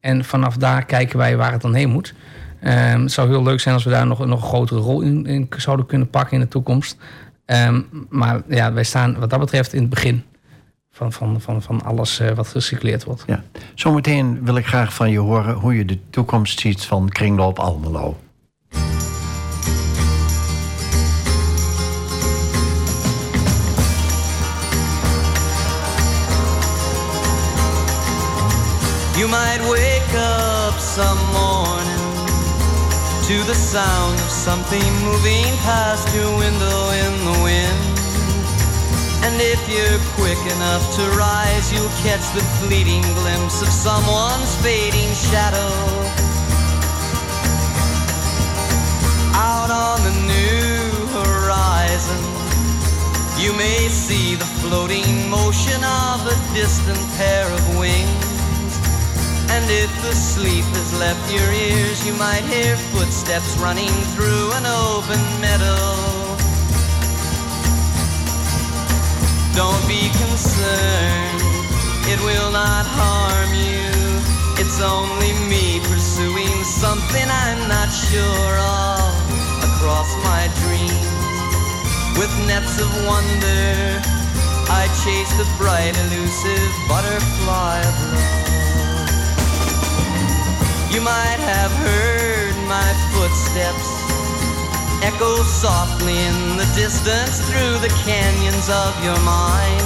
En 0.00 0.24
vanaf 0.24 0.56
daar 0.56 0.84
kijken 0.84 1.18
wij 1.18 1.36
waar 1.36 1.52
het 1.52 1.62
dan 1.62 1.74
heen 1.74 1.90
moet. 1.90 2.14
Ehm, 2.60 3.02
het 3.02 3.12
zou 3.12 3.28
heel 3.28 3.42
leuk 3.42 3.60
zijn 3.60 3.74
als 3.74 3.84
we 3.84 3.90
daar 3.90 4.06
nog, 4.06 4.26
nog 4.26 4.42
een 4.42 4.48
grotere 4.48 4.80
rol 4.80 5.00
in, 5.00 5.26
in 5.26 5.46
zouden 5.56 5.86
kunnen 5.86 6.10
pakken 6.10 6.34
in 6.34 6.40
de 6.40 6.48
toekomst. 6.48 6.96
Maar 8.08 8.42
ja, 8.48 8.72
wij 8.72 8.84
staan 8.84 9.18
wat 9.18 9.30
dat 9.30 9.38
betreft 9.38 9.72
in 9.72 9.80
het 9.80 9.90
begin 9.90 10.24
van, 10.98 11.12
van, 11.12 11.40
van, 11.40 11.62
van 11.62 11.82
alles 11.82 12.20
eh, 12.20 12.30
wat 12.30 12.48
gecycleerd 12.48 13.04
wordt. 13.04 13.24
Ja. 13.26 13.42
Zometeen 13.74 14.44
wil 14.44 14.56
ik 14.56 14.66
graag 14.66 14.94
van 14.94 15.10
je 15.10 15.18
horen 15.18 15.54
hoe 15.54 15.76
je 15.76 15.84
de 15.84 15.98
toekomst 16.10 16.60
ziet 16.60 16.84
van 16.84 17.08
Kringloop 17.08 17.58
Almelo. 17.58 18.16
You 29.18 29.26
might 29.26 29.58
wake 29.68 30.14
up 30.14 30.78
some 30.78 31.18
morning 31.34 32.06
to 33.26 33.42
the 33.50 33.54
sound 33.54 34.14
of 34.14 34.30
something 34.30 34.92
moving 35.02 35.50
past 35.66 36.06
your 36.14 36.30
window 36.38 36.78
in 36.94 37.12
the 37.26 37.36
wind. 37.42 37.82
And 39.26 39.34
if 39.42 39.58
you're 39.66 39.98
quick 40.14 40.38
enough 40.54 40.94
to 40.94 41.02
rise, 41.18 41.72
you'll 41.72 41.98
catch 42.06 42.30
the 42.30 42.46
fleeting 42.62 43.02
glimpse 43.18 43.60
of 43.60 43.66
someone's 43.74 44.54
fading 44.62 45.10
shadow. 45.10 45.74
Out 49.34 49.70
on 49.74 49.98
the 50.06 50.14
new 50.30 50.78
horizon, 51.18 52.22
you 53.42 53.52
may 53.58 53.88
see 53.88 54.36
the 54.36 54.50
floating 54.62 55.28
motion 55.28 55.82
of 55.82 56.22
a 56.22 56.54
distant 56.54 57.02
pair 57.18 57.50
of 57.50 57.78
wings. 57.80 58.37
And 59.50 59.64
if 59.70 59.90
the 60.02 60.14
sleep 60.14 60.64
has 60.76 60.92
left 61.00 61.32
your 61.32 61.50
ears, 61.52 62.06
you 62.06 62.12
might 62.14 62.44
hear 62.44 62.76
footsteps 62.92 63.56
running 63.58 63.92
through 64.14 64.52
an 64.52 64.66
open 64.66 65.20
meadow. 65.40 66.28
Don't 69.56 69.82
be 69.88 70.12
concerned, 70.14 71.42
it 72.06 72.20
will 72.20 72.52
not 72.52 72.86
harm 72.86 73.50
you. 73.56 73.88
It's 74.60 74.80
only 74.80 75.32
me 75.48 75.80
pursuing 75.80 76.62
something 76.64 77.26
I'm 77.26 77.68
not 77.68 77.88
sure 77.88 78.54
of 78.58 79.12
across 79.64 80.10
my 80.22 80.46
dreams. 80.62 81.18
With 82.18 82.30
nets 82.46 82.78
of 82.78 82.90
wonder, 83.06 84.02
I 84.70 84.86
chase 85.02 85.32
the 85.40 85.48
bright, 85.56 85.96
elusive 86.06 86.70
butterfly 86.88 87.80
of 87.80 87.96
love. 88.12 88.57
You 90.90 91.02
might 91.02 91.40
have 91.44 91.70
heard 91.84 92.56
my 92.66 92.88
footsteps 93.12 93.92
echo 95.04 95.42
softly 95.44 96.16
in 96.16 96.56
the 96.56 96.64
distance 96.74 97.44
through 97.44 97.76
the 97.84 97.92
canyons 98.08 98.68
of 98.72 98.96
your 99.04 99.20
mind. 99.20 99.84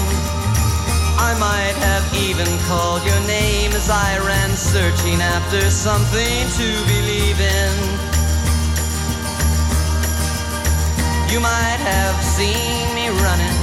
I 1.18 1.34
might 1.42 1.74
have 1.82 2.07
even 2.14 2.46
called 2.70 3.03
your 3.03 3.18
name 3.26 3.72
as 3.72 3.90
I 3.90 4.18
ran 4.22 4.50
searching 4.57 5.20
after 5.20 5.70
something 5.70 6.46
to 6.62 6.68
believe 6.86 7.38
in. 7.38 7.74
You 11.34 11.40
might 11.42 11.82
have 11.82 12.14
seen 12.22 12.94
me 12.94 13.11
running 13.11 13.59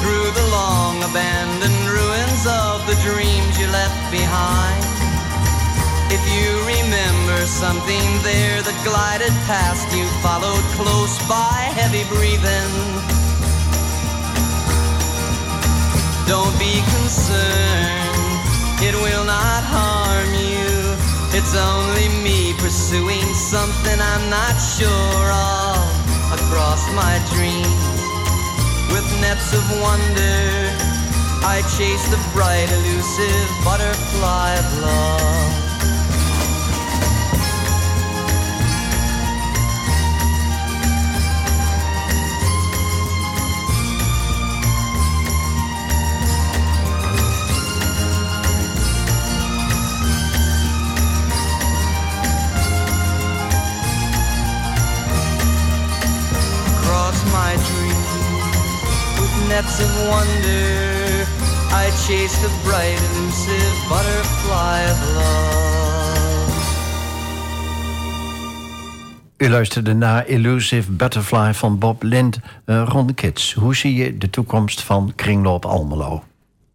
through 0.00 0.32
the 0.32 0.48
long 0.48 1.04
abandoned 1.04 1.84
ruins 1.92 2.46
of 2.48 2.86
the 2.88 2.96
dreams 3.04 3.60
you 3.60 3.66
left 3.68 4.10
behind. 4.10 4.87
If 6.10 6.24
you 6.32 6.48
remember 6.64 7.44
something 7.44 8.06
there 8.24 8.64
that 8.64 8.78
glided 8.80 9.34
past 9.44 9.84
you, 9.92 10.08
followed 10.24 10.64
close 10.80 11.20
by, 11.28 11.68
heavy 11.76 12.08
breathing. 12.08 12.72
Don't 16.24 16.56
be 16.56 16.80
concerned, 16.96 18.40
it 18.80 18.96
will 19.04 19.28
not 19.28 19.60
harm 19.68 20.32
you. 20.32 20.96
It's 21.36 21.52
only 21.52 22.08
me 22.24 22.56
pursuing 22.56 23.28
something 23.36 24.00
I'm 24.00 24.32
not 24.32 24.56
sure 24.56 25.28
of 25.28 26.08
across 26.40 26.88
my 26.96 27.20
dreams. 27.36 27.84
With 28.88 29.04
nets 29.20 29.52
of 29.52 29.64
wonder, 29.84 30.40
I 31.44 31.60
chase 31.76 32.08
the 32.08 32.20
bright, 32.32 32.72
elusive 32.72 33.48
butterfly 33.62 34.56
of 34.56 34.68
love. 34.80 35.67
Nets 59.60 59.80
of 59.80 59.92
wonder. 60.08 61.26
I 61.82 61.90
chase 62.06 62.36
the 62.44 62.50
bright, 62.64 62.98
elusive 63.08 63.76
butterfly 63.88 64.78
of 64.92 65.00
love. 65.14 65.66
U 69.36 69.48
luisterde 69.48 69.94
naar 69.94 70.24
Elusive 70.24 70.92
Butterfly 70.92 71.54
van 71.54 71.78
Bob 71.78 72.02
Lind, 72.02 72.38
uh, 72.66 72.82
Ron 72.88 73.14
Kids. 73.14 73.54
Hoe 73.54 73.76
zie 73.76 73.94
je 73.94 74.18
de 74.18 74.30
toekomst 74.30 74.82
van 74.82 75.12
Kringloop 75.14 75.64
Almelo? 75.64 76.24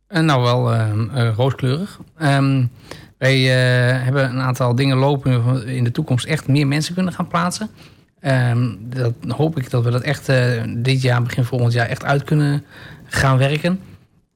Eh, 0.07 0.21
nou, 0.21 0.41
wel 0.41 0.73
eh, 0.73 1.29
rooskleurig. 1.35 1.99
Ehm, 2.17 2.65
wij 3.17 3.35
eh, 3.35 4.03
hebben 4.03 4.29
een 4.29 4.41
aantal 4.41 4.75
dingen 4.75 4.97
lopen 4.97 5.53
we 5.53 5.75
in 5.75 5.83
de 5.83 5.91
toekomst 5.91 6.25
echt 6.25 6.47
meer 6.47 6.67
mensen 6.67 6.93
kunnen 6.93 7.13
gaan 7.13 7.27
plaatsen. 7.27 7.69
Ehm, 8.23 8.75
dat 8.79 9.13
hoop 9.27 9.57
ik 9.57 9.69
dat 9.69 9.83
we 9.83 9.91
dat 9.91 10.01
echt 10.01 10.29
eh, 10.29 10.63
dit 10.77 11.01
jaar, 11.01 11.23
begin 11.23 11.43
volgend 11.43 11.73
jaar, 11.73 11.87
echt 11.87 12.03
uit 12.03 12.23
kunnen 12.23 12.63
gaan 13.05 13.37
werken. 13.37 13.79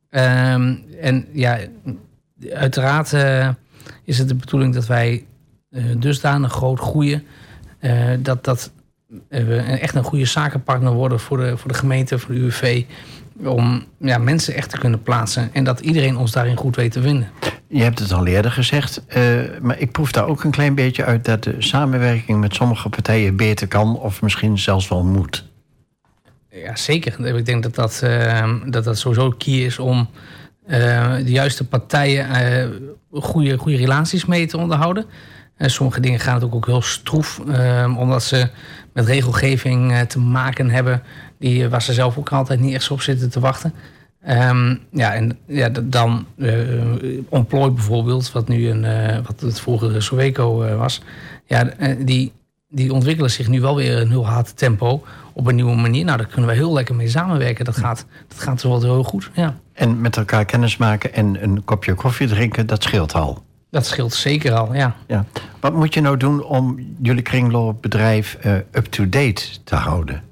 Ehm, 0.10 0.76
en 1.02 1.26
ja, 1.32 1.60
uiteraard 2.54 3.14
eh, 3.14 3.50
is 4.04 4.18
het 4.18 4.28
de 4.28 4.36
bedoeling 4.36 4.74
dat 4.74 4.88
wij 4.88 5.26
eh, 5.70 5.84
dusdanig 5.98 6.52
groot 6.52 6.80
groeien. 6.80 7.24
dat, 8.20 8.44
dat 8.44 8.72
we 9.28 9.58
echt 9.58 9.96
een 9.96 10.04
goede 10.04 10.26
zakenpartner 10.26 10.94
worden 10.94 11.20
voor 11.20 11.38
de, 11.38 11.58
voor 11.58 11.72
de 11.72 11.78
gemeente, 11.78 12.20
voor 12.20 12.34
de 12.34 12.40
UWV. 12.40 12.84
Om 13.44 13.86
ja, 14.00 14.18
mensen 14.18 14.54
echt 14.54 14.70
te 14.70 14.78
kunnen 14.78 15.02
plaatsen. 15.02 15.50
En 15.54 15.64
dat 15.64 15.80
iedereen 15.80 16.18
ons 16.18 16.32
daarin 16.32 16.58
goed 16.58 16.76
weet 16.76 16.92
te 16.92 17.02
vinden. 17.02 17.30
Je 17.68 17.84
hebt 17.84 18.00
het 18.00 18.12
al 18.12 18.26
eerder 18.26 18.52
gezegd, 18.52 19.06
eh, 19.08 19.24
maar 19.62 19.80
ik 19.80 19.92
proef 19.92 20.12
daar 20.12 20.28
ook 20.28 20.44
een 20.44 20.52
klein 20.52 20.76
beetje 20.76 21.06
uit 21.06 21.26
dat 21.26 21.44
de 21.44 21.56
samenwerking 21.58 22.40
met 22.40 22.56
sommige 22.56 22.90
partijen 22.90 23.36
beter 23.36 23.68
kan 23.68 24.00
of 24.00 24.22
misschien 24.22 24.58
zelfs 24.60 24.88
wel 24.88 25.04
moet. 25.04 25.46
Ja, 26.50 26.76
zeker. 26.76 27.36
Ik 27.36 27.46
denk 27.46 27.64
dat 27.64 27.76
dat, 27.76 28.02
eh, 28.04 28.54
dat, 28.66 28.84
dat 28.84 28.98
sowieso 28.98 29.30
key 29.30 29.54
is 29.54 29.80
om 29.80 30.10
eh, 30.68 31.16
de 31.16 31.32
juiste 31.32 31.68
partijen 31.68 32.30
eh, 32.30 32.68
goede, 33.12 33.58
goede 33.58 33.78
relaties 33.78 34.26
mee 34.26 34.48
te 34.48 34.58
onderhouden. 34.58 35.06
En 35.58 35.70
sommige 35.70 36.00
dingen 36.00 36.20
gaan 36.20 36.34
natuurlijk 36.34 36.56
ook 36.56 36.74
heel 36.74 36.82
stroef, 36.82 37.42
eh, 37.48 37.96
omdat 37.98 38.24
ze 38.24 38.50
met 38.98 39.06
regelgeving 39.06 39.92
eh, 39.92 40.02
te 40.02 40.20
maken 40.20 40.70
hebben 40.70 41.04
die, 41.40 41.70
waar 41.70 41.82
ze 41.82 41.94
zelf 41.94 42.18
ook 42.18 42.32
altijd 42.32 42.60
niet 42.60 42.74
echt 42.74 42.92
op 42.92 43.02
zitten 43.02 43.30
te 43.30 43.40
wachten. 43.40 43.74
Ehm, 44.22 44.76
ja, 44.92 45.14
en 45.14 45.38
ja, 45.46 45.70
dan 45.70 46.26
eh 46.38 46.58
Ontplooi 47.30 47.72
bijvoorbeeld, 47.72 48.32
wat 48.32 48.48
nu 48.48 48.70
een, 48.70 48.86
eh, 48.86 49.18
wat 49.26 49.40
het 49.40 49.60
vorige 49.60 50.02
Soweco 50.02 50.64
eh, 50.64 50.78
was. 50.78 51.02
Ja, 51.46 51.70
eh, 51.70 51.96
die 52.06 52.32
die 52.70 52.94
ontwikkelen 52.94 53.32
zich 53.32 53.48
nu 53.48 53.62
wel 53.62 53.76
weer 53.76 54.02
een 54.02 54.10
heel 54.10 54.28
hard 54.28 54.58
tempo 54.58 55.04
op 55.34 55.48
een 55.48 55.56
nieuwe 55.56 55.76
manier. 55.76 56.06
Nou, 56.06 56.18
daar 56.18 56.28
kunnen 56.28 56.50
we 56.50 56.56
heel 56.56 56.74
lekker 56.74 56.96
mee 56.96 57.10
samenwerken. 57.10 57.66
Dat 57.66 57.78
gaat, 57.78 58.06
dat 58.28 58.40
gaat 58.40 58.62
wel 58.62 58.82
heel 58.82 59.04
goed. 59.04 59.30
Ja. 59.34 59.60
En 59.74 60.02
met 60.02 60.18
elkaar 60.18 60.46
kennis 60.46 60.78
maken 60.78 61.14
en 61.14 61.44
een 61.44 61.64
kopje 61.64 61.94
koffie 61.94 62.28
drinken, 62.28 62.68
dat 62.68 62.84
scheelt 62.84 63.14
al. 63.14 63.44
Dat 63.70 63.86
scheelt 63.86 64.14
zeker 64.14 64.54
al, 64.54 64.74
ja. 64.74 64.96
Ja. 65.08 65.26
Wat 65.60 65.74
moet 65.74 65.94
je 65.94 66.02
nou 66.02 66.18
doen 66.18 66.44
om 66.44 66.96
jullie 67.02 67.22
kringloopbedrijf 67.22 68.38
eh, 68.42 68.54
up-to-date 68.72 69.44
te 69.64 69.76
houden? 69.76 70.24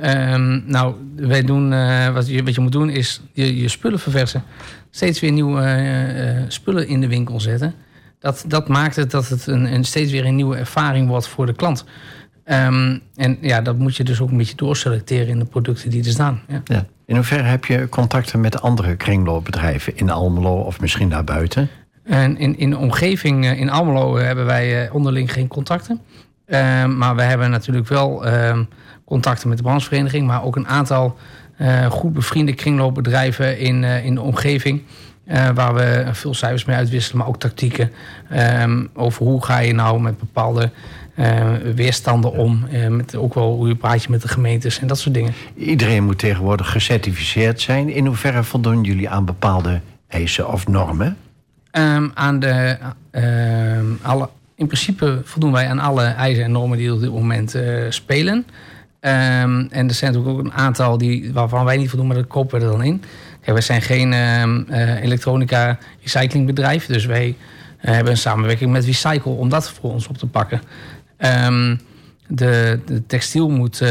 Ehm, 0.00 0.60
nou, 0.66 0.94
wij 1.16 1.42
doen, 1.42 1.72
eh, 1.72 2.12
wat, 2.12 2.28
je, 2.28 2.42
wat 2.42 2.54
je 2.54 2.60
moet 2.60 2.72
doen 2.72 2.90
is 2.90 3.20
je, 3.32 3.60
je 3.60 3.68
spullen 3.68 3.98
verversen. 3.98 4.42
Steeds 4.90 5.20
weer 5.20 5.32
nieuwe 5.32 5.60
eh, 5.60 6.38
eh, 6.38 6.44
spullen 6.48 6.88
in 6.88 7.00
de 7.00 7.08
winkel 7.08 7.40
zetten. 7.40 7.74
Dat, 8.18 8.44
dat 8.46 8.68
maakt 8.68 8.96
het 8.96 9.10
dat 9.10 9.28
het 9.28 9.46
een, 9.46 9.74
een 9.74 9.84
steeds 9.84 10.12
weer 10.12 10.26
een 10.26 10.36
nieuwe 10.36 10.56
ervaring 10.56 11.08
wordt 11.08 11.28
voor 11.28 11.46
de 11.46 11.52
klant. 11.52 11.84
Ehm, 12.44 12.98
en 13.14 13.38
ja, 13.40 13.60
dat 13.60 13.78
moet 13.78 13.96
je 13.96 14.04
dus 14.04 14.20
ook 14.20 14.30
een 14.30 14.36
beetje 14.36 14.56
doorselecteren 14.56 15.28
in 15.28 15.38
de 15.38 15.44
producten 15.44 15.90
die 15.90 16.04
er 16.04 16.10
staan. 16.10 16.40
Ja. 16.48 16.62
Ja. 16.64 16.86
In 17.06 17.14
hoeverre 17.14 17.42
heb 17.42 17.64
je 17.64 17.88
contacten 17.88 18.40
met 18.40 18.60
andere 18.60 18.96
kringloopbedrijven 18.96 19.96
in 19.96 20.10
Almelo 20.10 20.54
of 20.54 20.80
misschien 20.80 21.08
daarbuiten? 21.08 21.68
En 22.04 22.38
in, 22.38 22.58
in 22.58 22.70
de 22.70 22.76
omgeving 22.76 23.44
eh, 23.44 23.60
in 23.60 23.70
Almelo 23.70 24.16
eh, 24.16 24.24
hebben 24.24 24.46
wij 24.46 24.84
eh, 24.84 24.94
onderling 24.94 25.32
geen 25.32 25.48
contacten. 25.48 26.00
Ehm, 26.46 26.96
maar 26.98 27.16
we 27.16 27.22
hebben 27.22 27.50
natuurlijk 27.50 27.88
wel 27.88 28.26
ehm, 28.26 28.64
contacten 29.04 29.48
met 29.48 29.56
de 29.56 29.62
branchevereniging, 29.62 30.26
maar 30.26 30.44
ook 30.44 30.56
een 30.56 30.68
aantal 30.68 31.16
goed 31.88 32.12
bevriende 32.12 32.54
kringloopbedrijven 32.54 33.58
in, 33.58 33.84
in 33.84 34.14
de 34.14 34.20
omgeving. 34.20 34.82
waar 35.54 35.74
we 35.74 36.06
veel 36.12 36.34
cijfers 36.34 36.64
mee 36.64 36.76
uitwisselen, 36.76 37.18
maar 37.18 37.28
ook 37.28 37.38
tactieken. 37.38 37.90
ehm, 38.30 38.86
over 38.94 39.26
hoe 39.26 39.44
ga 39.44 39.58
je 39.58 39.74
nou 39.74 40.00
met 40.00 40.18
bepaalde 40.18 40.70
eh, 41.14 41.42
weerstanden 41.74 42.32
om. 42.32 42.66
met 42.88 43.16
ook 43.16 43.34
wel 43.34 43.56
hoe 43.56 43.68
je 43.68 43.74
praat 43.76 44.02
je 44.02 44.10
met 44.10 44.22
de 44.22 44.28
gemeentes 44.28 44.78
en 44.78 44.86
dat 44.86 44.98
soort 44.98 45.14
dingen. 45.14 45.34
Iedereen 45.56 46.04
moet 46.04 46.18
tegenwoordig 46.18 46.70
gecertificeerd 46.70 47.60
zijn. 47.60 47.88
In 47.88 48.06
hoeverre 48.06 48.44
voldoen 48.44 48.82
jullie 48.82 49.08
aan 49.08 49.24
bepaalde 49.24 49.80
eisen 50.08 50.52
of 50.52 50.66
normen? 50.66 51.16
Ehm, 51.74 52.08
aan 52.14 52.38
de, 52.38 52.76
ehm, 53.10 53.86
alle, 54.02 54.28
in 54.54 54.66
principe 54.66 55.20
voldoen 55.24 55.52
wij 55.52 55.68
aan 55.68 55.78
alle 55.78 56.02
eisen 56.02 56.44
en 56.44 56.52
normen 56.52 56.78
die 56.78 56.92
op 56.92 57.00
dit 57.00 57.10
moment 57.12 57.54
eh, 57.54 57.84
spelen. 57.88 58.46
Ehm, 59.00 59.66
en 59.70 59.88
er 59.88 59.94
zijn 59.94 60.12
natuurlijk 60.12 60.38
ook 60.38 60.44
een 60.44 60.52
aantal 60.52 60.98
die, 60.98 61.32
waarvan 61.32 61.64
wij 61.64 61.76
niet 61.76 61.88
voldoen, 61.88 62.06
maar 62.06 62.16
dat 62.16 62.26
kopen 62.26 62.58
we 62.58 62.64
er 62.64 62.70
dan 62.70 62.82
in. 62.82 63.02
Kijk, 63.40 63.52
wij 63.52 63.60
zijn 63.60 63.82
geen 63.82 64.12
eh, 64.12 65.02
elektronica 65.02 65.78
recyclingbedrijf, 66.02 66.86
dus 66.86 67.04
wij 67.06 67.36
eh, 67.80 67.94
hebben 67.94 68.12
een 68.12 68.18
samenwerking 68.18 68.70
met 68.70 68.84
Recycle 68.84 69.32
om 69.32 69.48
dat 69.48 69.70
voor 69.70 69.92
ons 69.92 70.06
op 70.08 70.18
te 70.18 70.26
pakken. 70.26 70.60
De, 72.26 72.80
de 72.86 73.06
textiel 73.06 73.50
moet 73.50 73.82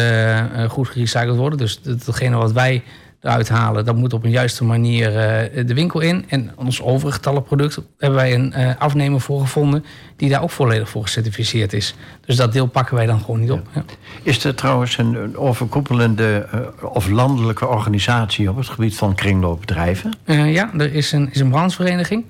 goed 0.68 0.88
gerecycled 0.88 1.36
worden, 1.36 1.58
dus 1.58 1.82
dat- 1.82 2.06
datgene 2.06 2.36
wat 2.36 2.52
wij 2.52 2.84
eruit 3.24 3.50
halen, 3.50 3.86
dat 3.86 3.96
moet 3.96 4.14
op 4.14 4.24
een 4.24 4.30
juiste 4.30 4.64
manier 4.64 5.18
eh, 5.18 5.66
de 5.68 5.74
winkel 5.74 6.00
in. 6.00 6.26
En 6.28 6.52
ons 6.56 6.82
overige 6.82 7.42
product 7.46 7.80
hebben 7.98 8.20
wij 8.20 8.34
een 8.34 8.54
eh, 8.54 8.72
afnemer 8.78 9.22
voor 9.22 9.40
gevonden 9.40 9.86
die 10.16 10.30
daar 10.30 10.42
ook 10.42 10.52
volledig 10.52 10.90
voor 10.90 11.02
gecertificeerd 11.02 11.74
is. 11.74 11.96
Dus 12.26 12.36
dat 12.36 12.54
deel 12.54 12.68
pakken 12.68 12.96
wij 12.96 13.06
dan 13.06 13.20
gewoon 13.20 13.40
niet 13.40 13.52
op. 13.52 13.68
Ja. 13.74 13.84
Is 14.24 14.44
er 14.44 14.56
trouwens 14.56 14.98
een, 14.98 15.38
overkoepelende 15.38 16.48
eh, 16.52 16.60
of 16.94 17.10
landelijke 17.10 17.68
organisatie 17.68 18.50
op 18.50 18.56
het 18.56 18.70
gebied 18.70 18.96
van 18.96 19.16
kringloopbedrijven? 19.16 20.14
Ja, 20.26 20.70
er 20.78 20.94
is 20.94 21.12
een, 21.12 21.32
is 21.32 21.40
een 21.40 21.50
branchevereniging. 21.50 22.26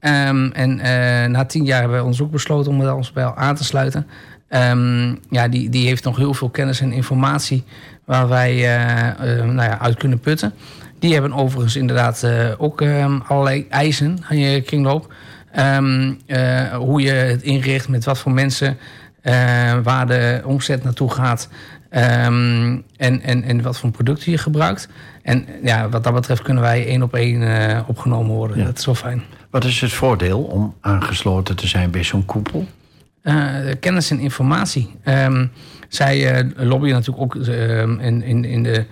Ehm, 0.00 0.50
en 0.52 0.76
na 1.30 1.44
tien 1.44 1.64
jaar 1.64 1.80
hebben 1.80 1.98
we 1.98 2.04
ons 2.04 2.22
ook 2.22 2.30
besloten 2.30 2.72
om 2.72 2.88
ons 2.88 3.12
bij 3.12 3.34
aan 3.34 3.54
te 3.54 3.64
sluiten. 3.64 4.06
Ehm, 4.48 5.14
ja, 5.30 5.48
die, 5.48 5.68
die 5.68 5.86
heeft 5.86 6.04
nog 6.04 6.16
heel 6.16 6.34
veel 6.34 6.48
kennis 6.48 6.80
en 6.80 6.92
informatie 6.92 7.64
waar 8.04 8.28
wij 8.28 8.52
eh, 8.52 9.08
eh, 9.08 9.44
nou 9.44 9.68
ja, 9.68 9.78
uit 9.80 9.96
kunnen 9.96 10.20
putten. 10.20 10.52
Die 10.98 11.12
hebben 11.12 11.32
overigens 11.32 11.76
inderdaad 11.76 12.22
eh, 12.22 12.50
ook 12.58 12.80
ehm, 12.80 13.18
allerlei 13.26 13.66
eisen 13.68 14.18
aan 14.28 14.38
je 14.38 14.60
kringloop. 14.60 15.12
Ehm, 15.52 16.12
eh, 16.26 16.74
hoe 16.76 17.00
je 17.00 17.10
het 17.10 17.42
inricht, 17.42 17.88
met 17.88 18.04
wat 18.04 18.18
voor 18.18 18.32
mensen, 18.32 18.78
waar 19.82 20.06
de 20.06 20.42
omzet 20.44 20.84
naartoe 20.84 21.10
gaat. 21.10 21.48
ehm, 21.90 22.78
en, 22.96 23.20
en, 23.22 23.42
en 23.42 23.62
wat 23.62 23.78
voor 23.78 23.90
producten 23.90 24.30
je 24.32 24.38
gebruikt. 24.38 24.88
En 25.22 25.46
ja, 25.62 25.88
wat 25.88 26.04
dat 26.04 26.14
betreft 26.14 26.42
kunnen 26.42 26.62
wij 26.62 26.86
één 26.86 27.02
op 27.02 27.14
één 27.14 27.84
opgenomen 27.86 28.34
worden. 28.36 28.58
Ja. 28.58 28.64
Dat 28.64 28.78
is 28.78 28.86
wel 28.86 28.94
fijn. 28.94 29.22
Wat 29.50 29.64
is 29.64 29.80
het 29.80 29.92
voordeel 29.92 30.42
om 30.42 30.74
aangesloten 30.80 31.56
te 31.56 31.66
zijn 31.66 31.90
bij 31.90 32.02
zo'n 32.04 32.24
koepel? 32.24 32.66
Eh, 33.24 33.56
kennis 33.80 34.10
en 34.10 34.18
informatie. 34.18 34.90
Ehm, 35.02 35.46
zij 35.88 36.32
eh, 36.32 36.66
lobbyen 36.68 36.92
natuurlijk 36.92 37.24
ook 37.24 37.36
ehm, 37.46 37.98
in, 37.98 38.22
in, 38.22 38.44
in 38.44 38.62
de, 38.62 38.84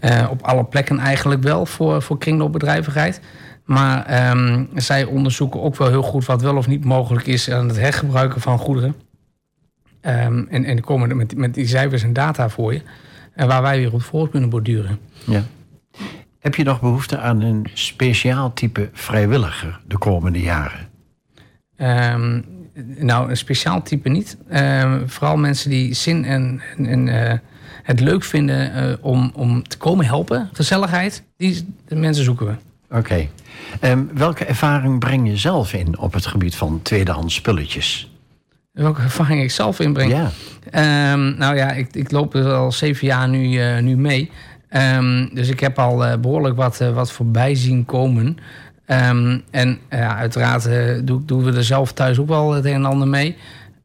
eh, 0.00 0.26
op 0.30 0.42
alle 0.42 0.64
plekken 0.64 0.98
eigenlijk 0.98 1.42
wel 1.42 1.66
voor, 1.66 2.02
voor 2.02 2.18
kringloopbedrijvigheid. 2.18 3.20
Maar 3.64 4.06
ehm, 4.06 4.64
zij 4.74 5.04
onderzoeken 5.04 5.62
ook 5.62 5.76
wel 5.76 5.88
heel 5.88 6.02
goed 6.02 6.24
wat 6.26 6.42
wel 6.42 6.56
of 6.56 6.66
niet 6.66 6.84
mogelijk 6.84 7.26
is 7.26 7.50
aan 7.50 7.68
het 7.68 7.76
hergebruiken 7.76 8.40
van 8.40 8.58
goederen. 8.58 8.94
En, 10.00 10.48
en 10.48 10.80
komen 10.80 11.10
er 11.10 11.16
met, 11.16 11.36
met 11.36 11.54
die 11.54 11.66
cijfers 11.66 12.02
en 12.02 12.12
data 12.12 12.48
voor 12.48 12.72
je. 12.72 12.82
En 13.34 13.46
waar 13.46 13.62
wij 13.62 13.78
weer 13.78 13.92
op 13.92 14.02
voor 14.02 14.28
kunnen 14.28 14.50
borduren. 14.50 14.98
Ja. 15.24 15.42
Heb 16.38 16.54
je 16.54 16.64
nog 16.64 16.80
behoefte 16.80 17.18
aan 17.18 17.40
een 17.40 17.66
speciaal 17.74 18.52
type 18.52 18.88
vrijwilliger 18.92 19.80
de 19.86 19.98
komende 19.98 20.40
jaren? 20.40 20.88
Ehm, 21.76 22.40
nou, 22.86 23.30
een 23.30 23.36
speciaal 23.36 23.82
type 23.82 24.08
niet. 24.08 24.36
Ehm, 24.48 25.06
vooral 25.06 25.36
mensen 25.36 25.70
die 25.70 25.94
zin 25.94 26.24
en, 26.24 26.60
eh, 27.08 27.38
het 27.82 28.00
leuk 28.00 28.24
vinden 28.24 28.74
eh, 28.74 28.94
om, 29.00 29.30
om 29.34 29.68
te 29.68 29.76
komen 29.76 30.06
helpen. 30.06 30.48
Gezelligheid, 30.52 31.22
die 31.36 31.74
de 31.88 31.94
mensen 31.94 32.24
zoeken 32.24 32.46
we. 32.46 32.54
Oké. 32.96 33.28
Ehm, 33.80 34.02
welke 34.14 34.44
ervaring 34.44 34.98
breng 34.98 35.28
je 35.28 35.36
zelf 35.36 35.72
in 35.72 35.98
op 35.98 36.12
het 36.12 36.26
gebied 36.26 36.56
van 36.56 36.80
tweedehands 36.82 37.34
spulletjes? 37.34 38.10
Welke 38.72 39.02
ervaring 39.02 39.42
ik 39.42 39.50
zelf 39.50 39.80
inbreng. 39.80 40.12
Ja. 40.12 40.30
Ehm, 40.70 41.38
nou 41.38 41.56
ja, 41.56 41.70
ik, 41.70 41.94
ik 41.94 42.10
loop 42.10 42.34
er 42.34 42.52
al 42.52 42.72
zeven 42.72 43.06
jaar 43.06 43.28
nu, 43.28 43.60
eh, 43.60 43.82
nu 43.82 43.96
mee. 43.96 44.30
Dus 45.32 45.48
ik 45.48 45.60
heb 45.60 45.78
al 45.78 46.04
eh, 46.04 46.18
behoorlijk 46.18 46.56
wat, 46.56 46.78
wat 46.78 47.12
voorbij 47.12 47.54
zien 47.54 47.84
komen. 47.84 48.36
Ehm, 48.90 49.38
en 49.50 49.78
ja, 49.90 50.16
uiteraard 50.16 50.66
eh, 50.66 50.98
doen, 51.02 51.44
we 51.44 51.52
er 51.52 51.64
zelf 51.64 51.92
thuis 51.92 52.18
ook 52.18 52.28
wel 52.28 52.52
het 52.52 52.64
een 52.64 52.72
en 52.72 52.84
ander 52.84 53.08
mee. 53.08 53.36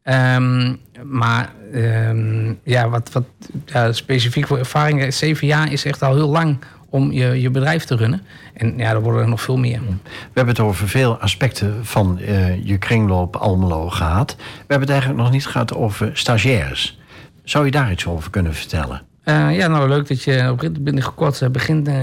Ehm, 0.02 0.74
maar 1.04 1.52
ehm, 1.72 2.52
ja, 2.62 2.88
wat, 2.88 3.12
wat 3.12 3.24
ja, 3.64 3.92
specifiek 3.92 4.46
voor 4.46 4.58
ervaringen, 4.58 5.12
zeven 5.12 5.46
jaar 5.46 5.72
is 5.72 5.84
echt 5.84 6.02
al 6.02 6.14
heel 6.14 6.28
lang 6.28 6.58
om 6.90 7.12
je, 7.12 7.40
je 7.40 7.50
bedrijf 7.50 7.84
te 7.84 7.96
runnen. 7.96 8.22
En 8.54 8.76
ja, 8.76 8.90
er 8.90 9.00
worden 9.00 9.22
er 9.22 9.28
nog 9.28 9.42
veel 9.42 9.56
meer. 9.56 9.80
We 9.80 10.32
hebben 10.32 10.54
het 10.54 10.64
over 10.64 10.88
veel 10.88 11.18
aspecten 11.18 11.86
van 11.86 12.18
eh, 12.18 12.66
je 12.66 12.78
kringloop 12.78 13.36
Almelo 13.36 13.90
gehad. 13.90 14.34
We 14.36 14.44
hebben 14.58 14.80
het 14.80 14.90
eigenlijk 14.90 15.20
nog 15.20 15.30
niet 15.30 15.46
gehad 15.46 15.74
over 15.74 16.10
stagiaires. 16.12 17.00
Zou 17.44 17.64
je 17.64 17.70
daar 17.70 17.90
iets 17.90 18.06
over 18.06 18.30
kunnen 18.30 18.54
vertellen? 18.54 19.02
Eh, 19.26 19.56
ja, 19.56 19.68
nou 19.68 19.88
leuk 19.88 20.08
dat 20.08 20.22
je 20.22 20.48
op 20.50 20.68
binnenkort 20.80 21.42
eh, 21.42 21.48
begint 21.48 21.88
eh, 21.88 21.94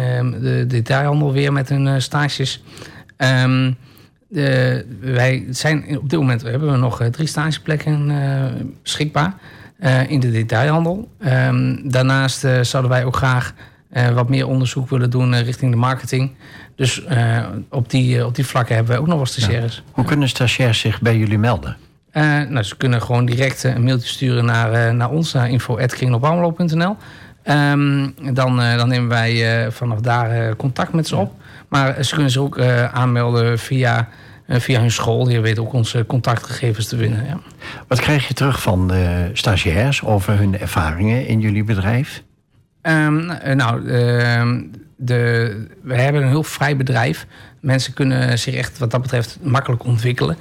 de 0.42 0.66
detailhandel 0.68 1.32
weer 1.32 1.54
met 1.54 1.70
hun 1.70 2.02
stages. 2.02 2.64
Ehm, 3.18 3.72
de- 4.28 4.86
wij 5.00 5.46
zijn 5.50 5.98
op 5.98 6.10
dit 6.10 6.20
moment 6.20 6.42
hebben 6.42 6.72
we 6.72 6.78
nog 6.78 7.04
drie 7.12 7.28
stageplekken 7.28 8.12
beschikbaar 8.82 9.34
in 10.08 10.20
de 10.20 10.32
detailhandel. 10.32 11.10
Ehm, 11.20 11.90
daarnaast 11.90 12.40
zouden 12.62 12.92
wij 12.92 13.06
ook 13.06 13.16
graag 13.16 13.54
wat 14.14 14.30
meer 14.30 14.48
onderzoek 14.48 14.90
willen 14.90 15.10
doen 15.10 15.36
richting 15.42 15.72
de 15.72 15.78
marketing. 15.78 16.32
Dus 16.76 17.04
op, 17.70 17.90
die, 17.90 18.26
op 18.26 18.36
die 18.36 18.46
vlakken 18.46 18.76
hebben 18.76 18.94
wij 18.94 19.02
ook 19.02 19.08
nog 19.08 19.18
wat 19.20 19.28
stagiaires. 19.28 19.84
Hoe 19.92 20.06
kunnen 20.06 20.30
stagiairs 20.30 20.80
zich 20.80 21.02
bij 21.02 21.18
jullie 21.18 21.38
melden? 21.38 21.78
Eh, 22.14 22.24
nou, 22.50 22.64
ze 22.64 22.78
kunnen 22.78 23.02
gewoon 23.02 23.26
direct 23.26 23.64
eh, 23.64 23.76
een 23.76 23.84
mailtje 23.84 24.08
sturen 24.08 24.46
naar, 24.46 24.74
eh, 24.74 24.94
naar 24.94 25.10
ons, 25.10 25.34
naar 25.34 25.50
info.kringloopalmelo.nl. 25.50 26.98
Ehm, 27.44 28.10
dan, 28.34 28.58
dan 28.58 28.88
nemen 28.88 29.10
wij 29.10 29.72
vanaf 29.72 30.00
daar 30.00 30.56
contact 30.56 30.94
met 30.94 31.08
ze 31.08 31.16
op. 31.16 31.34
Maar 31.68 32.04
ze 32.04 32.14
kunnen 32.14 32.32
zich 32.32 32.42
ook 32.42 32.62
aanmelden 32.92 33.60
via, 33.60 34.08
via 34.48 34.80
hun 34.80 34.92
school. 34.92 35.30
Je 35.30 35.42
weet 35.42 35.60
ook 35.60 35.74
onze 35.74 36.06
contactgegevens 36.06 36.88
te 36.88 36.98
vinden. 36.98 37.26
Ja. 37.26 37.40
Wat 37.88 38.00
krijg 38.00 38.28
je 38.28 38.34
terug 38.34 38.62
van 38.62 38.88
de 38.88 39.30
stagiairs 39.34 40.04
over 40.04 40.38
hun 40.38 40.60
ervaringen 40.60 41.28
in 41.28 41.40
jullie 41.40 41.64
bedrijf? 41.64 42.24
Ehm, 42.84 43.30
eh, 43.30 43.56
nou, 43.56 43.90
ehm, 43.90 44.62
de, 44.98 45.68
we 45.82 45.96
hebben 45.96 46.22
een 46.22 46.28
heel 46.28 46.44
vrij 46.44 46.78
bedrijf. 46.78 47.26
Mensen 47.60 47.94
kunnen 47.94 48.40
zich 48.40 48.56
echt 48.56 48.78
wat 48.78 48.92
dat 48.92 49.02
betreft 49.02 49.38
makkelijk 49.42 49.86
ontwikkelen. 49.86 50.38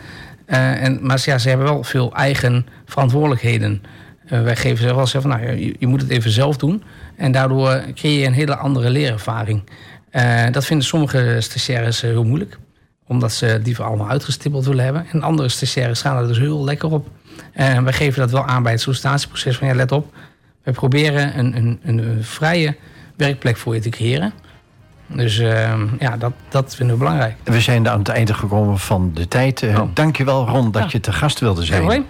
Eh, 0.52 0.82
en, 0.82 0.98
maar 1.02 1.18
ze 1.18 1.30
hebben 1.30 1.66
wel 1.66 1.84
veel 1.84 2.14
eigen 2.14 2.66
verantwoordelijkheden. 2.84 3.82
Eh, 4.26 4.42
wij 4.42 4.56
geven 4.56 4.88
ze 4.88 4.94
wel 4.94 5.06
zeggen 5.06 5.30
van, 5.30 5.40
nou, 5.40 5.56
je, 5.56 5.74
je 5.78 5.86
moet 5.86 6.00
het 6.00 6.10
even 6.10 6.30
zelf 6.30 6.56
doen. 6.56 6.82
En 7.16 7.32
daardoor 7.32 7.82
creëer 7.94 8.20
je 8.20 8.26
een 8.26 8.32
hele 8.32 8.56
andere 8.56 8.90
leerervaring. 8.90 9.62
Eh, 10.10 10.50
dat 10.50 10.64
vinden 10.64 10.86
sommige 10.86 11.36
stagiaires 11.40 12.02
eh, 12.02 12.10
heel 12.10 12.24
moeilijk. 12.24 12.58
Omdat 13.06 13.32
ze 13.32 13.60
die 13.62 13.76
voor 13.76 13.84
allemaal 13.84 14.08
uitgestippeld 14.08 14.64
willen 14.64 14.84
hebben. 14.84 15.06
En 15.12 15.22
andere 15.22 15.48
stagiaires 15.48 16.00
gaan 16.00 16.16
er 16.16 16.26
dus 16.26 16.38
heel 16.38 16.64
lekker 16.64 16.90
op. 16.90 17.08
En 17.52 17.84
wij 17.84 17.92
geven 17.92 18.20
dat 18.20 18.30
wel 18.30 18.44
aan 18.44 18.62
bij 18.62 18.72
het 18.72 18.80
sollicitatieproces. 18.80 19.56
Van 19.56 19.68
ja, 19.68 19.74
let 19.74 19.92
op. 19.92 20.14
We 20.62 20.72
proberen 20.72 21.38
een, 21.38 21.56
een, 21.56 21.80
een 21.82 22.24
vrije 22.24 22.76
werkplek 23.16 23.56
voor 23.56 23.74
je 23.74 23.80
te 23.80 23.88
creëren. 23.88 24.32
Dus 25.14 25.38
uh, 25.38 25.72
ja, 25.98 26.16
dat, 26.16 26.32
dat 26.48 26.74
vinden 26.74 26.94
we 26.96 27.02
belangrijk. 27.02 27.34
We 27.44 27.60
zijn 27.60 27.88
aan 27.88 27.98
het 27.98 28.08
einde 28.08 28.34
gekomen 28.34 28.78
van 28.78 29.10
de 29.14 29.28
tijd. 29.28 29.62
Uh, 29.62 29.78
Oh. 29.80 29.88
Dankjewel 29.94 30.48
Ron 30.48 30.70
dat 30.70 30.82
Ja. 30.82 30.88
je 30.92 31.00
te 31.00 31.12
gast 31.12 31.40
wilde 31.40 31.64
zijn. 31.64 32.04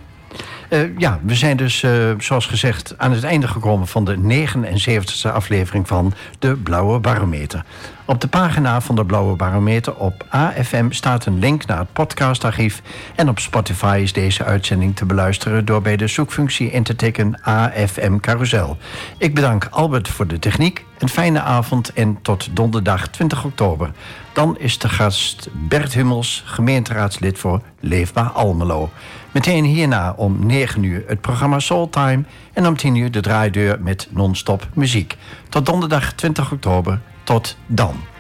Eh, 0.73 0.99
ja, 0.99 1.20
we 1.23 1.35
zijn 1.35 1.57
dus, 1.57 1.83
eh, 1.83 2.11
zoals 2.18 2.47
gezegd, 2.47 2.95
aan 2.97 3.12
het 3.12 3.25
einde 3.25 3.49
gekomen 3.49 3.87
van 3.87 4.05
de 4.05 4.16
79e 4.16 5.33
aflevering 5.33 5.89
van 5.89 6.12
de 6.39 6.57
Blauwe 6.57 6.99
Barometer. 6.99 7.64
Op 8.05 8.20
de 8.20 8.29
pagina 8.29 8.81
van 8.81 8.95
de 8.95 9.05
Blauwe 9.05 9.37
Barometer 9.37 9.95
op 9.95 10.27
AFM 10.29 10.91
staat 10.91 11.27
een 11.27 11.39
link 11.39 11.66
naar 11.66 11.79
het 11.79 11.93
podcastarchief. 11.93 12.83
En 13.14 13.29
op 13.29 13.39
Spotify 13.39 14.01
is 14.03 14.12
deze 14.12 14.45
uitzending 14.45 14.97
te 14.97 15.05
beluisteren 15.05 15.64
door 15.64 15.83
bij 15.83 15.97
de 15.97 16.07
zoekfunctie 16.07 16.70
in 16.70 16.83
te 16.83 16.97
tikken 16.97 17.43
AFM 17.43 18.18
Carousel. 18.20 18.77
Ik 19.18 19.35
bedank 19.35 19.66
Albert 19.70 20.09
voor 20.09 20.27
de 20.27 20.39
techniek. 20.39 20.85
Een 20.99 21.09
fijne 21.09 21.41
avond 21.41 21.93
en 21.93 22.18
tot 22.23 22.57
donderdag 22.57 23.09
20 23.09 23.45
oktober. 23.45 23.91
Dan 24.33 24.59
is 24.59 24.78
de 24.78 24.89
gast 24.89 25.49
Bert 25.53 25.95
Hummels, 25.95 26.43
gemeenteraadslid 26.47 27.39
voor 27.39 27.62
Leefbaar 27.80 28.30
Almelo. 28.30 28.91
Meteen 29.33 29.64
hierna 29.64 30.12
om 30.16 30.47
9 30.47 30.83
uur 30.83 31.05
het 31.07 31.20
programma 31.20 31.59
Soultime 31.59 32.24
en 32.53 32.66
om 32.66 32.76
10 32.76 32.95
uur 32.95 33.11
de 33.11 33.20
draaideur 33.20 33.80
met 33.80 34.09
non-stop 34.11 34.68
muziek. 34.74 35.16
Tot 35.49 35.66
donderdag 35.66 36.12
20 36.12 36.53
oktober. 36.53 37.01
Tot 37.24 37.57
dan. 37.66 38.11